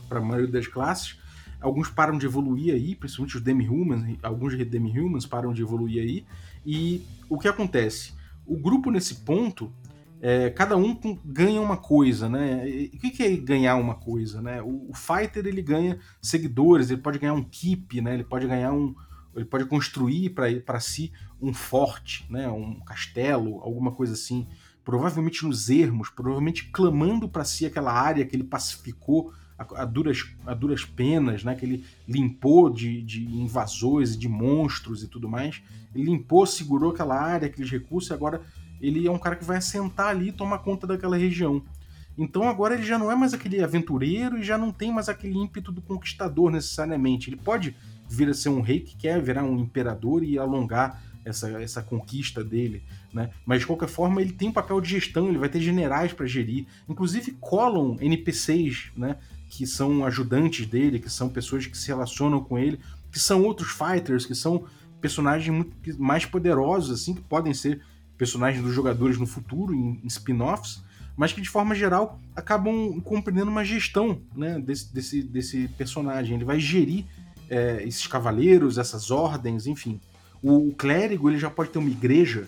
Para 0.07 0.19
a 0.19 0.21
maioria 0.23 0.51
das 0.51 0.65
classes. 0.65 1.19
Alguns 1.61 1.89
param 1.89 2.17
de 2.17 2.25
evoluir 2.25 2.73
aí, 2.73 2.95
principalmente 2.95 3.35
os 3.35 3.43
demi-humans, 3.43 4.17
alguns 4.23 4.55
demi-humans 4.65 5.25
param 5.25 5.53
de 5.53 5.61
evoluir 5.61 6.01
aí. 6.01 6.25
E 6.65 7.05
o 7.29 7.37
que 7.37 7.47
acontece? 7.47 8.13
O 8.45 8.57
grupo 8.57 8.91
nesse 8.91 9.15
ponto, 9.15 9.71
é, 10.21 10.49
cada 10.49 10.75
um 10.75 10.97
ganha 11.23 11.61
uma 11.61 11.77
coisa, 11.77 12.27
né? 12.27 12.67
E, 12.67 12.91
o 12.93 12.99
que 12.99 13.23
é 13.23 13.35
ganhar 13.37 13.75
uma 13.75 13.95
coisa, 13.95 14.41
né? 14.41 14.61
O, 14.61 14.89
o, 14.89 14.93
fighter 14.93 15.45
ele 15.45 15.61
ganha 15.61 15.99
seguidores, 16.21 16.89
ele 16.89 17.01
pode 17.01 17.19
ganhar 17.19 17.33
um 17.33 17.43
keep, 17.43 18.01
né? 18.01 18.13
Ele 18.15 18.23
pode 18.23 18.47
ganhar 18.47 18.73
um, 18.73 18.93
ele 19.35 19.45
pode 19.45 19.65
construir 19.65 20.29
para 20.29 20.79
si 20.79 21.11
um 21.41 21.53
forte, 21.53 22.25
né? 22.29 22.49
Um 22.49 22.79
castelo, 22.81 23.61
alguma 23.61 23.91
coisa 23.91 24.13
assim. 24.13 24.47
Provavelmente 24.83 25.45
nos 25.45 25.69
ermos, 25.69 26.09
provavelmente 26.09 26.69
clamando 26.71 27.29
para 27.29 27.45
si 27.45 27.65
aquela 27.65 27.93
área 27.93 28.25
que 28.25 28.35
ele 28.35 28.43
pacificou 28.43 29.31
a, 29.59 29.81
a, 29.81 29.85
duras, 29.85 30.25
a 30.47 30.53
duras 30.53 30.85
penas, 30.85 31.43
né? 31.43 31.53
Que 31.53 31.65
ele 31.65 31.85
limpou 32.07 32.69
de, 32.69 33.01
de 33.01 33.25
invasores 33.25 34.15
e 34.15 34.17
de 34.17 34.29
monstros 34.29 35.03
e 35.03 35.07
tudo 35.07 35.27
mais. 35.27 35.61
Ele 35.93 36.05
limpou, 36.05 36.45
segurou 36.45 36.91
aquela 36.91 37.19
área, 37.19 37.47
aqueles 37.47 37.69
recursos 37.69 38.09
e 38.09 38.13
agora 38.13 38.41
ele 38.81 39.05
é 39.05 39.11
um 39.11 39.19
cara 39.19 39.35
que 39.35 39.43
vai 39.43 39.57
assentar 39.57 40.07
ali 40.07 40.29
e 40.29 40.31
tomar 40.31 40.59
conta 40.59 40.87
daquela 40.87 41.17
região. 41.17 41.61
Então 42.17 42.47
agora 42.47 42.73
ele 42.73 42.83
já 42.83 42.97
não 42.97 43.11
é 43.11 43.15
mais 43.15 43.33
aquele 43.33 43.61
aventureiro 43.61 44.37
e 44.37 44.43
já 44.43 44.57
não 44.57 44.71
tem 44.71 44.91
mais 44.91 45.09
aquele 45.09 45.37
ímpeto 45.37 45.71
do 45.71 45.81
conquistador 45.81 46.51
necessariamente. 46.51 47.29
Ele 47.29 47.37
pode 47.37 47.75
vir 48.09 48.29
a 48.29 48.33
ser 48.33 48.49
um 48.49 48.61
rei 48.61 48.79
que 48.79 48.95
quer 48.95 49.21
virar 49.21 49.43
um 49.43 49.59
imperador 49.59 50.23
e 50.23 50.37
alongar 50.37 51.01
essa, 51.23 51.49
essa 51.61 51.81
conquista 51.81 52.43
dele, 52.43 52.83
né? 53.13 53.29
Mas 53.45 53.61
de 53.61 53.67
qualquer 53.67 53.87
forma 53.87 54.21
ele 54.21 54.33
tem 54.33 54.49
um 54.49 54.53
papel 54.53 54.81
de 54.81 54.89
gestão, 54.89 55.29
ele 55.29 55.37
vai 55.37 55.49
ter 55.49 55.61
generais 55.61 56.13
para 56.13 56.25
gerir, 56.25 56.65
inclusive 56.87 57.37
colam 57.39 57.97
NPCs, 57.99 58.91
né? 58.95 59.17
Que 59.49 59.65
são 59.65 60.05
ajudantes 60.05 60.65
dele, 60.65 60.99
que 60.99 61.09
são 61.09 61.27
pessoas 61.27 61.65
que 61.65 61.77
se 61.77 61.87
relacionam 61.87 62.41
com 62.41 62.57
ele, 62.57 62.79
que 63.11 63.19
são 63.19 63.43
outros 63.43 63.71
fighters, 63.71 64.25
que 64.25 64.35
são 64.35 64.65
personagens 65.01 65.53
muito 65.53 66.01
mais 66.01 66.25
poderosos, 66.25 67.01
assim, 67.01 67.15
que 67.15 67.21
podem 67.21 67.53
ser 67.53 67.81
personagens 68.17 68.63
dos 68.63 68.73
jogadores 68.73 69.17
no 69.17 69.25
futuro, 69.25 69.73
em, 69.73 69.99
em 70.03 70.07
spin-offs, 70.07 70.83
mas 71.17 71.33
que 71.33 71.41
de 71.41 71.49
forma 71.49 71.73
geral 71.73 72.19
acabam 72.35 73.01
compreendendo 73.01 73.49
uma 73.49 73.65
gestão 73.65 74.21
né, 74.35 74.59
desse, 74.59 74.93
desse, 74.93 75.23
desse 75.23 75.67
personagem. 75.69 76.35
Ele 76.35 76.45
vai 76.45 76.59
gerir 76.59 77.05
é, 77.49 77.83
esses 77.85 78.05
cavaleiros, 78.07 78.77
essas 78.77 79.09
ordens, 79.09 79.65
enfim. 79.65 79.99
O, 80.41 80.69
o, 80.69 80.73
clérigo 80.73 81.29
ele 81.29 81.37
já 81.37 81.49
pode 81.49 81.71
ter 81.71 81.79
uma 81.79 81.89
igreja, 81.89 82.47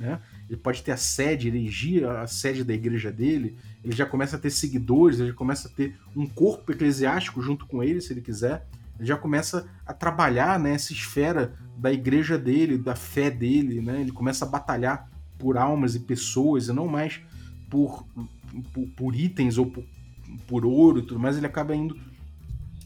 né? 0.00 0.18
ele 0.48 0.58
pode 0.58 0.82
ter 0.82 0.92
a 0.92 0.96
sede, 0.96 1.48
eleger 1.48 2.06
a 2.06 2.26
sede 2.26 2.64
da 2.64 2.74
igreja 2.74 3.12
dele, 3.12 3.56
ele 3.82 3.94
já 3.94 4.04
começa 4.04 4.36
a 4.36 4.38
ter 4.38 4.50
seguidores, 4.50 5.20
ele 5.20 5.28
já 5.28 5.34
começa 5.34 5.68
a 5.68 5.70
ter 5.70 5.96
um 6.16 6.26
corpo 6.26 6.72
eclesiástico 6.72 7.40
junto 7.40 7.66
com 7.66 7.82
ele, 7.82 8.00
se 8.00 8.12
ele 8.12 8.20
quiser. 8.20 8.66
Ele 8.98 9.06
já 9.06 9.16
começa 9.16 9.68
a 9.86 9.92
trabalhar 9.92 10.58
nessa 10.58 10.92
esfera 10.92 11.54
da 11.76 11.92
igreja 11.92 12.36
dele, 12.36 12.76
da 12.76 12.96
fé 12.96 13.30
dele, 13.30 13.80
né? 13.80 14.00
Ele 14.00 14.10
começa 14.10 14.44
a 14.44 14.48
batalhar 14.48 15.08
por 15.38 15.56
almas 15.56 15.94
e 15.94 16.00
pessoas 16.00 16.66
e 16.66 16.72
não 16.72 16.88
mais 16.88 17.20
por, 17.70 18.04
por, 18.72 18.86
por 18.96 19.14
itens 19.14 19.56
ou 19.56 19.66
por, 19.66 19.84
por 20.48 20.66
ouro 20.66 20.98
e 20.98 21.02
tudo 21.02 21.20
mais. 21.20 21.36
Ele 21.36 21.46
acaba 21.46 21.76
indo 21.76 21.96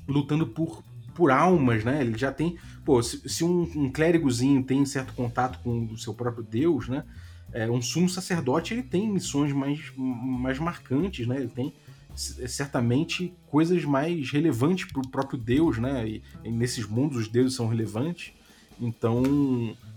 lutando 0.06 0.46
por, 0.46 0.84
por 1.14 1.30
almas, 1.30 1.82
né? 1.82 2.02
Ele 2.02 2.18
já 2.18 2.30
tem. 2.30 2.58
Pô, 2.84 3.02
se, 3.02 3.26
se 3.28 3.42
um, 3.42 3.62
um, 3.74 3.90
clérigozinho 3.90 4.62
tem 4.62 4.84
certo 4.84 5.14
contato 5.14 5.60
com 5.62 5.86
o 5.86 5.96
seu 5.96 6.12
próprio 6.12 6.44
Deus, 6.44 6.88
né? 6.88 7.04
É, 7.52 7.70
um 7.70 7.82
sumo 7.82 8.08
sacerdote 8.08 8.74
ele 8.74 8.82
tem 8.82 9.10
missões 9.10 9.52
mais, 9.52 9.80
mais 9.96 10.58
marcantes, 10.58 11.26
né? 11.26 11.36
Ele 11.36 11.48
tem 11.48 11.74
certamente 12.14 13.34
coisas 13.46 13.84
mais 13.84 14.30
relevantes 14.30 14.86
para 14.90 15.00
o 15.00 15.08
próprio 15.08 15.38
Deus, 15.38 15.78
né? 15.78 16.06
E, 16.06 16.22
e, 16.44 16.50
nesses 16.50 16.86
mundos 16.86 17.18
os 17.18 17.28
deuses 17.28 17.54
são 17.54 17.68
relevantes. 17.68 18.32
Então 18.80 19.22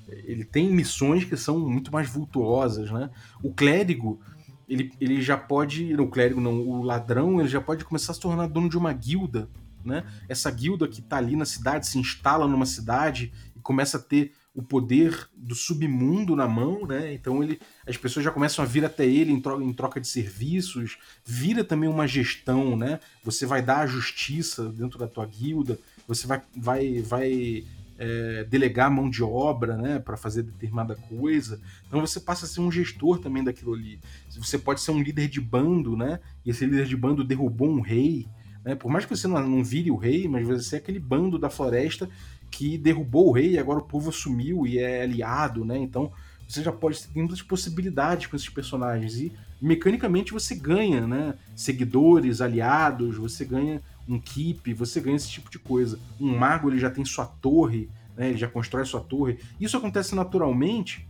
ele 0.08 0.44
tem 0.44 0.70
missões 0.72 1.24
que 1.24 1.36
são 1.36 1.60
muito 1.60 1.92
mais 1.92 2.10
vultuosas, 2.10 2.92
né? 2.92 3.10
O 3.42 3.54
clérigo 3.54 4.20
ele, 4.68 4.92
ele 5.00 5.22
já 5.22 5.38
pode, 5.38 5.94
o 5.96 6.08
clérigo 6.08 6.42
não, 6.42 6.60
o 6.60 6.82
ladrão 6.82 7.40
ele 7.40 7.50
já 7.50 7.62
pode 7.62 7.86
começar 7.86 8.12
a 8.12 8.16
se 8.16 8.22
tornar 8.22 8.48
dono 8.48 8.70
de 8.70 8.78
uma 8.78 8.92
guilda, 8.92 9.50
né? 9.84 10.04
Essa 10.28 10.50
guilda 10.50 10.88
que 10.88 11.00
está 11.00 11.18
ali 11.18 11.36
na 11.36 11.46
cidade 11.46 11.88
se 11.88 12.00
instala 12.00 12.48
numa 12.48 12.66
cidade 12.66 13.32
e 13.56 13.60
começa 13.60 13.98
a 13.98 14.02
ter 14.02 14.34
o 14.56 14.64
poder 14.64 15.30
do 15.36 15.54
submundo 15.54 16.36
na 16.36 16.48
mão, 16.48 16.88
né? 16.88 17.14
Então 17.14 17.44
ele, 17.44 17.60
as 17.86 17.98
pessoas 17.98 18.24
já 18.24 18.32
começam 18.32 18.64
a 18.64 18.68
vir 18.68 18.86
até 18.86 19.06
ele 19.06 19.32
em 19.32 19.42
troca, 19.42 19.64
em 19.64 19.74
troca 19.74 20.00
de 20.00 20.08
serviços, 20.08 20.98
vira 21.26 21.64
também 21.64 21.90
uma 21.90 22.08
gestão, 22.08 22.78
né? 22.78 23.02
Você 23.24 23.46
vai 23.46 23.62
dar 23.62 23.80
a 23.80 23.88
justiça 23.88 24.70
dentro 24.70 24.98
da 24.98 25.08
tua 25.08 25.26
guilda, 25.26 25.78
você 26.08 26.26
vai, 26.26 26.42
vai, 26.56 27.02
vai 27.02 27.66
é, 27.98 28.46
delegar 28.46 28.90
mão 28.90 29.10
de 29.10 29.24
obra, 29.24 29.76
né, 29.78 30.00
para 30.00 30.16
fazer 30.16 30.44
determinada 30.44 30.96
coisa. 30.96 31.60
Então 31.88 32.00
você 32.00 32.20
passa 32.20 32.46
a 32.46 32.48
ser 32.48 32.62
um 32.62 32.72
gestor 32.72 33.20
também 33.20 33.44
daquilo 33.44 33.74
ali. 33.74 34.00
Você 34.30 34.58
pode 34.58 34.80
ser 34.80 34.92
um 34.92 35.02
líder 35.02 35.28
de 35.28 35.42
bando, 35.42 35.98
né? 35.98 36.20
E 36.46 36.50
esse 36.50 36.66
líder 36.66 36.86
de 36.86 36.96
bando 36.96 37.24
derrubou 37.24 37.70
um 37.70 37.82
rei. 37.82 38.28
Né? 38.64 38.74
Por 38.74 38.90
mais 38.90 39.06
que 39.06 39.16
você 39.16 39.28
não, 39.28 39.48
não 39.48 39.64
vire 39.64 39.92
o 39.92 39.96
rei, 39.96 40.28
mas 40.28 40.46
você 40.48 40.76
é 40.76 40.80
aquele 40.80 41.00
bando 41.00 41.38
da 41.38 41.50
floresta 41.50 42.10
que 42.50 42.78
derrubou 42.78 43.30
o 43.30 43.32
rei 43.32 43.52
e 43.52 43.60
agora 43.60 43.80
o 43.80 43.86
povo 43.86 44.10
assumiu 44.10 44.66
e 44.66 44.80
é 44.80 45.04
aliado, 45.04 45.66
né? 45.66 45.78
Então 45.78 46.12
você 46.48 46.62
já 46.62 46.72
pode 46.72 47.02
ter 47.02 47.18
muitas 47.18 47.42
possibilidades 47.42 48.28
com 48.28 48.36
esses 48.36 48.50
personagens 48.50 49.18
e 49.18 49.32
mecanicamente 49.62 50.32
você 50.32 50.56
ganha, 50.56 51.08
né? 51.08 51.36
Seguidores, 51.56 52.42
aliados, 52.42 53.18
você 53.18 53.44
ganha 53.44 53.82
um 54.08 54.20
keep, 54.20 54.74
você 54.74 55.02
ganha 55.02 55.16
esse 55.16 55.30
tipo 55.30 55.50
de 55.50 55.58
coisa. 55.58 56.00
Um 56.20 56.38
mago 56.38 56.70
ele 56.70 56.80
já 56.80 56.90
tem 56.90 57.04
sua 57.04 57.26
torre, 57.26 57.90
né? 58.16 58.30
Ele 58.30 58.38
já 58.38 58.48
constrói 58.48 58.86
sua 58.86 59.02
torre. 59.02 59.40
Isso 59.60 59.76
acontece 59.76 60.16
naturalmente 60.16 61.08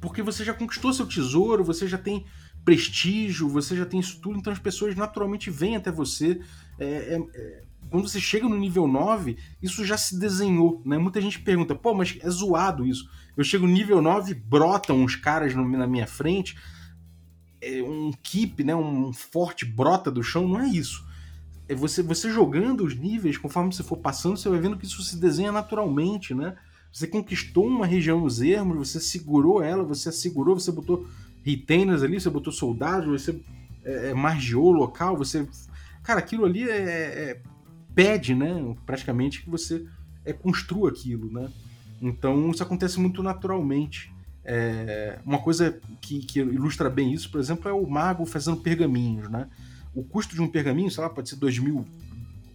porque 0.00 0.22
você 0.22 0.44
já 0.44 0.54
conquistou 0.54 0.92
seu 0.92 1.06
tesouro, 1.06 1.62
você 1.62 1.86
já 1.86 1.98
tem 1.98 2.24
prestígio, 2.64 3.48
você 3.48 3.76
já 3.76 3.86
tem 3.86 4.00
isso 4.00 4.18
tudo, 4.20 4.38
então 4.38 4.52
as 4.52 4.58
pessoas 4.58 4.96
naturalmente 4.96 5.50
vêm 5.50 5.76
até 5.76 5.90
você. 5.92 6.40
É, 6.78 6.86
é, 6.86 7.20
é 7.34 7.62
quando 7.90 8.08
você 8.08 8.20
chega 8.20 8.48
no 8.48 8.56
nível 8.56 8.86
9, 8.86 9.36
isso 9.60 9.84
já 9.84 9.98
se 9.98 10.18
desenhou, 10.18 10.80
né? 10.84 10.96
Muita 10.96 11.20
gente 11.20 11.40
pergunta, 11.40 11.74
pô, 11.74 11.92
mas 11.92 12.16
é 12.20 12.30
zoado 12.30 12.86
isso. 12.86 13.10
Eu 13.36 13.42
chego 13.42 13.66
no 13.66 13.72
nível 13.72 14.00
9, 14.00 14.32
brotam 14.34 15.02
uns 15.02 15.16
caras 15.16 15.54
no, 15.54 15.68
na 15.68 15.86
minha 15.86 16.06
frente, 16.06 16.56
é 17.60 17.82
um 17.82 18.12
keep, 18.22 18.62
né? 18.62 18.74
Um 18.74 19.12
forte 19.12 19.64
brota 19.64 20.10
do 20.10 20.22
chão, 20.22 20.46
não 20.46 20.60
é 20.60 20.68
isso. 20.68 21.04
É 21.68 21.74
você, 21.74 22.02
você 22.02 22.30
jogando 22.30 22.84
os 22.84 22.96
níveis, 22.96 23.36
conforme 23.36 23.72
você 23.72 23.82
for 23.82 23.96
passando, 23.96 24.36
você 24.36 24.48
vai 24.48 24.60
vendo 24.60 24.76
que 24.76 24.86
isso 24.86 25.02
se 25.02 25.16
desenha 25.16 25.52
naturalmente, 25.52 26.34
né? 26.34 26.56
Você 26.92 27.06
conquistou 27.06 27.66
uma 27.66 27.86
região 27.86 28.20
nos 28.20 28.40
ermos, 28.40 28.88
você 28.88 29.00
segurou 29.00 29.62
ela, 29.62 29.84
você 29.84 30.08
assegurou, 30.08 30.58
você 30.58 30.72
botou 30.72 31.06
retainers 31.44 32.02
ali, 32.02 32.20
você 32.20 32.30
botou 32.30 32.52
soldados, 32.52 33.22
você 33.22 33.40
é, 33.84 34.10
é 34.10 34.14
margiou 34.14 34.66
o 34.66 34.72
local, 34.72 35.16
você. 35.16 35.48
Cara, 36.02 36.18
aquilo 36.18 36.44
ali 36.44 36.68
é, 36.68 36.76
é 36.76 37.42
pede, 37.94 38.34
né, 38.34 38.74
praticamente, 38.86 39.42
que 39.42 39.50
você 39.50 39.84
é, 40.24 40.32
construa 40.32 40.90
aquilo, 40.90 41.30
né? 41.32 41.48
Então 42.00 42.50
isso 42.50 42.62
acontece 42.62 42.98
muito 42.98 43.22
naturalmente. 43.22 44.12
É, 44.44 45.18
uma 45.24 45.38
coisa 45.38 45.78
que, 46.00 46.20
que, 46.20 46.40
ilustra 46.40 46.88
bem 46.88 47.12
isso, 47.12 47.30
por 47.30 47.40
exemplo, 47.40 47.68
é 47.68 47.72
o 47.72 47.86
mago 47.86 48.24
fazendo 48.24 48.56
pergaminhos, 48.56 49.28
né? 49.28 49.48
O 49.94 50.02
custo 50.02 50.34
de 50.34 50.40
um 50.40 50.48
pergaminho, 50.48 50.90
sei 50.90 51.02
lá, 51.02 51.10
pode 51.10 51.28
ser 51.28 51.36
2 51.36 51.58
mil 51.58 51.84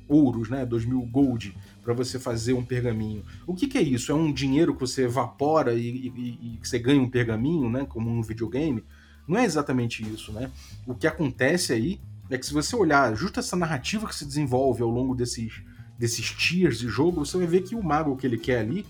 ouros, 0.07 0.49
né? 0.49 0.65
2 0.65 0.85
mil 0.85 1.01
gold 1.01 1.55
para 1.83 1.93
você 1.93 2.17
fazer 2.17 2.53
um 2.53 2.65
pergaminho. 2.65 3.23
O 3.45 3.53
que, 3.53 3.67
que, 3.67 3.77
é 3.77 3.81
isso? 3.81 4.11
É 4.11 4.15
um 4.15 4.33
dinheiro 4.33 4.73
que 4.73 4.81
você 4.81 5.03
evapora 5.03 5.73
e, 5.73 5.87
e, 5.87 6.57
e 6.57 6.59
você 6.61 6.79
ganha 6.79 7.01
um 7.01 7.09
pergaminho, 7.09 7.69
né? 7.69 7.85
Como 7.87 8.09
um 8.09 8.21
videogame? 8.21 8.83
Não 9.27 9.37
é 9.37 9.45
exatamente 9.45 10.03
isso, 10.03 10.31
né? 10.31 10.51
O 10.85 10.95
que 10.95 11.07
acontece 11.07 11.73
aí 11.73 11.99
é 12.29 12.37
que 12.37 12.45
se 12.45 12.53
você 12.53 12.75
olhar 12.75 13.15
justo 13.15 13.39
essa 13.39 13.55
narrativa 13.55 14.07
que 14.07 14.15
se 14.15 14.25
desenvolve 14.25 14.81
ao 14.81 14.89
longo 14.89 15.13
desses, 15.15 15.61
desses 15.97 16.31
tiers 16.31 16.79
de 16.79 16.87
jogo, 16.87 17.25
você 17.25 17.37
vai 17.37 17.47
ver 17.47 17.61
que 17.61 17.75
o 17.75 17.83
mago 17.83 18.15
que 18.15 18.25
ele 18.25 18.37
quer 18.37 18.59
ali 18.59 18.85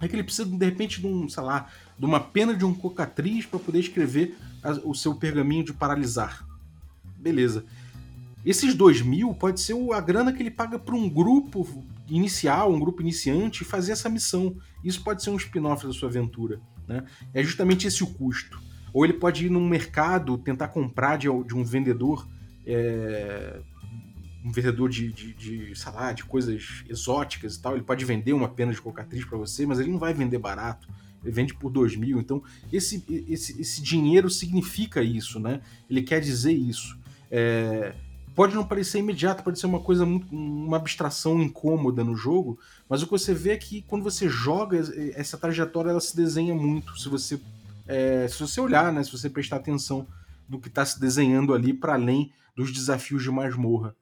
é 0.00 0.08
que 0.08 0.16
ele 0.16 0.24
precisa, 0.24 0.48
de 0.48 0.64
repente, 0.64 1.00
de 1.00 1.06
um, 1.06 1.28
sei 1.28 1.42
lá, 1.42 1.68
de 1.98 2.04
uma 2.04 2.18
pena 2.18 2.56
de 2.56 2.64
um 2.64 2.74
cocatriz 2.74 3.44
para 3.44 3.58
poder 3.58 3.80
escrever 3.80 4.36
a, 4.62 4.70
o 4.84 4.94
seu 4.94 5.14
pergaminho 5.14 5.62
de 5.62 5.74
paralisar. 5.74 6.46
Beleza. 7.18 7.64
Esses 8.44 8.74
dois 8.74 9.02
mil 9.02 9.34
pode 9.34 9.60
ser 9.60 9.76
a 9.92 10.00
grana 10.00 10.32
que 10.32 10.42
ele 10.42 10.50
paga 10.50 10.78
para 10.78 10.94
um 10.94 11.08
grupo 11.08 11.84
inicial, 12.08 12.72
um 12.72 12.80
grupo 12.80 13.02
iniciante, 13.02 13.62
fazer 13.62 13.92
essa 13.92 14.08
missão. 14.08 14.56
Isso 14.82 15.04
pode 15.04 15.22
ser 15.22 15.28
um 15.28 15.36
spin-off 15.36 15.86
da 15.86 15.92
sua 15.92 16.08
aventura. 16.08 16.58
Né? 16.88 17.04
É 17.34 17.42
justamente 17.42 17.86
esse 17.86 18.02
o 18.02 18.06
custo. 18.06 18.58
Ou 18.94 19.04
ele 19.04 19.12
pode 19.12 19.46
ir 19.46 19.50
num 19.50 19.68
mercado 19.68 20.38
tentar 20.38 20.68
comprar 20.68 21.18
de, 21.18 21.26
de 21.44 21.54
um 21.54 21.62
vendedor 21.62 22.26
é, 22.66 23.60
um 24.44 24.50
vendedor 24.50 24.88
de, 24.88 25.12
de, 25.12 25.34
de, 25.34 25.74
sei 25.74 25.92
lá, 25.92 26.12
de 26.12 26.24
coisas 26.24 26.84
exóticas 26.88 27.56
e 27.56 27.62
tal, 27.62 27.74
ele 27.74 27.84
pode 27.84 28.04
vender 28.04 28.32
uma 28.32 28.48
pena 28.48 28.72
de 28.72 28.80
cocatriz 28.80 29.24
para 29.24 29.38
você, 29.38 29.66
mas 29.66 29.78
ele 29.78 29.90
não 29.90 29.98
vai 29.98 30.14
vender 30.14 30.38
barato. 30.38 30.88
Ele 31.22 31.32
vende 31.32 31.54
por 31.54 31.70
dois 31.70 31.94
mil. 31.96 32.18
Então, 32.18 32.42
esse, 32.72 33.04
esse, 33.28 33.60
esse 33.60 33.82
dinheiro 33.82 34.30
significa 34.30 35.02
isso, 35.02 35.38
né? 35.38 35.60
Ele 35.88 36.02
quer 36.02 36.20
dizer 36.20 36.52
isso. 36.52 36.98
É, 37.30 37.94
pode 38.34 38.54
não 38.54 38.64
parecer 38.64 38.98
imediato, 39.00 39.42
pode 39.42 39.58
ser 39.58 39.66
uma 39.66 39.80
coisa 39.80 40.04
uma 40.04 40.78
abstração 40.78 41.42
incômoda 41.42 42.02
no 42.02 42.16
jogo, 42.16 42.58
mas 42.88 43.02
o 43.02 43.04
que 43.04 43.12
você 43.12 43.34
vê 43.34 43.50
é 43.50 43.56
que 43.58 43.82
quando 43.82 44.02
você 44.02 44.28
joga, 44.30 44.78
essa 45.14 45.36
trajetória 45.36 45.90
ela 45.90 46.00
se 46.00 46.16
desenha 46.16 46.54
muito. 46.54 46.98
Se 46.98 47.10
você, 47.10 47.38
é, 47.86 48.26
se 48.26 48.40
você 48.40 48.58
olhar, 48.58 48.90
né? 48.90 49.04
Se 49.04 49.12
você 49.12 49.28
prestar 49.28 49.56
atenção 49.56 50.06
no 50.50 50.60
que 50.60 50.68
está 50.68 50.84
se 50.84 51.00
desenhando 51.00 51.54
ali 51.54 51.72
para 51.72 51.94
além 51.94 52.32
dos 52.56 52.72
desafios 52.72 53.22
de 53.22 53.30
masmorra. 53.30 53.96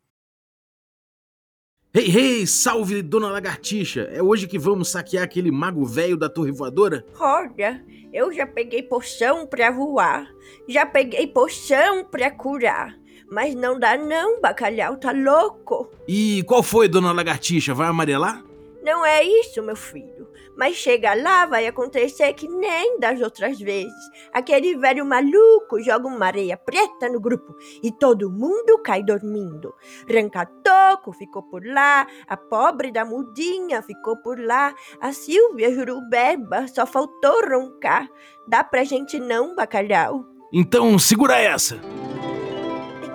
Hey, 1.95 2.17
hey, 2.17 2.47
salve, 2.47 3.03
dona 3.03 3.31
lagartixa! 3.31 4.03
É 4.13 4.23
hoje 4.23 4.47
que 4.47 4.59
vamos 4.59 4.91
saquear 4.91 5.25
aquele 5.25 5.51
mago 5.51 5.85
velho 5.85 6.17
da 6.17 6.29
torre 6.29 6.53
voadora? 6.53 7.05
Olha, 7.19 7.85
eu 8.13 8.33
já 8.33 8.47
peguei 8.47 8.83
poção 8.83 9.47
pra 9.47 9.71
voar, 9.71 10.27
já 10.69 10.85
peguei 10.85 11.27
poção 11.27 12.05
pra 12.05 12.31
curar, 12.31 12.95
mas 13.31 13.55
não 13.55 13.79
dá 13.79 13.97
não, 13.97 14.41
bacalhau 14.41 14.97
tá 14.97 15.13
louco. 15.13 15.91
E 16.07 16.43
qual 16.47 16.63
foi, 16.63 16.89
dona 16.89 17.11
lagartixa? 17.11 17.75
Vai 17.75 17.89
amarelar? 17.89 18.48
Não 18.89 19.05
é 19.05 19.23
isso, 19.23 19.63
meu 19.63 19.77
filho. 19.77 20.27
Mas 20.57 20.77
chega 20.77 21.13
lá, 21.13 21.45
vai 21.45 21.67
acontecer 21.67 22.33
que 22.33 22.49
nem 22.49 22.99
das 22.99 23.21
outras 23.21 23.59
vezes. 23.59 23.93
Aquele 24.33 24.79
velho 24.79 25.05
maluco 25.05 25.79
joga 25.83 26.09
uma 26.09 26.25
areia 26.25 26.57
preta 26.57 27.07
no 27.07 27.21
grupo 27.21 27.55
e 27.83 27.93
todo 27.93 28.31
mundo 28.31 28.79
cai 28.83 29.03
dormindo. 29.03 29.75
Rancatoco 30.11 31.13
ficou 31.13 31.43
por 31.43 31.63
lá, 31.67 32.07
a 32.27 32.35
pobre 32.35 32.91
da 32.91 33.05
mudinha 33.05 33.83
ficou 33.83 34.17
por 34.23 34.41
lá, 34.41 34.75
a 35.03 35.13
Silvia 35.13 35.71
Jurubeba 35.71 36.67
só 36.67 36.87
faltou 36.87 37.47
roncar. 37.47 38.09
Dá 38.47 38.65
pra 38.65 38.85
gente 38.85 39.21
não, 39.21 39.55
bacalhau? 39.55 40.25
Então 40.51 40.99
segura 40.99 41.39
essa! 41.39 41.79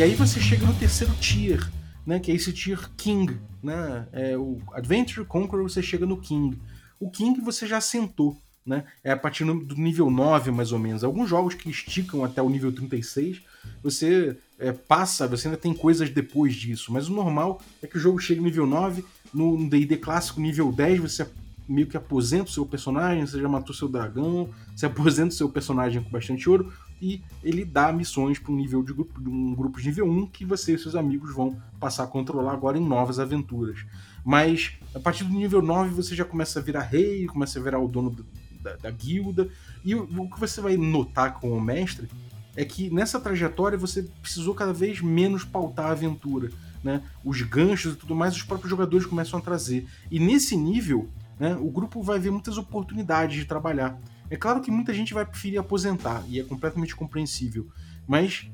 E 0.00 0.02
aí 0.02 0.14
você 0.14 0.40
chega 0.40 0.64
no 0.64 0.72
terceiro 0.72 1.12
tier, 1.16 1.60
né, 2.06 2.18
que 2.18 2.32
é 2.32 2.34
esse 2.34 2.54
tier 2.54 2.90
King, 2.96 3.38
né? 3.62 4.08
É 4.12 4.34
o 4.34 4.56
Adventure 4.72 5.26
Conqueror 5.26 5.68
você 5.68 5.82
chega 5.82 6.06
no 6.06 6.16
King. 6.16 6.58
O 6.98 7.10
King 7.10 7.38
você 7.42 7.66
já 7.66 7.82
sentou, 7.82 8.34
né? 8.64 8.84
É 9.04 9.12
a 9.12 9.16
partir 9.18 9.44
do 9.44 9.74
nível 9.74 10.10
9 10.10 10.52
mais 10.52 10.72
ou 10.72 10.78
menos. 10.78 11.04
Alguns 11.04 11.28
jogos 11.28 11.52
que 11.52 11.68
esticam 11.68 12.24
até 12.24 12.40
o 12.40 12.48
nível 12.48 12.72
36, 12.72 13.42
você 13.82 14.38
é, 14.58 14.72
passa, 14.72 15.28
você 15.28 15.48
ainda 15.48 15.58
tem 15.58 15.74
coisas 15.74 16.08
depois 16.08 16.54
disso, 16.54 16.90
mas 16.90 17.06
o 17.06 17.12
normal 17.12 17.60
é 17.82 17.86
que 17.86 17.98
o 17.98 18.00
jogo 18.00 18.18
chegue 18.18 18.40
no 18.40 18.46
nível 18.46 18.66
9, 18.66 19.04
no 19.34 19.68
D&D 19.68 19.98
clássico 19.98 20.40
nível 20.40 20.72
10 20.72 20.98
você 20.98 21.26
meio 21.68 21.86
que 21.86 21.98
aposenta 21.98 22.44
o 22.44 22.52
seu 22.52 22.64
personagem, 22.64 23.26
você 23.26 23.38
já 23.38 23.48
matou 23.50 23.74
seu 23.74 23.86
dragão, 23.86 24.48
você 24.74 24.86
aposenta 24.86 25.28
o 25.28 25.36
seu 25.36 25.50
personagem 25.50 26.02
com 26.02 26.08
bastante 26.08 26.48
ouro, 26.48 26.72
e 27.00 27.22
ele 27.42 27.64
dá 27.64 27.92
missões 27.92 28.38
para 28.38 28.52
um 28.52 28.56
nível 28.56 28.82
de 28.82 28.92
grupo, 28.92 29.20
um 29.20 29.54
grupo 29.54 29.80
de 29.80 29.88
nível 29.88 30.06
1 30.06 30.26
que 30.26 30.44
você 30.44 30.74
e 30.74 30.78
seus 30.78 30.94
amigos 30.94 31.34
vão 31.34 31.56
passar 31.78 32.04
a 32.04 32.06
controlar 32.06 32.52
agora 32.52 32.76
em 32.76 32.86
novas 32.86 33.18
aventuras. 33.18 33.84
Mas 34.24 34.72
a 34.94 35.00
partir 35.00 35.24
do 35.24 35.34
nível 35.34 35.62
9 35.62 35.90
você 35.90 36.14
já 36.14 36.24
começa 36.24 36.58
a 36.58 36.62
virar 36.62 36.82
rei, 36.82 37.26
começa 37.26 37.58
a 37.58 37.62
virar 37.62 37.78
o 37.78 37.88
dono 37.88 38.14
da, 38.60 38.76
da 38.76 38.90
guilda, 38.90 39.48
e 39.84 39.94
o, 39.94 40.02
o 40.02 40.30
que 40.30 40.38
você 40.38 40.60
vai 40.60 40.76
notar 40.76 41.40
com 41.40 41.50
o 41.50 41.60
mestre 41.60 42.08
é 42.56 42.64
que 42.64 42.90
nessa 42.90 43.18
trajetória 43.20 43.78
você 43.78 44.02
precisou 44.20 44.54
cada 44.54 44.72
vez 44.72 45.00
menos 45.00 45.44
pautar 45.44 45.86
a 45.86 45.92
aventura. 45.92 46.50
Né? 46.82 47.02
Os 47.24 47.42
ganchos 47.42 47.94
e 47.94 47.96
tudo 47.96 48.14
mais 48.14 48.34
os 48.34 48.42
próprios 48.42 48.70
jogadores 48.70 49.06
começam 49.06 49.38
a 49.38 49.42
trazer. 49.42 49.86
E 50.10 50.18
nesse 50.18 50.56
nível, 50.56 51.08
né, 51.38 51.56
o 51.56 51.70
grupo 51.70 52.02
vai 52.02 52.18
ver 52.18 52.30
muitas 52.30 52.58
oportunidades 52.58 53.36
de 53.36 53.44
trabalhar. 53.44 53.98
É 54.30 54.36
claro 54.36 54.62
que 54.62 54.70
muita 54.70 54.94
gente 54.94 55.12
vai 55.12 55.26
preferir 55.26 55.58
aposentar, 55.58 56.24
e 56.28 56.38
é 56.40 56.44
completamente 56.44 56.94
compreensível. 56.94 57.68
Mas, 58.06 58.48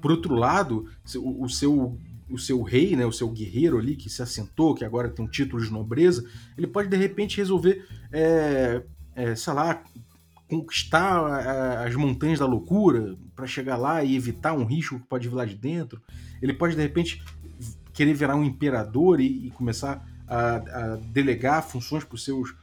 por 0.00 0.12
outro 0.12 0.34
lado, 0.34 0.88
o, 1.16 1.48
seu 1.48 1.98
o 2.30 2.38
seu 2.38 2.62
rei, 2.62 2.96
né, 2.96 3.04
o 3.04 3.12
seu 3.12 3.28
guerreiro 3.28 3.78
ali 3.78 3.96
que 3.96 4.08
se 4.08 4.22
assentou, 4.22 4.74
que 4.74 4.84
agora 4.84 5.08
tem 5.08 5.24
um 5.24 5.28
título 5.28 5.62
de 5.62 5.70
nobreza, 5.70 6.24
ele 6.56 6.66
pode 6.66 6.88
de 6.88 6.96
repente 6.96 7.36
resolver, 7.36 7.86
é, 8.12 8.82
é, 9.14 9.34
sei 9.34 9.52
lá, 9.52 9.82
conquistar 10.48 11.84
as 11.84 11.94
montanhas 11.96 12.38
da 12.38 12.46
loucura 12.46 13.16
para 13.34 13.46
chegar 13.46 13.76
lá 13.76 14.04
e 14.04 14.14
evitar 14.14 14.52
um 14.52 14.64
risco 14.64 15.00
que 15.00 15.06
pode 15.06 15.28
vir 15.28 15.34
lá 15.34 15.44
de 15.44 15.54
dentro. 15.54 16.00
Ele 16.40 16.52
pode 16.52 16.76
de 16.76 16.82
repente 16.82 17.22
querer 17.92 18.14
virar 18.14 18.36
um 18.36 18.44
imperador 18.44 19.20
e, 19.20 19.46
e 19.46 19.50
começar 19.50 20.06
a, 20.26 20.56
a, 20.56 20.96
delegar 21.12 21.62
funções 21.62 22.04
para 22.04 22.14
os 22.14 22.24
seus 22.24 22.54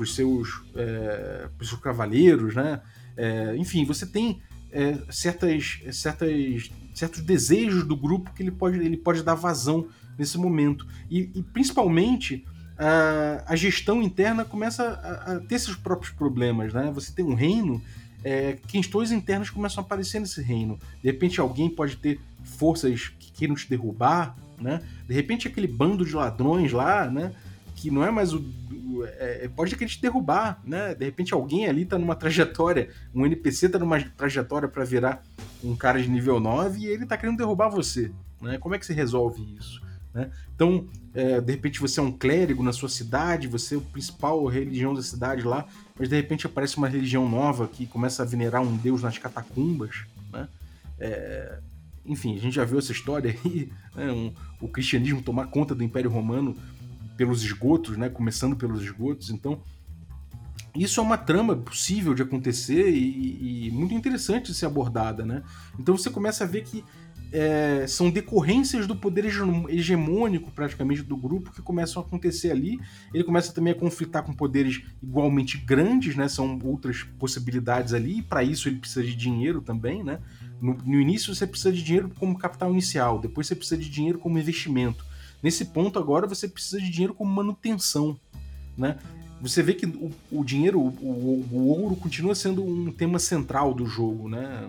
os 0.00 0.14
seus, 0.14 0.62
é, 0.74 1.48
seus 1.62 1.80
cavaleiros, 1.80 2.54
né? 2.54 2.80
É, 3.16 3.56
enfim, 3.56 3.84
você 3.84 4.06
tem 4.06 4.40
é, 4.70 4.96
certas, 5.10 5.80
certas, 5.92 6.70
certos 6.94 7.20
desejos 7.20 7.84
do 7.84 7.96
grupo 7.96 8.32
que 8.32 8.42
ele 8.42 8.50
pode, 8.50 8.78
ele 8.78 8.96
pode 8.96 9.22
dar 9.22 9.34
vazão 9.34 9.88
nesse 10.16 10.38
momento. 10.38 10.86
E, 11.10 11.30
e 11.34 11.42
principalmente 11.42 12.44
a, 12.78 13.44
a, 13.46 13.56
gestão 13.56 14.02
interna 14.02 14.44
começa 14.44 14.84
a, 14.84 15.32
a, 15.32 15.40
ter 15.40 15.58
seus 15.58 15.76
próprios 15.76 16.12
problemas. 16.12 16.72
Né? 16.72 16.90
Você 16.94 17.12
tem 17.12 17.24
um 17.24 17.34
reino, 17.34 17.82
é, 18.22 18.56
questões 18.68 19.10
internas 19.10 19.50
começam 19.50 19.82
a 19.82 19.86
aparecer 19.86 20.20
nesse 20.20 20.40
reino. 20.40 20.78
De 21.02 21.10
repente 21.10 21.40
alguém 21.40 21.68
pode 21.68 21.96
ter 21.96 22.20
forças 22.44 23.08
que 23.18 23.32
queiram 23.32 23.54
te 23.54 23.68
derrubar, 23.68 24.36
né? 24.60 24.82
De 25.06 25.14
repente 25.14 25.46
aquele 25.46 25.68
bando 25.68 26.04
de 26.04 26.14
ladrões 26.14 26.72
lá, 26.72 27.08
né? 27.08 27.32
Que 27.78 27.92
não 27.92 28.02
é 28.02 28.10
mais 28.10 28.32
o 28.32 28.44
é, 29.18 29.44
é, 29.44 29.48
pode 29.48 29.76
querer 29.76 29.90
te 29.90 30.00
derrubar, 30.00 30.60
né? 30.64 30.94
De 30.94 31.04
repente 31.04 31.32
alguém 31.32 31.68
ali 31.68 31.84
tá 31.84 31.96
numa 31.96 32.16
trajetória, 32.16 32.90
um 33.14 33.24
NPC 33.24 33.68
tá 33.68 33.78
numa 33.78 34.00
trajetória 34.00 34.68
para 34.68 34.84
virar 34.84 35.22
um 35.62 35.76
cara 35.76 36.02
de 36.02 36.08
nível 36.08 36.40
9 36.40 36.80
e 36.80 36.86
ele 36.86 37.06
tá 37.06 37.16
querendo 37.16 37.36
derrubar 37.36 37.68
você, 37.68 38.10
né? 38.40 38.58
Como 38.58 38.74
é 38.74 38.78
que 38.78 38.84
você 38.84 38.92
resolve 38.92 39.42
isso? 39.56 39.80
Né? 40.12 40.30
Então, 40.54 40.86
é, 41.14 41.40
de 41.40 41.52
repente 41.52 41.78
você 41.78 42.00
é 42.00 42.02
um 42.02 42.10
clérigo 42.10 42.62
na 42.62 42.72
sua 42.72 42.88
cidade, 42.88 43.46
você 43.46 43.76
é 43.76 43.78
o 43.78 43.82
principal 43.82 44.44
religião 44.46 44.92
da 44.94 45.02
cidade 45.02 45.42
lá, 45.42 45.66
mas 45.96 46.08
de 46.08 46.16
repente 46.16 46.46
aparece 46.46 46.76
uma 46.76 46.88
religião 46.88 47.28
nova 47.28 47.68
que 47.68 47.86
começa 47.86 48.24
a 48.24 48.26
venerar 48.26 48.62
um 48.62 48.76
deus 48.76 49.02
nas 49.02 49.16
catacumbas, 49.16 50.04
né? 50.32 50.48
É, 50.98 51.58
enfim, 52.04 52.34
a 52.34 52.40
gente 52.40 52.54
já 52.54 52.64
viu 52.64 52.78
essa 52.78 52.90
história 52.90 53.36
aí, 53.44 53.70
né? 53.94 54.10
um, 54.10 54.32
o 54.60 54.66
cristianismo 54.66 55.22
tomar 55.22 55.46
conta 55.48 55.74
do 55.74 55.84
Império 55.84 56.10
Romano 56.10 56.56
pelos 57.18 57.42
esgotos, 57.42 57.98
né? 57.98 58.08
Começando 58.08 58.56
pelos 58.56 58.82
esgotos. 58.82 59.28
Então, 59.28 59.60
isso 60.74 61.00
é 61.00 61.02
uma 61.02 61.18
trama 61.18 61.56
possível 61.56 62.14
de 62.14 62.22
acontecer 62.22 62.88
e, 62.90 63.66
e 63.66 63.70
muito 63.72 63.92
interessante 63.92 64.52
de 64.52 64.54
ser 64.54 64.66
abordada, 64.66 65.26
né? 65.26 65.42
Então 65.78 65.96
você 65.96 66.08
começa 66.08 66.44
a 66.44 66.46
ver 66.46 66.62
que 66.62 66.84
é, 67.30 67.84
são 67.86 68.10
decorrências 68.10 68.86
do 68.86 68.96
poder 68.96 69.24
hegemônico 69.68 70.50
praticamente 70.50 71.02
do 71.02 71.16
grupo 71.16 71.52
que 71.52 71.60
começam 71.60 72.02
a 72.02 72.06
acontecer 72.06 72.50
ali. 72.50 72.78
Ele 73.12 73.24
começa 73.24 73.52
também 73.52 73.72
a 73.72 73.76
conflitar 73.76 74.22
com 74.22 74.32
poderes 74.32 74.82
igualmente 75.02 75.58
grandes, 75.58 76.14
né? 76.14 76.28
São 76.28 76.58
outras 76.62 77.02
possibilidades 77.18 77.92
ali, 77.92 78.18
e 78.18 78.22
para 78.22 78.44
isso 78.44 78.68
ele 78.68 78.78
precisa 78.78 79.04
de 79.04 79.16
dinheiro 79.16 79.60
também, 79.60 80.04
né? 80.04 80.20
No, 80.60 80.74
no, 80.74 81.00
início 81.00 81.34
você 81.34 81.46
precisa 81.46 81.72
de 81.72 81.82
dinheiro 81.82 82.10
como 82.18 82.38
capital 82.38 82.70
inicial, 82.70 83.18
depois 83.18 83.46
você 83.46 83.54
precisa 83.54 83.80
de 83.80 83.90
dinheiro 83.90 84.18
como 84.18 84.38
investimento. 84.38 85.04
Nesse 85.42 85.66
ponto 85.66 85.98
agora 85.98 86.26
você 86.26 86.48
precisa 86.48 86.80
de 86.80 86.90
dinheiro 86.90 87.14
como 87.14 87.32
manutenção, 87.32 88.18
né? 88.76 88.98
Você 89.40 89.62
vê 89.62 89.72
que 89.72 89.86
o, 89.86 90.10
o 90.32 90.44
dinheiro, 90.44 90.80
o, 90.80 91.46
o, 91.52 91.68
ouro 91.68 91.94
continua 91.94 92.34
sendo 92.34 92.64
um 92.64 92.90
tema 92.90 93.18
central 93.18 93.72
do 93.72 93.86
jogo, 93.86 94.28
né? 94.28 94.68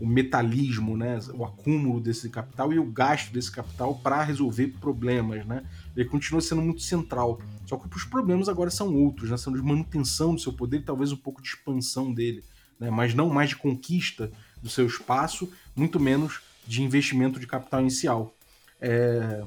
O 0.00 0.06
metalismo, 0.06 0.96
né? 0.96 1.20
O 1.32 1.44
acúmulo 1.44 2.00
desse 2.00 2.28
capital 2.28 2.72
e 2.72 2.78
o 2.78 2.84
gasto 2.86 3.32
desse 3.32 3.52
capital 3.52 3.94
para 3.96 4.22
resolver 4.24 4.68
problemas, 4.80 5.46
né? 5.46 5.62
Ele 5.96 6.08
continua 6.08 6.40
sendo 6.40 6.60
muito 6.60 6.82
central. 6.82 7.40
Só 7.66 7.76
que 7.76 7.96
os 7.96 8.04
problemas 8.04 8.48
agora 8.48 8.70
são 8.70 8.92
outros, 8.94 9.30
né? 9.30 9.36
São 9.36 9.52
de 9.52 9.62
manutenção 9.62 10.34
do 10.34 10.40
seu 10.40 10.52
poder 10.52 10.78
e 10.78 10.82
talvez 10.82 11.12
um 11.12 11.16
pouco 11.16 11.40
de 11.40 11.48
expansão 11.50 12.12
dele, 12.12 12.42
né? 12.80 12.90
Mas 12.90 13.14
não 13.14 13.28
mais 13.28 13.50
de 13.50 13.56
conquista 13.56 14.32
do 14.60 14.68
seu 14.68 14.86
espaço, 14.86 15.48
muito 15.76 16.00
menos 16.00 16.40
de 16.66 16.82
investimento 16.82 17.38
de 17.38 17.46
capital 17.46 17.80
inicial. 17.80 18.34
É, 18.80 19.44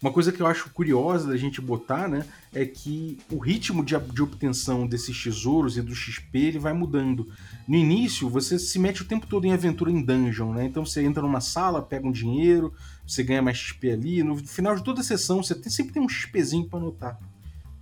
uma 0.00 0.12
coisa 0.12 0.30
que 0.30 0.40
eu 0.40 0.46
acho 0.46 0.70
curiosa 0.70 1.28
da 1.28 1.36
gente 1.36 1.60
botar, 1.60 2.06
né, 2.06 2.24
é 2.54 2.66
que 2.66 3.18
o 3.30 3.38
ritmo 3.38 3.84
de, 3.84 3.98
de 3.98 4.22
obtenção 4.22 4.86
desses 4.86 5.20
tesouros 5.22 5.76
e 5.76 5.82
do 5.82 5.94
XP 5.94 6.38
ele 6.38 6.58
vai 6.58 6.72
mudando. 6.72 7.28
No 7.66 7.76
início, 7.76 8.28
você 8.28 8.58
se 8.58 8.78
mete 8.78 9.02
o 9.02 9.06
tempo 9.06 9.26
todo 9.26 9.46
em 9.46 9.52
aventura 9.52 9.90
em 9.90 10.02
dungeon, 10.02 10.52
né? 10.52 10.66
Então 10.66 10.84
você 10.84 11.02
entra 11.02 11.22
numa 11.22 11.40
sala, 11.40 11.80
pega 11.82 12.06
um 12.06 12.12
dinheiro, 12.12 12.72
você 13.06 13.22
ganha 13.22 13.40
mais 13.40 13.56
XP 13.56 13.90
ali. 13.90 14.22
No 14.22 14.36
final 14.36 14.76
de 14.76 14.84
toda 14.84 15.00
a 15.00 15.04
sessão, 15.04 15.42
você 15.42 15.54
tem, 15.54 15.70
sempre 15.70 15.94
tem 15.94 16.02
um 16.02 16.08
XPzinho 16.08 16.68
para 16.68 16.78
anotar. 16.78 17.18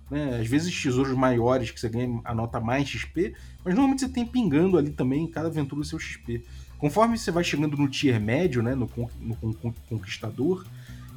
Né? 0.09 0.39
Às 0.39 0.47
vezes 0.47 0.81
tesouros 0.81 1.15
maiores 1.17 1.71
que 1.71 1.79
você 1.79 1.89
ganha, 1.89 2.21
anota 2.23 2.59
mais 2.59 2.87
XP, 2.87 3.33
mas 3.63 3.73
normalmente 3.73 4.01
você 4.01 4.09
tem 4.09 4.25
pingando 4.25 4.77
ali 4.77 4.91
também 4.91 5.23
em 5.23 5.27
cada 5.27 5.47
aventura 5.47 5.81
o 5.81 5.85
seu 5.85 5.99
XP. 5.99 6.43
Conforme 6.77 7.17
você 7.17 7.31
vai 7.31 7.43
chegando 7.43 7.75
no 7.75 7.89
tier 7.89 8.19
médio, 8.21 8.61
né, 8.61 8.75
no, 8.75 8.89
no, 9.19 9.37
no 9.41 9.73
Conquistador, 9.89 10.65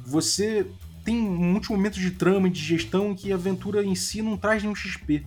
você 0.05 0.65
tem 1.09 1.17
muitos 1.19 1.69
momentos 1.69 1.97
de 1.97 2.11
trama 2.11 2.47
e 2.47 2.51
de 2.51 2.59
gestão 2.59 3.15
que 3.15 3.31
a 3.31 3.35
aventura 3.35 3.83
em 3.83 3.95
si 3.95 4.21
não 4.21 4.37
traz 4.37 4.61
nenhum 4.61 4.75
XP. 4.75 5.25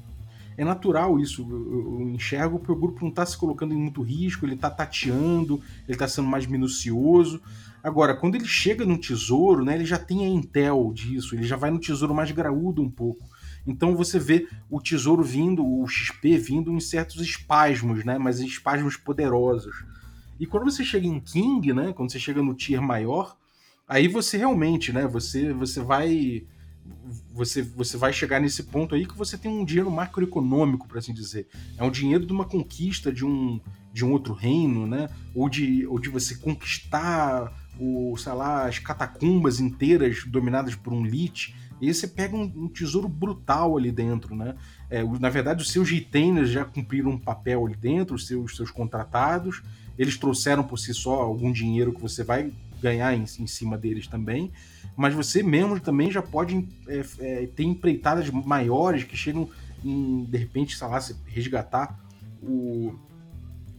é 0.56 0.64
natural 0.64 1.18
isso. 1.18 1.44
Eu, 1.50 2.00
eu 2.00 2.08
enxergo 2.08 2.60
que 2.60 2.70
o 2.70 2.76
grupo 2.76 3.00
não 3.00 3.08
está 3.08 3.26
se 3.26 3.36
colocando 3.36 3.74
em 3.74 3.76
muito 3.76 4.00
risco, 4.00 4.46
ele 4.46 4.54
está 4.54 4.70
tateando, 4.70 5.60
ele 5.88 5.96
está 5.96 6.06
sendo 6.06 6.28
mais 6.28 6.46
minucioso. 6.46 7.42
Agora, 7.82 8.14
quando 8.14 8.36
ele 8.36 8.44
chega 8.44 8.84
no 8.84 8.96
tesouro, 8.96 9.64
né, 9.64 9.74
ele 9.74 9.84
já 9.84 9.98
tem 9.98 10.24
a 10.24 10.28
intel 10.28 10.92
disso, 10.94 11.34
ele 11.34 11.42
já 11.42 11.56
vai 11.56 11.72
no 11.72 11.80
tesouro 11.80 12.14
mais 12.14 12.30
graúdo 12.30 12.80
um 12.80 12.88
pouco. 12.88 13.28
Então 13.66 13.96
você 13.96 14.20
vê 14.20 14.46
o 14.70 14.80
tesouro 14.80 15.24
vindo, 15.24 15.66
o 15.66 15.84
XP 15.88 16.38
vindo 16.38 16.70
em 16.70 16.78
certos 16.78 17.20
espasmos, 17.20 18.04
né, 18.04 18.18
mas 18.18 18.38
espasmos 18.38 18.96
poderosos. 18.96 19.84
E 20.38 20.46
quando 20.46 20.70
você 20.70 20.84
chega 20.84 21.08
em 21.08 21.18
King, 21.18 21.72
né, 21.72 21.92
quando 21.92 22.12
você 22.12 22.20
chega 22.20 22.40
no 22.40 22.54
tier 22.54 22.80
maior, 22.80 23.36
aí 23.93 24.09
você 24.09 24.38
realmente, 24.38 24.90
né, 24.90 25.07
você 25.07 25.53
você 25.53 25.80
vai 25.80 26.45
você, 27.34 27.62
você 27.62 27.97
vai 27.97 28.12
chegar 28.12 28.40
nesse 28.40 28.62
ponto 28.62 28.95
aí 28.95 29.07
que 29.07 29.16
você 29.16 29.36
tem 29.36 29.51
um 29.51 29.64
dinheiro 29.64 29.90
macroeconômico, 29.90 30.88
para 30.88 30.99
assim 30.99 31.12
dizer. 31.12 31.47
É 31.76 31.84
um 31.84 31.90
dinheiro 31.90 32.24
de 32.24 32.32
uma 32.32 32.45
conquista 32.45 33.12
de 33.12 33.24
um, 33.24 33.61
de 33.93 34.05
um 34.05 34.12
outro 34.12 34.32
reino, 34.32 34.86
né? 34.86 35.09
Ou 35.34 35.49
de, 35.49 35.86
ou 35.86 35.99
de 35.99 36.09
você 36.09 36.36
conquistar 36.36 37.53
o, 37.78 38.16
sei 38.16 38.32
lá, 38.32 38.66
as 38.66 38.78
catacumbas 38.78 39.61
inteiras 39.61 40.24
dominadas 40.26 40.74
por 40.74 40.93
um 40.93 41.05
lich. 41.05 41.55
E 41.80 41.88
aí 41.88 41.95
você 41.95 42.07
pega 42.07 42.36
um, 42.36 42.43
um 42.43 42.68
tesouro 42.68 43.09
brutal 43.09 43.76
ali 43.76 43.90
dentro, 43.90 44.34
né? 44.34 44.55
É, 44.88 45.03
na 45.05 45.28
verdade, 45.28 45.62
os 45.62 45.70
seus 45.70 45.90
retainers 45.90 46.49
já 46.49 46.64
cumpriram 46.64 47.11
um 47.11 47.18
papel 47.18 47.66
ali 47.66 47.76
dentro, 47.76 48.14
os 48.14 48.26
seus, 48.26 48.57
seus 48.57 48.70
contratados. 48.70 49.62
Eles 49.99 50.16
trouxeram 50.16 50.62
por 50.62 50.78
si 50.78 50.95
só 50.95 51.20
algum 51.20 51.53
dinheiro 51.53 51.93
que 51.93 52.01
você 52.01 52.22
vai 52.24 52.53
ganhar 52.82 53.14
em, 53.14 53.22
em 53.22 53.46
cima 53.46 53.78
deles 53.78 54.06
também 54.06 54.52
mas 54.96 55.14
você 55.14 55.42
mesmo 55.42 55.80
também 55.80 56.10
já 56.10 56.22
pode 56.22 56.68
é, 56.86 57.04
é, 57.18 57.46
ter 57.46 57.64
empreitadas 57.64 58.28
maiores 58.30 59.04
que 59.04 59.16
chegam 59.16 59.48
em, 59.84 60.24
de 60.24 60.38
repente, 60.38 60.76
sei 60.76 60.86
lá, 60.86 61.00
resgatar 61.26 61.98
o, 62.42 62.94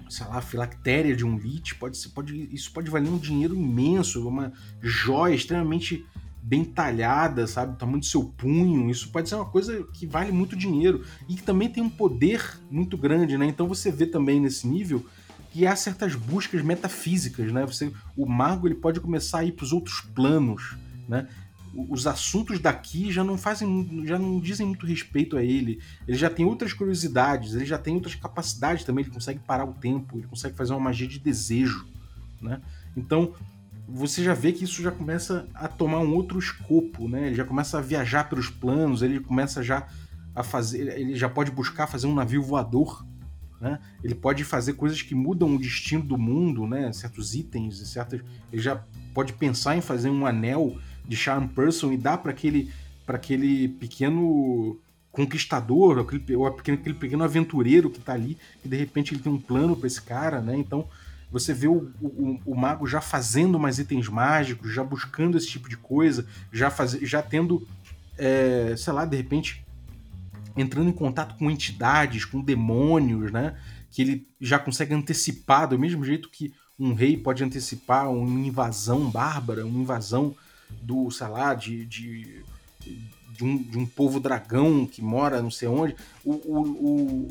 sei 0.09 0.25
lá, 0.27 0.37
a 0.37 0.41
filactéria 0.41 1.15
de 1.15 1.25
um 1.25 1.37
lit, 1.37 1.75
pode, 1.75 1.97
pode, 2.09 2.49
isso 2.53 2.71
pode 2.71 2.89
valer 2.89 3.09
um 3.09 3.17
dinheiro 3.17 3.55
imenso, 3.55 4.27
uma 4.27 4.51
joia 4.81 5.35
extremamente 5.35 6.05
bem 6.41 6.65
talhada, 6.65 7.47
sabe, 7.47 7.73
do 7.73 7.77
tamanho 7.77 7.99
do 7.99 8.05
seu 8.05 8.25
punho, 8.25 8.89
isso 8.89 9.09
pode 9.11 9.29
ser 9.29 9.35
uma 9.35 9.45
coisa 9.45 9.81
que 9.93 10.05
vale 10.05 10.31
muito 10.31 10.57
dinheiro 10.57 11.05
e 11.29 11.35
que 11.35 11.43
também 11.43 11.69
tem 11.69 11.81
um 11.81 11.89
poder 11.89 12.59
muito 12.69 12.97
grande, 12.97 13.37
né? 13.37 13.45
Então 13.45 13.65
você 13.65 13.89
vê 13.89 14.05
também 14.05 14.41
nesse 14.41 14.67
nível 14.67 15.05
que 15.53 15.67
há 15.67 15.75
certas 15.75 16.15
buscas 16.15 16.63
metafísicas, 16.63 17.51
né? 17.51 17.63
Você, 17.63 17.93
o 18.17 18.25
mago 18.25 18.67
ele 18.67 18.73
pode 18.73 18.99
começar 18.99 19.39
a 19.39 19.43
ir 19.45 19.51
para 19.51 19.63
os 19.63 19.71
outros 19.71 20.01
planos, 20.01 20.75
né? 21.07 21.27
Os 21.75 22.07
assuntos 22.07 22.59
daqui 22.59 23.11
já 23.11 23.23
não 23.23 23.37
fazem, 23.37 24.03
já 24.03 24.17
não 24.17 24.39
dizem 24.39 24.65
muito 24.65 24.85
respeito 24.87 25.37
a 25.37 25.43
ele. 25.43 25.79
Ele 26.07 26.17
já 26.17 26.29
tem 26.29 26.43
outras 26.43 26.73
curiosidades, 26.73 27.53
ele 27.53 27.65
já 27.65 27.77
tem 27.77 27.93
outras 27.93 28.15
capacidades 28.15 28.83
também. 28.83 29.05
Ele 29.05 29.13
consegue 29.13 29.39
parar 29.39 29.65
o 29.65 29.73
tempo, 29.73 30.17
ele 30.17 30.27
consegue 30.27 30.55
fazer 30.55 30.73
uma 30.73 30.79
magia 30.79 31.07
de 31.07 31.19
desejo, 31.19 31.85
né? 32.41 32.59
Então 32.97 33.33
você 33.87 34.23
já 34.23 34.33
vê 34.33 34.53
que 34.53 34.63
isso 34.63 34.81
já 34.81 34.91
começa 34.91 35.47
a 35.53 35.67
tomar 35.67 35.99
um 35.99 36.15
outro 36.15 36.39
escopo, 36.39 37.07
né? 37.07 37.27
Ele 37.27 37.35
já 37.35 37.45
começa 37.45 37.77
a 37.77 37.81
viajar 37.81 38.27
pelos 38.27 38.49
planos, 38.49 39.03
ele 39.03 39.19
começa 39.19 39.61
já 39.61 39.87
a 40.33 40.41
fazer, 40.41 40.97
ele 40.99 41.15
já 41.15 41.29
pode 41.29 41.51
buscar 41.51 41.85
fazer 41.85 42.07
um 42.07 42.15
navio 42.15 42.41
voador, 42.41 43.05
né? 43.63 43.79
Ele 44.03 44.13
pode 44.13 44.43
fazer 44.43 44.73
coisas 44.73 45.01
que 45.01 45.15
mudam 45.15 45.55
o 45.55 45.57
destino 45.57 46.03
do 46.03 46.17
mundo, 46.17 46.67
né? 46.67 46.91
Certos 46.91 47.33
itens, 47.33 47.77
certas, 47.87 48.19
ele 48.51 48.61
já 48.61 48.83
pode 49.13 49.31
pensar 49.31 49.77
em 49.77 49.81
fazer 49.81 50.09
um 50.09 50.25
anel 50.25 50.77
de 51.07 51.15
charm 51.15 51.47
person 51.47 51.93
e 51.93 51.97
dá 51.97 52.17
para 52.17 52.31
aquele 52.31 52.69
aquele 53.07 53.67
pequeno 53.67 54.79
conquistador, 55.11 55.99
aquele, 55.99 56.35
ou 56.35 56.45
aquele, 56.45 56.77
aquele 56.77 56.95
pequeno 56.95 57.23
aventureiro 57.23 57.89
que 57.89 57.99
tá 57.99 58.13
ali, 58.13 58.37
que 58.61 58.67
de 58.67 58.75
repente 58.75 59.13
ele 59.13 59.21
tem 59.21 59.31
um 59.31 59.39
plano 59.39 59.77
para 59.77 59.87
esse 59.87 60.01
cara, 60.01 60.41
né? 60.41 60.57
Então 60.57 60.87
você 61.31 61.53
vê 61.53 61.67
o, 61.67 61.91
o, 62.01 62.39
o, 62.45 62.55
mago 62.55 62.85
já 62.85 62.99
fazendo 62.99 63.59
mais 63.59 63.79
itens 63.79 64.07
mágicos, 64.09 64.73
já 64.73 64.83
buscando 64.83 65.37
esse 65.37 65.47
tipo 65.47 65.69
de 65.69 65.77
coisa, 65.77 66.25
já, 66.51 66.69
faz, 66.69 66.91
já 66.91 67.21
tendo, 67.21 67.65
é, 68.17 68.75
sei 68.77 68.93
lá, 68.93 69.05
de 69.05 69.17
repente 69.17 69.62
entrando 70.55 70.89
em 70.89 70.93
contato 70.93 71.35
com 71.37 71.49
entidades, 71.49 72.25
com 72.25 72.41
demônios, 72.41 73.31
né? 73.31 73.55
Que 73.91 74.01
ele 74.01 74.27
já 74.39 74.59
consegue 74.59 74.93
antecipar, 74.93 75.67
do 75.67 75.77
mesmo 75.77 76.03
jeito 76.03 76.29
que 76.29 76.53
um 76.79 76.93
rei 76.93 77.15
pode 77.15 77.43
antecipar 77.43 78.11
uma 78.11 78.39
invasão 78.39 79.09
bárbara, 79.09 79.65
uma 79.65 79.79
invasão 79.79 80.35
do, 80.81 81.09
sei 81.11 81.27
lá, 81.27 81.53
de, 81.53 81.85
de, 81.85 82.43
de, 83.31 83.43
um, 83.43 83.57
de 83.57 83.77
um 83.77 83.85
povo 83.85 84.19
dragão 84.19 84.85
que 84.85 85.01
mora 85.01 85.41
não 85.41 85.51
sei 85.51 85.67
onde, 85.67 85.95
o, 86.23 86.31
o, 86.31 86.61
o, 86.61 87.27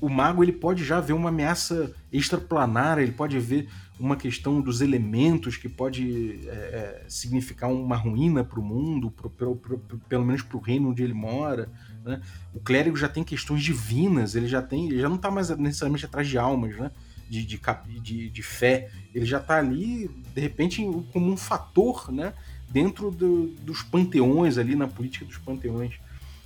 o 0.00 0.08
mago 0.08 0.42
ele 0.42 0.52
pode 0.52 0.84
já 0.84 1.00
ver 1.00 1.12
uma 1.12 1.28
ameaça 1.28 1.94
extraplanar, 2.12 2.98
ele 2.98 3.12
pode 3.12 3.38
ver 3.38 3.68
uma 3.98 4.16
questão 4.16 4.60
dos 4.60 4.80
elementos 4.80 5.56
que 5.56 5.68
pode 5.68 6.40
é, 6.46 6.50
é 6.50 7.04
significar 7.06 7.70
uma 7.70 7.96
ruína 7.96 8.42
para 8.42 8.58
o 8.58 8.64
mundo, 8.64 9.10
pro, 9.10 9.28
pro, 9.28 9.56
pro, 9.56 9.78
pelo 10.08 10.24
menos 10.24 10.42
para 10.42 10.56
o 10.56 10.60
reino 10.60 10.90
onde 10.90 11.02
ele 11.02 11.12
mora. 11.12 11.70
Né? 12.04 12.20
O 12.54 12.60
clérigo 12.60 12.96
já 12.96 13.08
tem 13.08 13.22
questões 13.22 13.62
divinas, 13.62 14.34
ele 14.34 14.48
já 14.48 14.62
tem, 14.62 14.86
ele 14.86 15.00
já 15.00 15.08
não 15.08 15.16
está 15.16 15.30
mais 15.30 15.50
necessariamente 15.50 16.04
atrás 16.04 16.28
de 16.28 16.38
almas, 16.38 16.76
né? 16.76 16.90
de, 17.30 17.44
de, 17.44 17.60
de, 18.00 18.28
de 18.28 18.42
fé, 18.42 18.90
ele 19.14 19.24
já 19.24 19.38
está 19.38 19.56
ali, 19.56 20.10
de 20.34 20.40
repente, 20.40 20.82
como 21.12 21.30
um 21.30 21.36
fator 21.36 22.10
né, 22.10 22.34
dentro 22.68 23.12
do, 23.12 23.46
dos 23.62 23.84
panteões, 23.84 24.58
ali 24.58 24.74
na 24.74 24.88
política 24.88 25.24
dos 25.24 25.38
panteões. 25.38 25.94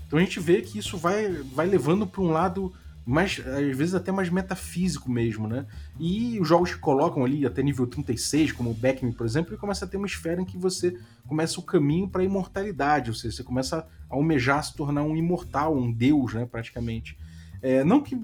Então 0.07 0.19
a 0.19 0.23
gente 0.23 0.39
vê 0.39 0.61
que 0.61 0.79
isso 0.79 0.99
vai, 0.99 1.31
vai 1.55 1.67
levando 1.67 2.07
para 2.07 2.21
um 2.21 2.31
lado 2.31 2.71
mais, 3.07 3.41
às 3.47 3.77
vezes 3.77 3.95
até 3.95 4.13
mais 4.13 4.29
metafísico 4.29 5.11
mesmo, 5.11 5.47
né? 5.47 5.67
E 5.99 6.39
os 6.41 6.49
jogos 6.49 6.73
que 6.73 6.79
colocam 6.79 7.25
ali 7.25 7.45
até 7.45 7.63
nível 7.63 7.87
36, 7.87 8.53
como 8.53 8.71
o 8.71 8.75
Backme, 8.75 9.13
por 9.13 9.27
exemplo, 9.27 9.53
ele 9.53 9.61
começa 9.61 9.85
a 9.85 9.89
ter 9.89 9.97
uma 9.97 10.07
esfera 10.07 10.41
em 10.41 10.45
que 10.45 10.57
você 10.57 10.99
começa 11.27 11.61
o 11.61 11.63
caminho 11.63 12.09
para 12.09 12.23
a 12.23 12.25
imortalidade, 12.25 13.11
ou 13.11 13.17
seja, 13.17 13.37
você 13.37 13.43
começa 13.43 13.87
almejar 14.15 14.63
se 14.65 14.75
tornar 14.75 15.03
um 15.03 15.17
imortal, 15.17 15.77
um 15.77 15.93
deus, 15.93 16.35
né, 16.35 16.47
praticamente. 16.47 17.17
É, 17.61 17.85
não 17.85 18.01
que, 18.03 18.21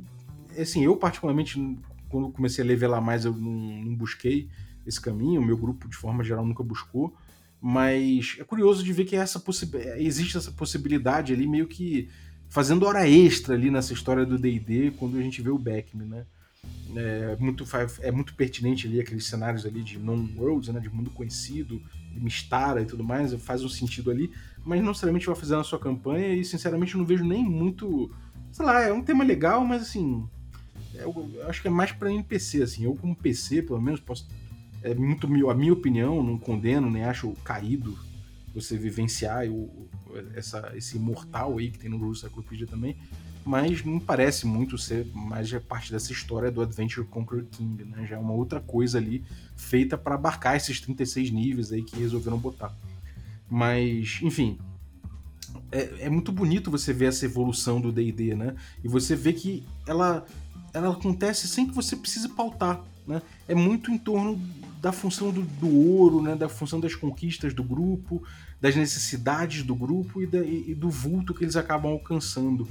assim, 0.58 0.84
eu 0.84 0.96
particularmente 0.96 1.58
quando 2.10 2.30
comecei 2.30 2.62
a 2.62 2.66
levelar 2.66 3.00
mais, 3.00 3.24
eu 3.24 3.32
não, 3.32 3.82
não 3.82 3.94
busquei 3.94 4.48
esse 4.84 5.00
caminho, 5.00 5.40
o 5.40 5.44
meu 5.44 5.56
grupo, 5.56 5.88
de 5.88 5.96
forma 5.96 6.22
geral, 6.22 6.44
nunca 6.44 6.62
buscou. 6.62 7.16
Mas 7.60 8.36
é 8.38 8.44
curioso 8.44 8.82
de 8.82 8.92
ver 8.92 9.04
que 9.04 9.16
essa 9.16 9.42
existe 9.96 10.36
essa 10.36 10.50
possibilidade 10.50 11.32
ali, 11.32 11.46
meio 11.46 11.66
que 11.66 12.08
fazendo 12.48 12.84
hora 12.84 13.08
extra 13.08 13.54
ali 13.54 13.70
nessa 13.70 13.92
história 13.92 14.26
do 14.26 14.38
DD, 14.38 14.92
quando 14.98 15.16
a 15.16 15.22
gente 15.22 15.40
vê 15.40 15.50
o 15.50 15.58
Beckman, 15.58 16.08
né? 16.08 16.26
É 16.96 17.36
muito, 17.38 17.64
é 18.00 18.10
muito 18.10 18.34
pertinente 18.34 18.86
ali 18.86 19.00
aqueles 19.00 19.24
cenários 19.26 19.64
ali 19.64 19.82
de 19.82 19.98
non-worlds, 19.98 20.68
né? 20.72 20.80
De 20.80 20.88
mundo 20.88 21.10
conhecido, 21.10 21.80
de 22.12 22.20
Mistara 22.20 22.82
e 22.82 22.86
tudo 22.86 23.04
mais, 23.04 23.32
faz 23.34 23.62
um 23.62 23.68
sentido 23.68 24.10
ali, 24.10 24.32
mas 24.64 24.80
não 24.80 24.88
necessariamente 24.88 25.26
vai 25.26 25.34
fazer 25.34 25.56
na 25.56 25.64
sua 25.64 25.78
campanha 25.78 26.34
e 26.34 26.44
sinceramente 26.44 26.96
não 26.96 27.04
vejo 27.04 27.24
nem 27.24 27.44
muito. 27.44 28.10
Sei 28.52 28.64
lá, 28.64 28.82
é 28.82 28.92
um 28.92 29.02
tema 29.02 29.24
legal, 29.24 29.64
mas 29.64 29.82
assim, 29.82 30.28
eu, 30.94 31.30
eu 31.34 31.48
acho 31.48 31.62
que 31.62 31.68
é 31.68 31.70
mais 31.70 31.92
para 31.92 32.12
NPC, 32.12 32.62
assim. 32.62 32.84
Eu, 32.84 32.94
como 32.94 33.14
PC, 33.14 33.62
pelo 33.62 33.80
menos, 33.80 34.00
posso. 34.00 34.28
É 34.82 34.94
muito 34.94 35.26
a 35.26 35.54
minha 35.54 35.72
opinião, 35.72 36.22
não 36.22 36.38
condeno, 36.38 36.90
nem 36.90 37.04
acho 37.04 37.32
caído 37.44 37.98
você 38.54 38.76
vivenciar 38.76 39.46
o, 39.46 39.88
essa, 40.34 40.72
esse 40.74 40.96
imortal 40.96 41.58
aí 41.58 41.70
que 41.70 41.78
tem 41.78 41.90
no 41.90 41.98
Rule 41.98 42.16
Cyclopedia 42.16 42.66
também, 42.66 42.96
mas 43.44 43.84
não 43.84 44.00
parece 44.00 44.46
muito 44.46 44.76
ser 44.76 45.06
mais 45.14 45.52
parte 45.68 45.92
dessa 45.92 46.12
história 46.12 46.50
do 46.50 46.62
Adventure 46.62 47.06
Conquer 47.06 47.44
King, 47.44 47.84
né? 47.84 48.06
Já 48.06 48.16
é 48.16 48.18
uma 48.18 48.32
outra 48.32 48.60
coisa 48.60 48.98
ali 48.98 49.24
feita 49.56 49.96
para 49.96 50.14
abarcar 50.14 50.56
esses 50.56 50.80
36 50.80 51.30
níveis 51.30 51.72
aí 51.72 51.82
que 51.82 51.98
resolveram 51.98 52.38
botar. 52.38 52.74
Mas, 53.50 54.20
enfim, 54.22 54.58
é, 55.72 56.06
é 56.06 56.10
muito 56.10 56.30
bonito 56.30 56.70
você 56.70 56.92
ver 56.92 57.06
essa 57.06 57.24
evolução 57.24 57.80
do 57.80 57.90
D&D, 57.90 58.34
né? 58.34 58.54
E 58.82 58.88
você 58.88 59.16
vê 59.16 59.32
que 59.32 59.66
ela 59.86 60.24
ela 60.72 60.90
acontece 60.90 61.48
sem 61.48 61.66
que 61.66 61.74
você 61.74 61.96
precise 61.96 62.28
pautar. 62.28 62.82
Né? 63.06 63.20
É 63.48 63.54
muito 63.54 63.90
em 63.90 63.98
torno 63.98 64.40
da 64.80 64.92
função 64.92 65.30
do, 65.30 65.42
do 65.42 65.68
ouro, 65.68 66.22
né? 66.22 66.34
da 66.34 66.48
função 66.48 66.80
das 66.80 66.94
conquistas 66.94 67.52
do 67.52 67.62
grupo, 67.62 68.22
das 68.60 68.76
necessidades 68.76 69.62
do 69.62 69.74
grupo 69.74 70.22
e, 70.22 70.26
da, 70.26 70.38
e, 70.38 70.74
do 70.74 70.88
vulto 70.88 71.34
que 71.34 71.44
eles 71.44 71.56
acabam 71.56 71.92
alcançando. 71.92 72.68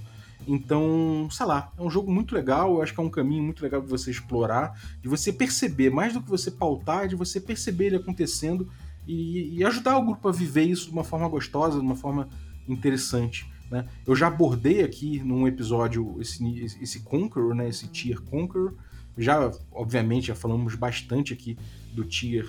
Então, 0.48 1.28
sei 1.30 1.46
lá, 1.46 1.72
é 1.78 1.82
um 1.82 1.90
jogo 1.90 2.12
muito 2.12 2.34
legal, 2.34 2.76
eu 2.76 2.82
acho 2.82 2.94
que 2.94 3.00
é 3.00 3.04
um 3.04 3.10
caminho 3.10 3.44
muito 3.44 3.62
legal 3.62 3.82
de 3.82 3.88
você 3.88 4.10
explorar, 4.10 4.80
de 5.02 5.10
você 5.10 5.34
perceber, 5.34 5.90
mais 5.90 6.14
do 6.14 6.22
que 6.22 6.30
você 6.30 6.50
pautar, 6.50 7.08
de 7.08 7.16
você 7.16 7.40
perceber 7.42 7.88
ele 7.88 7.98
acontecendo 7.98 8.70
e, 9.08 9.58
e 9.58 9.64
ajudar 9.66 9.98
o 9.98 10.06
grupo 10.06 10.28
a 10.28 10.32
viver 10.32 10.64
isso 10.64 10.86
de 10.86 10.92
uma 10.92 11.04
forma 11.04 11.28
gostosa, 11.28 11.80
de 11.80 11.86
uma 11.86 11.96
forma 11.96 12.30
interessante. 12.68 13.52
Né? 13.70 13.86
Eu 14.06 14.16
já 14.16 14.28
abordei 14.28 14.84
aqui 14.84 15.20
num 15.20 15.48
episódio 15.48 16.18
esse, 16.20 16.44
esse 16.82 17.02
Conqueror, 17.02 17.56
né? 17.56 17.70
esse 17.70 17.88
Tier 17.88 18.22
Conqueror. 18.22 18.76
Já, 19.18 19.52
obviamente, 19.72 20.28
já 20.28 20.36
falamos 20.36 20.76
bastante 20.76 21.34
aqui 21.34 21.58
do 21.94 22.06
Tier 22.06 22.48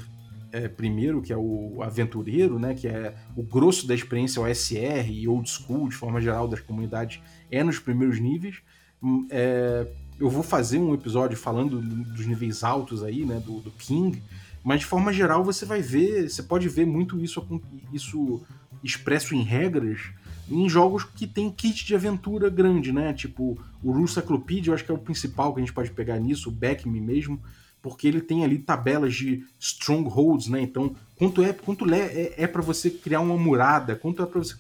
é, 0.53 0.69
primeiro, 0.69 1.23
que 1.23 1.33
é 1.33 1.37
o 1.37 1.83
aventureiro, 1.83 2.59
né, 2.59 2.75
que 2.75 2.89
é 2.89 3.15
o 3.37 3.43
grosso 3.43 3.87
da 3.87 3.95
experiência 3.95 4.43
OSR 4.43 5.09
e 5.09 5.29
old 5.29 5.49
school, 5.49 5.89
de 5.89 5.95
forma 5.95 6.21
geral, 6.21 6.49
das 6.49 6.61
comunidades, 6.61 7.21
é 7.51 7.63
nos 7.63 7.79
primeiros 7.79 8.19
níveis. 8.19 8.57
Hum, 9.03 9.27
é, 9.31 9.87
eu 10.19 10.29
vou 10.29 10.43
fazer 10.43 10.79
um 10.79 10.93
episódio 10.93 11.37
falando 11.37 11.81
dos 11.81 12.27
níveis 12.27 12.63
altos 12.63 13.03
aí, 13.03 13.25
né, 13.25 13.41
do, 13.45 13.61
do, 13.61 13.71
King, 13.71 14.23
mas 14.63 14.81
de 14.81 14.87
forma 14.87 15.13
geral 15.13 15.45
você 15.45 15.65
vai 15.65 15.81
ver, 15.81 16.29
você 16.29 16.43
pode 16.43 16.69
ver 16.69 16.87
muito 16.87 17.21
isso, 17.21 17.47
isso 17.93 18.43
expresso 18.83 19.35
em 19.35 19.43
regras 19.43 20.11
em 20.51 20.69
jogos 20.69 21.05
que 21.05 21.27
tem 21.27 21.51
kit 21.51 21.87
de 21.87 21.95
aventura 21.95 22.51
grande, 22.51 22.93
né? 22.93 23.13
Tipo, 23.13 23.57
o 23.83 23.93
Rule 23.93 24.09
Cyclopedia, 24.09 24.71
eu 24.71 24.75
acho 24.75 24.85
que 24.85 24.91
é 24.91 24.95
o 24.95 24.99
principal 24.99 25.55
que 25.55 25.61
a 25.61 25.63
gente 25.65 25.73
pode 25.73 25.93
pegar 25.93 26.19
nisso, 26.19 26.49
o 26.49 26.53
Back 26.53 26.89
Me 26.89 27.01
mesmo, 27.01 27.41
porque 27.81 28.09
ele 28.09 28.21
tem 28.21 28.45
ali 28.45 28.59
tabelas 28.59 29.15
de 29.15 29.45
strongholds, 29.61 30.49
né? 30.49 30.61
Então, 30.61 30.95
quanto 31.17 31.43
é 31.43 31.53
quanto 31.53 31.93
é, 31.95 32.35
é 32.37 32.47
para 32.47 32.61
você 32.61 32.91
criar 32.91 33.21
uma 33.21 33.37
murada, 33.37 33.95
quanto 33.95 34.23
é 34.23 34.27
para 34.27 34.41
você 34.41 34.55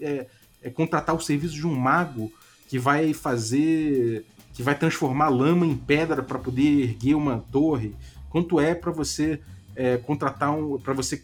é, 0.00 0.26
é, 0.62 0.70
contratar 0.70 1.14
o 1.14 1.20
serviço 1.20 1.54
de 1.54 1.66
um 1.66 1.74
mago 1.74 2.32
que 2.66 2.78
vai 2.78 3.12
fazer, 3.12 4.24
que 4.54 4.62
vai 4.62 4.76
transformar 4.76 5.28
lama 5.28 5.66
em 5.66 5.76
pedra 5.76 6.22
para 6.22 6.38
poder 6.38 6.84
erguer 6.84 7.14
uma 7.14 7.44
torre, 7.52 7.94
quanto 8.34 8.58
é 8.58 8.74
para 8.74 8.90
você 8.90 9.40
é, 9.76 9.96
contratar 9.96 10.50
um, 10.50 10.76
para 10.76 10.92
você 10.92 11.22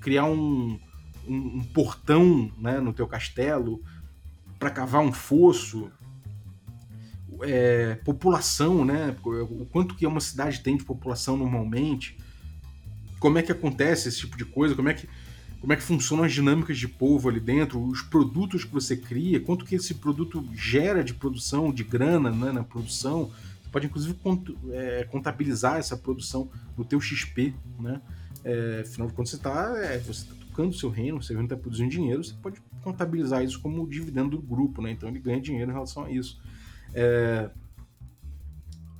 criar 0.00 0.24
um, 0.24 0.80
um, 1.24 1.36
um, 1.36 1.64
portão, 1.72 2.50
né, 2.58 2.80
no 2.80 2.92
teu 2.92 3.06
castelo, 3.06 3.80
para 4.58 4.68
cavar 4.68 5.00
um 5.00 5.12
fosso, 5.12 5.92
é, 7.42 7.94
população, 8.04 8.84
né? 8.84 9.16
O 9.24 9.64
quanto 9.64 9.94
que 9.94 10.04
uma 10.04 10.20
cidade 10.20 10.58
tem 10.58 10.76
de 10.76 10.82
população 10.82 11.36
normalmente, 11.36 12.18
como 13.20 13.38
é 13.38 13.42
que 13.44 13.52
acontece 13.52 14.08
esse 14.08 14.18
tipo 14.18 14.36
de 14.36 14.44
coisa, 14.44 14.74
como 14.74 14.88
é 14.88 14.94
que, 14.94 15.08
como 15.60 15.72
é 15.72 15.76
que 15.76 15.84
funcionam 15.84 16.24
as 16.24 16.32
dinâmicas 16.32 16.76
de 16.76 16.88
povo 16.88 17.28
ali 17.28 17.38
dentro, 17.38 17.80
os 17.80 18.02
produtos 18.02 18.64
que 18.64 18.72
você 18.72 18.96
cria, 18.96 19.38
quanto 19.38 19.64
que 19.64 19.76
esse 19.76 19.94
produto 19.94 20.44
gera 20.52 21.04
de 21.04 21.14
produção, 21.14 21.72
de 21.72 21.84
grana 21.84 22.28
né, 22.32 22.50
na 22.50 22.64
produção. 22.64 23.30
Pode 23.70 23.86
inclusive 23.86 24.18
é, 24.72 25.04
contabilizar 25.04 25.76
essa 25.76 25.96
produção 25.96 26.50
no 26.76 26.84
teu 26.84 27.00
XP, 27.00 27.54
né? 27.78 28.00
É, 28.42 28.80
afinal 28.80 29.08
de 29.08 29.14
contas, 29.14 29.30
você 29.30 29.36
está 29.36 29.78
é, 29.78 29.98
você 29.98 30.26
tá 30.26 30.34
tocando 30.40 30.70
o 30.70 30.74
seu 30.74 30.90
reino, 30.90 31.22
seu 31.22 31.36
reino 31.36 31.46
está 31.46 31.56
produzindo 31.56 31.90
dinheiro, 31.90 32.24
você 32.24 32.34
pode 32.34 32.60
contabilizar 32.82 33.44
isso 33.44 33.60
como 33.60 33.86
dividendo 33.88 34.30
do 34.30 34.42
grupo, 34.42 34.82
né? 34.82 34.90
Então 34.90 35.08
ele 35.08 35.18
ganha 35.18 35.40
dinheiro 35.40 35.70
em 35.70 35.74
relação 35.74 36.04
a 36.04 36.10
isso. 36.10 36.40
É... 36.94 37.50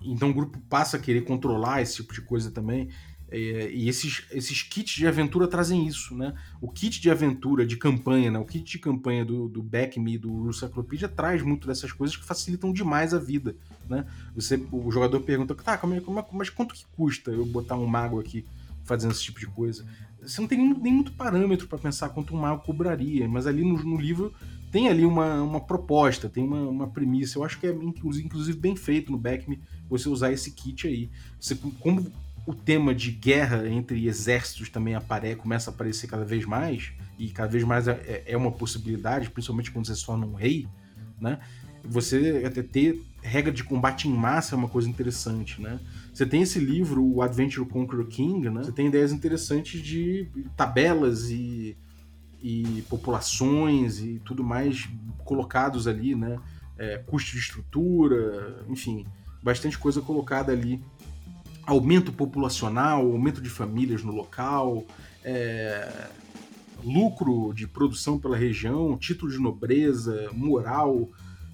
Então 0.03 0.31
o 0.31 0.35
grupo 0.35 0.59
passa 0.68 0.97
a 0.97 1.01
querer 1.01 1.23
controlar 1.23 1.83
esse 1.83 1.97
tipo 1.97 2.14
de 2.14 2.23
coisa 2.23 2.51
também. 2.51 2.89
É, 3.31 3.70
e 3.70 3.89
esses, 3.89 4.24
esses 4.33 4.62
kits 4.62 4.97
de 4.97 5.07
aventura 5.07 5.47
trazem 5.47 5.87
isso, 5.87 6.16
né? 6.16 6.35
O 6.61 6.68
kit 6.68 7.01
de 7.01 7.09
aventura, 7.09 7.64
de 7.64 7.76
campanha, 7.76 8.31
né? 8.31 8.39
O 8.39 8.45
kit 8.45 8.64
de 8.64 8.78
campanha 8.78 9.24
do, 9.24 9.49
do 9.49 9.62
Back 9.62 10.01
Me, 10.01 10.18
do 10.18 10.47
Russaclopedia, 10.47 11.09
traz 11.09 11.41
muito 11.41 11.68
dessas 11.68 11.93
coisas 11.93 12.16
que 12.16 12.24
facilitam 12.24 12.72
demais 12.72 13.14
a 13.14 13.18
vida, 13.18 13.55
né? 13.89 14.05
Você, 14.35 14.61
o 14.72 14.91
jogador 14.91 15.20
pergunta, 15.20 15.55
tá, 15.55 15.78
como 15.78 15.95
é, 15.95 16.01
como 16.01 16.18
é, 16.18 16.26
mas 16.33 16.51
quanto 16.51 16.74
que 16.74 16.85
custa 16.97 17.31
eu 17.31 17.47
botar 17.47 17.76
um 17.76 17.87
mago 17.87 18.18
aqui 18.18 18.45
fazendo 18.83 19.12
esse 19.12 19.22
tipo 19.22 19.39
de 19.39 19.47
coisa? 19.47 19.87
Você 20.20 20.41
não 20.41 20.49
tem 20.49 20.59
nem 20.59 20.93
muito 20.93 21.12
parâmetro 21.12 21.68
para 21.68 21.78
pensar 21.78 22.09
quanto 22.09 22.35
um 22.35 22.41
mago 22.41 22.64
cobraria, 22.64 23.28
mas 23.28 23.47
ali 23.47 23.64
no, 23.64 23.83
no 23.83 23.97
livro 23.97 24.35
tem 24.72 24.89
ali 24.89 25.05
uma, 25.05 25.41
uma 25.41 25.61
proposta, 25.61 26.28
tem 26.28 26.45
uma, 26.45 26.61
uma 26.62 26.89
premissa. 26.89 27.39
Eu 27.39 27.45
acho 27.45 27.59
que 27.59 27.66
é 27.66 27.70
inclusive 27.70 28.59
bem 28.59 28.74
feito 28.74 29.11
no 29.11 29.18
Backme 29.18 29.61
você 29.89 30.09
usar 30.09 30.33
esse 30.33 30.51
kit 30.51 30.87
aí. 30.87 31.11
Você, 31.41 31.57
como 31.81 32.11
o 32.51 32.55
tema 32.55 32.92
de 32.92 33.12
guerra 33.12 33.68
entre 33.68 34.09
exércitos 34.09 34.68
também 34.68 34.96
aparece, 34.96 35.36
começa 35.36 35.70
a 35.70 35.72
aparecer 35.74 36.09
cada 36.09 36.24
vez 36.24 36.44
mais, 36.44 36.92
e 37.16 37.28
cada 37.28 37.48
vez 37.48 37.62
mais 37.62 37.86
é, 37.86 38.24
é 38.26 38.36
uma 38.36 38.51
possibilidade, 38.51 39.30
principalmente 39.30 39.70
quando 39.70 39.86
você 39.86 39.94
se 39.94 40.05
torna 40.05 40.26
um 40.26 40.34
rei, 40.34 40.66
né? 41.20 41.38
Você 41.84 42.42
até 42.44 42.62
ter 42.62 43.03
regra 43.22 43.53
de 43.53 43.62
combate 43.62 44.09
em 44.09 44.12
massa 44.12 44.55
é 44.55 44.59
uma 44.59 44.68
coisa 44.68 44.88
interessante, 44.88 45.62
né? 45.62 45.78
Você 46.12 46.26
tem 46.26 46.42
esse 46.42 46.59
livro, 46.59 47.05
o 47.05 47.22
Adventure 47.22 47.68
Conquer 47.68 48.05
King, 48.07 48.51
né? 48.51 48.64
Você 48.64 48.72
tem 48.72 48.88
ideias 48.88 49.12
interessantes 49.12 49.80
de 49.80 50.28
tabelas 50.57 51.30
e 51.30 51.76
e 52.42 52.82
populações 52.88 54.01
e 54.01 54.18
tudo 54.24 54.42
mais 54.42 54.88
colocados 55.24 55.86
ali, 55.86 56.14
né? 56.14 56.38
É, 56.78 56.98
custo 56.98 57.32
de 57.32 57.38
estrutura, 57.38 58.64
enfim, 58.68 59.07
bastante 59.42 59.78
coisa 59.78 60.01
colocada 60.01 60.51
ali. 60.51 60.82
Aumento 61.71 62.12
populacional, 62.12 63.07
aumento 63.07 63.41
de 63.41 63.49
famílias 63.49 64.03
no 64.03 64.12
local, 64.12 64.85
é, 65.25 66.09
lucro 66.83 67.53
de 67.55 67.64
produção 67.68 68.18
pela 68.18 68.37
região, 68.37 68.99
título 68.99 69.31
de 69.31 69.39
nobreza, 69.39 70.31
moral 70.33 71.09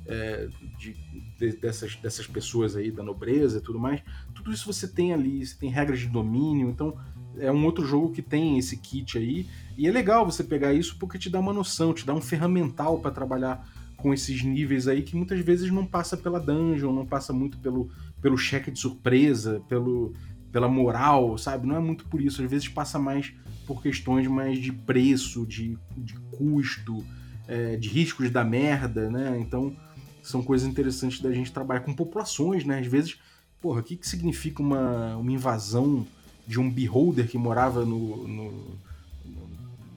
é, 0.07 0.49
de, 0.79 0.97
de, 1.39 1.57
dessas, 1.59 1.97
dessas 1.97 2.27
pessoas 2.27 2.77
aí 2.77 2.91
da 2.91 3.03
nobreza 3.03 3.59
e 3.59 3.61
tudo 3.61 3.79
mais. 3.79 4.01
Tudo 4.35 4.51
isso 4.53 4.73
você 4.73 4.89
tem 4.89 5.13
ali, 5.13 5.45
você 5.45 5.55
tem 5.59 5.69
regras 5.69 6.01
de 6.01 6.07
domínio, 6.07 6.71
então 6.71 6.97
é 7.39 7.53
um 7.53 7.63
outro 7.67 7.85
jogo 7.85 8.11
que 8.11 8.23
tem 8.23 8.59
esse 8.59 8.79
kit 8.79 9.19
aí. 9.19 9.47
E 9.77 9.87
é 9.87 9.91
legal 9.91 10.25
você 10.25 10.43
pegar 10.43 10.73
isso 10.73 10.97
porque 10.99 11.19
te 11.19 11.29
dá 11.29 11.39
uma 11.39 11.53
noção, 11.53 11.93
te 11.93 12.07
dá 12.07 12.15
um 12.15 12.23
ferramental 12.23 12.99
para 13.01 13.11
trabalhar 13.11 13.69
com 13.97 14.13
esses 14.13 14.43
níveis 14.43 14.87
aí 14.87 15.03
que 15.03 15.17
muitas 15.17 15.41
vezes 15.41 15.71
não 15.71 15.85
passa 15.85 16.17
pela 16.17 16.39
dungeon, 16.39 16.93
não 16.93 17.07
passa 17.07 17.33
muito 17.33 17.59
pelo, 17.59 17.91
pelo 18.21 18.37
cheque 18.37 18.71
de 18.71 18.79
surpresa, 18.79 19.63
pelo, 19.69 20.15
pela 20.51 20.69
moral, 20.69 21.37
sabe? 21.37 21.67
Não 21.67 21.77
é 21.77 21.81
muito 21.81 22.07
por 22.07 22.21
isso. 22.21 22.43
Às 22.43 22.51
vezes 22.51 22.69
passa 22.69 22.99
mais 22.99 23.33
por 23.67 23.83
questões 23.83 24.27
mais 24.27 24.59
de 24.59 24.73
preço, 24.73 25.45
de, 25.47 25.79
de 25.97 26.15
custo, 26.31 27.05
é, 27.49 27.77
de 27.77 27.89
riscos 27.89 28.31
da 28.31 28.45
merda, 28.45 29.11
né? 29.11 29.39
Então 29.41 29.77
são 30.23 30.43
coisas 30.43 30.69
interessantes 30.69 31.21
da 31.21 31.33
gente 31.33 31.53
trabalhar 31.53 31.81
com 31.81 31.95
populações, 31.95 32.65
né? 32.65 32.81
Às 32.81 32.87
vezes, 32.87 33.19
porra, 33.61 33.81
o 33.81 33.83
que, 33.83 33.97
que 33.97 34.09
significa 34.09 34.61
uma, 34.61 35.17
uma 35.17 35.33
invasão 35.33 36.07
de 36.47 36.61
um 36.61 36.71
beholder 36.71 37.29
que 37.29 37.39
morava 37.39 37.85
no, 37.85 38.27
no, 38.27 38.79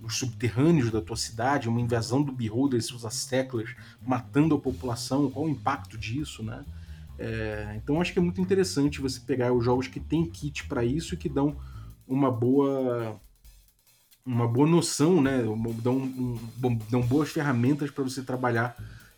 nos 0.01 0.17
subterrâneos 0.17 0.91
da 0.91 1.01
tua 1.01 1.15
cidade, 1.15 1.70
uma 1.70 1.82
invasão 1.82 2.22
do 2.22 2.32
beholder 2.32 2.80
e 2.80 2.84
seus 2.84 3.05
asseclas 3.05 3.70
matando 4.05 4.55
a 4.55 4.59
população, 4.59 5.30
qual 5.30 5.45
o 5.45 5.49
impacto 5.49 5.97
disso, 5.97 6.43
né? 6.43 6.65
É, 7.20 7.74
então 7.76 7.99
acho 7.99 8.13
que 8.13 8.20
é 8.20 8.22
muito 8.22 8.39
interessante 8.39 9.01
você 9.01 9.20
pegar 9.20 9.51
os 9.51 9.63
jogos 9.63 9.88
que 9.88 9.99
tem 9.99 10.26
kit 10.26 10.65
para 10.67 10.86
isso 10.86 11.13
e 11.13 11.17
que 11.17 11.28
dão 11.28 11.57
uma 12.07 12.32
boa 12.32 13.20
uma 14.26 14.47
boa 14.47 14.67
noção, 14.67 15.22
né? 15.22 15.43
Dão, 15.82 15.97
um, 15.97 16.39
dão 16.89 17.01
boas 17.01 17.30
ferramentas 17.30 17.91
para 17.91 18.03
você 18.03 18.22
trabalhar 18.22 18.76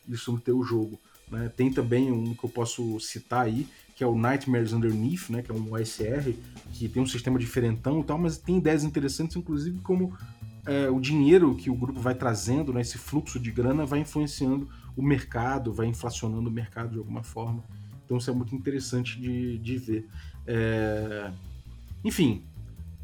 isso 0.07 0.31
no 0.31 0.39
teu 0.39 0.63
jogo. 0.63 0.99
Né? 1.29 1.49
Tem 1.55 1.71
também 1.71 2.11
um 2.11 2.33
que 2.33 2.43
eu 2.43 2.49
posso 2.49 2.99
citar 2.99 3.45
aí, 3.45 3.67
que 3.95 4.03
é 4.03 4.07
o 4.07 4.17
Nightmares 4.17 4.73
Underneath, 4.73 5.29
né, 5.29 5.41
que 5.41 5.51
é 5.51 5.53
um 5.53 5.73
OSR, 5.73 6.33
que 6.73 6.89
tem 6.89 7.03
um 7.03 7.05
sistema 7.05 7.37
diferentão 7.37 8.01
e 8.01 8.03
tal, 8.03 8.17
mas 8.17 8.37
tem 8.37 8.57
ideias 8.57 8.83
interessantes, 8.83 9.35
inclusive 9.35 9.79
como 9.79 10.17
é, 10.65 10.89
o 10.89 10.99
dinheiro 10.99 11.55
que 11.55 11.69
o 11.69 11.75
grupo 11.75 11.99
vai 11.99 12.15
trazendo, 12.15 12.73
né, 12.73 12.81
esse 12.81 12.97
fluxo 12.97 13.39
de 13.39 13.51
grana, 13.51 13.85
vai 13.85 13.99
influenciando 13.99 14.69
o 14.95 15.01
mercado, 15.01 15.73
vai 15.73 15.87
inflacionando 15.87 16.49
o 16.49 16.51
mercado 16.51 16.91
de 16.91 16.97
alguma 16.97 17.23
forma. 17.23 17.63
Então 18.11 18.17
isso 18.17 18.29
é 18.29 18.33
muito 18.33 18.53
interessante 18.53 19.17
de, 19.17 19.57
de 19.59 19.77
ver. 19.77 20.05
É... 20.45 21.31
Enfim, 22.03 22.43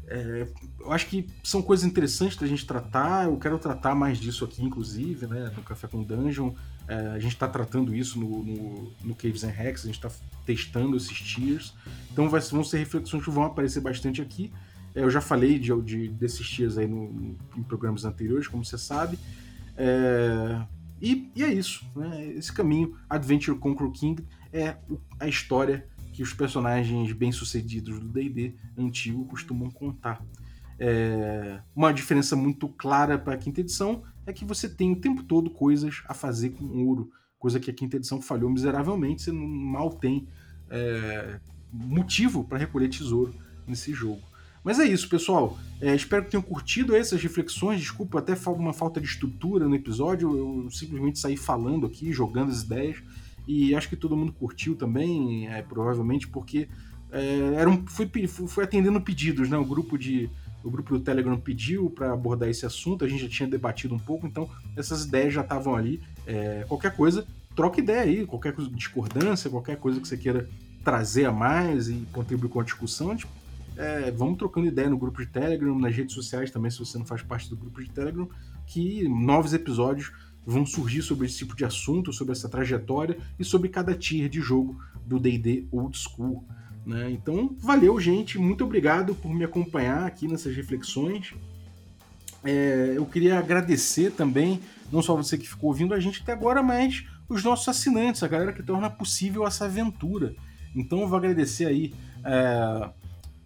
é, 0.06 0.46
eu 0.80 0.92
acho 0.92 1.06
que 1.06 1.26
são 1.42 1.62
coisas 1.62 1.86
interessantes 1.86 2.36
da 2.36 2.46
gente 2.46 2.66
tratar. 2.66 3.24
Eu 3.24 3.38
quero 3.38 3.58
tratar 3.58 3.94
mais 3.94 4.18
disso 4.18 4.44
aqui, 4.44 4.62
inclusive, 4.62 5.26
né, 5.26 5.50
no 5.56 5.62
Café 5.62 5.88
com 5.88 6.02
Dungeon. 6.02 6.52
É, 6.86 6.94
a 7.12 7.18
gente 7.18 7.32
está 7.32 7.48
tratando 7.48 7.94
isso 7.94 8.20
no, 8.20 8.44
no, 8.44 8.92
no, 9.02 9.14
Caves 9.14 9.44
and 9.44 9.50
Hacks, 9.50 9.84
a 9.84 9.86
gente 9.86 9.96
está 9.96 10.10
testando 10.44 10.94
esses 10.94 11.18
tiers. 11.18 11.72
Então 12.12 12.28
vai, 12.28 12.42
vão 12.42 12.62
ser 12.62 12.76
reflexões 12.76 13.24
que 13.24 13.30
vão 13.30 13.44
aparecer 13.44 13.80
bastante 13.80 14.20
aqui. 14.20 14.52
É, 14.94 15.00
eu 15.00 15.10
já 15.10 15.22
falei 15.22 15.58
de, 15.58 15.74
de, 15.82 16.08
desses 16.08 16.46
tiers 16.46 16.76
aí 16.76 16.86
no, 16.86 17.34
em 17.56 17.62
programas 17.62 18.04
anteriores, 18.04 18.46
como 18.46 18.62
você 18.62 18.76
sabe. 18.76 19.18
É, 19.74 20.60
e, 21.00 21.30
e, 21.34 21.44
é 21.44 21.52
isso. 21.52 21.84
Né? 21.94 22.32
Esse 22.32 22.52
caminho, 22.52 22.96
Adventure 23.08 23.56
Conquer 23.58 23.90
King, 23.90 24.24
é 24.52 24.76
a 25.18 25.28
história 25.28 25.86
que 26.12 26.22
os 26.22 26.32
personagens 26.32 27.12
bem-sucedidos 27.12 28.00
do 28.00 28.08
D&D 28.08 28.54
antigo 28.76 29.24
costumam 29.26 29.70
contar. 29.70 30.24
É, 30.78 31.60
uma 31.74 31.92
diferença 31.92 32.36
muito 32.36 32.68
clara 32.68 33.18
para 33.18 33.34
a 33.34 33.36
quinta 33.36 33.60
edição 33.60 34.02
é 34.26 34.32
que 34.32 34.44
você 34.44 34.68
tem 34.68 34.92
o 34.92 34.96
tempo 35.00 35.22
todo 35.22 35.50
coisas 35.50 36.02
a 36.06 36.14
fazer 36.14 36.50
com 36.50 36.64
ouro, 36.84 37.10
coisa 37.38 37.58
que 37.58 37.70
a 37.70 37.74
quinta 37.74 37.96
edição 37.96 38.20
falhou 38.20 38.50
miseravelmente, 38.50 39.22
você 39.22 39.32
mal 39.32 39.90
tem 39.90 40.28
é, 40.70 41.40
motivo 41.72 42.44
para 42.44 42.58
recolher 42.58 42.88
tesouro 42.88 43.34
nesse 43.66 43.92
jogo. 43.92 44.22
Mas 44.62 44.78
é 44.78 44.84
isso, 44.84 45.08
pessoal. 45.08 45.58
É, 45.80 45.94
espero 45.94 46.24
que 46.24 46.32
tenham 46.32 46.42
curtido 46.42 46.94
essas 46.94 47.22
reflexões. 47.22 47.80
Desculpa 47.80 48.18
até 48.18 48.34
uma 48.48 48.72
falta 48.72 49.00
de 49.00 49.06
estrutura 49.06 49.66
no 49.68 49.74
episódio. 49.74 50.36
Eu 50.36 50.70
simplesmente 50.70 51.18
saí 51.18 51.36
falando 51.36 51.86
aqui, 51.86 52.12
jogando 52.12 52.50
as 52.50 52.62
ideias. 52.62 53.02
E 53.48 53.74
acho 53.74 53.88
que 53.88 53.96
todo 53.96 54.14
mundo 54.14 54.30
curtiu 54.30 54.76
também, 54.76 55.48
é, 55.48 55.62
provavelmente, 55.62 56.28
porque 56.28 56.68
é, 57.10 57.54
era 57.56 57.68
um, 57.68 57.86
foi, 57.86 58.06
foi 58.28 58.64
atendendo 58.64 59.00
pedidos, 59.00 59.48
né? 59.48 59.56
O 59.56 59.64
grupo 59.64 59.96
de 59.96 60.30
o 60.62 60.70
grupo 60.70 60.98
do 60.98 61.00
Telegram 61.00 61.38
pediu 61.38 61.88
para 61.88 62.12
abordar 62.12 62.48
esse 62.48 62.66
assunto, 62.66 63.04
a 63.04 63.08
gente 63.08 63.22
já 63.22 63.28
tinha 63.28 63.48
debatido 63.48 63.94
um 63.94 63.98
pouco, 63.98 64.26
então 64.26 64.50
essas 64.76 65.04
ideias 65.04 65.32
já 65.32 65.40
estavam 65.40 65.74
ali. 65.74 66.02
É, 66.26 66.66
qualquer 66.68 66.94
coisa, 66.94 67.26
troca 67.56 67.80
ideia 67.80 68.02
aí, 68.02 68.26
qualquer 68.26 68.54
discordância, 68.72 69.48
qualquer 69.48 69.76
coisa 69.76 69.98
que 69.98 70.06
você 70.06 70.16
queira 70.16 70.46
trazer 70.84 71.24
a 71.24 71.32
mais 71.32 71.88
e 71.88 72.06
contribuir 72.12 72.50
com 72.50 72.60
a 72.60 72.64
discussão, 72.64 73.16
tipo, 73.16 73.32
é, 73.76 74.10
vamos 74.10 74.36
trocando 74.36 74.66
ideia 74.66 74.90
no 74.90 74.98
grupo 74.98 75.20
de 75.20 75.28
Telegram, 75.28 75.78
nas 75.78 75.94
redes 75.94 76.14
sociais 76.14 76.50
também, 76.50 76.70
se 76.70 76.78
você 76.80 76.98
não 76.98 77.06
faz 77.06 77.22
parte 77.22 77.48
do 77.48 77.56
grupo 77.56 77.80
de 77.80 77.88
Telegram, 77.88 78.28
que 78.66 79.08
novos 79.08 79.54
episódios 79.54 80.12
vão 80.46 80.64
surgir 80.64 81.02
sobre 81.02 81.26
esse 81.26 81.38
tipo 81.38 81.54
de 81.54 81.64
assunto, 81.64 82.12
sobre 82.12 82.32
essa 82.32 82.48
trajetória 82.48 83.18
e 83.38 83.44
sobre 83.44 83.68
cada 83.68 83.94
tier 83.94 84.28
de 84.28 84.40
jogo 84.40 84.80
do 85.04 85.18
D&D 85.18 85.66
Old 85.70 85.96
School. 85.96 86.44
Né? 86.86 87.10
Então, 87.10 87.54
valeu, 87.60 88.00
gente. 88.00 88.38
Muito 88.38 88.64
obrigado 88.64 89.14
por 89.14 89.32
me 89.34 89.44
acompanhar 89.44 90.06
aqui 90.06 90.26
nessas 90.26 90.56
reflexões. 90.56 91.34
É, 92.42 92.94
eu 92.96 93.04
queria 93.04 93.38
agradecer 93.38 94.12
também, 94.12 94.60
não 94.90 95.02
só 95.02 95.14
você 95.14 95.36
que 95.36 95.48
ficou 95.48 95.68
ouvindo 95.68 95.92
a 95.92 96.00
gente 96.00 96.22
até 96.22 96.32
agora, 96.32 96.62
mas 96.62 97.04
os 97.28 97.44
nossos 97.44 97.68
assinantes, 97.68 98.22
a 98.22 98.28
galera 98.28 98.52
que 98.52 98.62
torna 98.62 98.88
possível 98.88 99.46
essa 99.46 99.66
aventura. 99.66 100.34
Então, 100.74 101.00
eu 101.00 101.08
vou 101.08 101.18
agradecer 101.18 101.66
aí 101.66 101.92
é, 102.24 102.88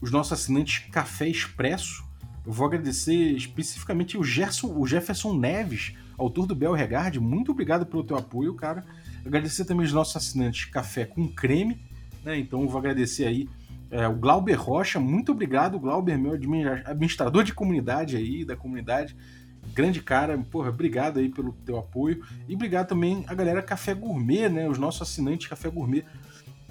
os 0.01 0.11
nossos 0.11 0.33
assinantes 0.33 0.85
Café 0.91 1.29
Expresso. 1.29 2.05
Eu 2.45 2.53
vou 2.53 2.67
agradecer 2.67 3.15
especificamente 3.37 4.19
o, 4.19 4.25
Gerson, 4.25 4.75
o 4.77 4.87
Jefferson 4.87 5.37
Neves, 5.37 5.95
autor 6.19 6.47
do 6.47 6.55
Bel 6.55 6.73
Regard. 6.73 7.19
Muito 7.21 7.53
obrigado 7.53 7.87
pelo 7.87 8.05
teu 8.05 8.17
apoio, 8.17 8.55
cara. 8.55 8.85
Agradecer 9.25 9.65
também 9.65 9.87
os 9.87 9.93
nossos 9.93 10.17
assinantes 10.17 10.65
Café 10.67 11.05
com 11.05 11.29
Creme 11.29 11.79
né? 12.25 12.39
Então 12.39 12.67
vou 12.69 12.79
agradecer 12.79 13.27
aí 13.27 13.49
é, 13.91 14.07
o 14.09 14.15
Glauber 14.15 14.55
Rocha, 14.55 14.99
muito 14.99 15.33
obrigado, 15.33 15.79
Glauber, 15.79 16.17
meu 16.17 16.33
administrador 16.33 17.45
de 17.45 17.53
comunidade 17.53 18.17
aí, 18.17 18.45
da 18.45 18.57
comunidade. 18.57 19.15
Grande 19.75 20.01
cara, 20.01 20.37
porra, 20.39 20.71
obrigado 20.71 21.19
aí 21.19 21.29
pelo 21.29 21.53
teu 21.53 21.79
apoio. 21.79 22.25
E 22.49 22.55
obrigado 22.55 22.89
também 22.89 23.25
a 23.27 23.35
galera 23.35 23.63
Café 23.63 23.95
Gourmet, 23.95 24.49
né? 24.49 24.69
Os 24.69 24.79
nossos 24.79 25.03
assinantes 25.03 25.47
Café 25.47 25.69
Gourmet. 25.69 26.05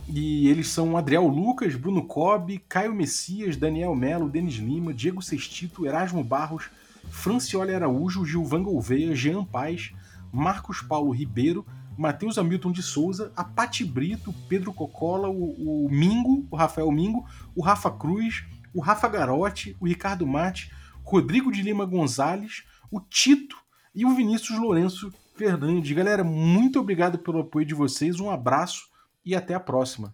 E 0.08 0.48
eles 0.48 0.68
são 0.68 0.98
Adriel 0.98 1.28
Lucas, 1.28 1.76
Bruno 1.76 2.04
Cobb, 2.04 2.58
Caio 2.68 2.94
Messias, 2.94 3.56
Daniel 3.56 3.96
Melo, 3.96 4.30
Denis 4.30 4.56
Lima, 4.56 4.94
Diego 4.94 5.22
Sestito, 5.22 5.86
Erasmo 5.86 6.24
Barros, 6.24 6.70
Francioli 7.10 7.74
Araújo, 7.74 8.26
Gilvan 8.26 8.64
Gouveia, 8.64 9.16
Jean 9.16 9.44
Paz, 9.44 9.94
Marcos 10.32 10.82
Paulo 10.82 11.12
Ribeiro, 11.12 11.66
Matheus 11.98 12.38
Hamilton 12.38 12.72
de 12.72 12.82
Souza, 12.82 13.32
a 13.36 13.44
Pati 13.44 13.86
Brito, 13.86 14.34
Pedro 14.48 14.74
Cocola, 14.74 15.30
o, 15.30 15.86
o, 15.86 15.90
Mingo, 15.90 16.48
o 16.50 16.56
Rafael 16.56 16.92
Mingo, 16.92 17.26
o 17.56 17.62
Rafa 17.62 17.92
Cruz, 17.92 18.44
o 18.74 18.82
Rafa 18.82 19.08
Garotti, 19.08 19.76
o 19.80 19.88
Ricardo 19.88 20.26
Mate, 20.26 20.72
Rodrigo 21.04 21.52
de 21.52 21.62
Lima 21.62 21.86
Gonzalez, 21.86 22.64
o 22.90 23.00
Tito 23.00 23.58
e 23.94 24.06
o 24.06 24.16
Vinícius 24.16 24.58
Lourenço 24.58 25.14
Fernandes. 25.36 25.92
Galera, 25.92 26.24
muito 26.24 26.80
obrigado 26.80 27.20
pelo 27.20 27.42
apoio 27.42 27.66
de 27.66 27.74
vocês, 27.74 28.20
um 28.20 28.30
abraço 28.30 28.91
e 29.26 29.36
até 29.36 29.54
a 29.54 29.60
próxima. 29.60 30.14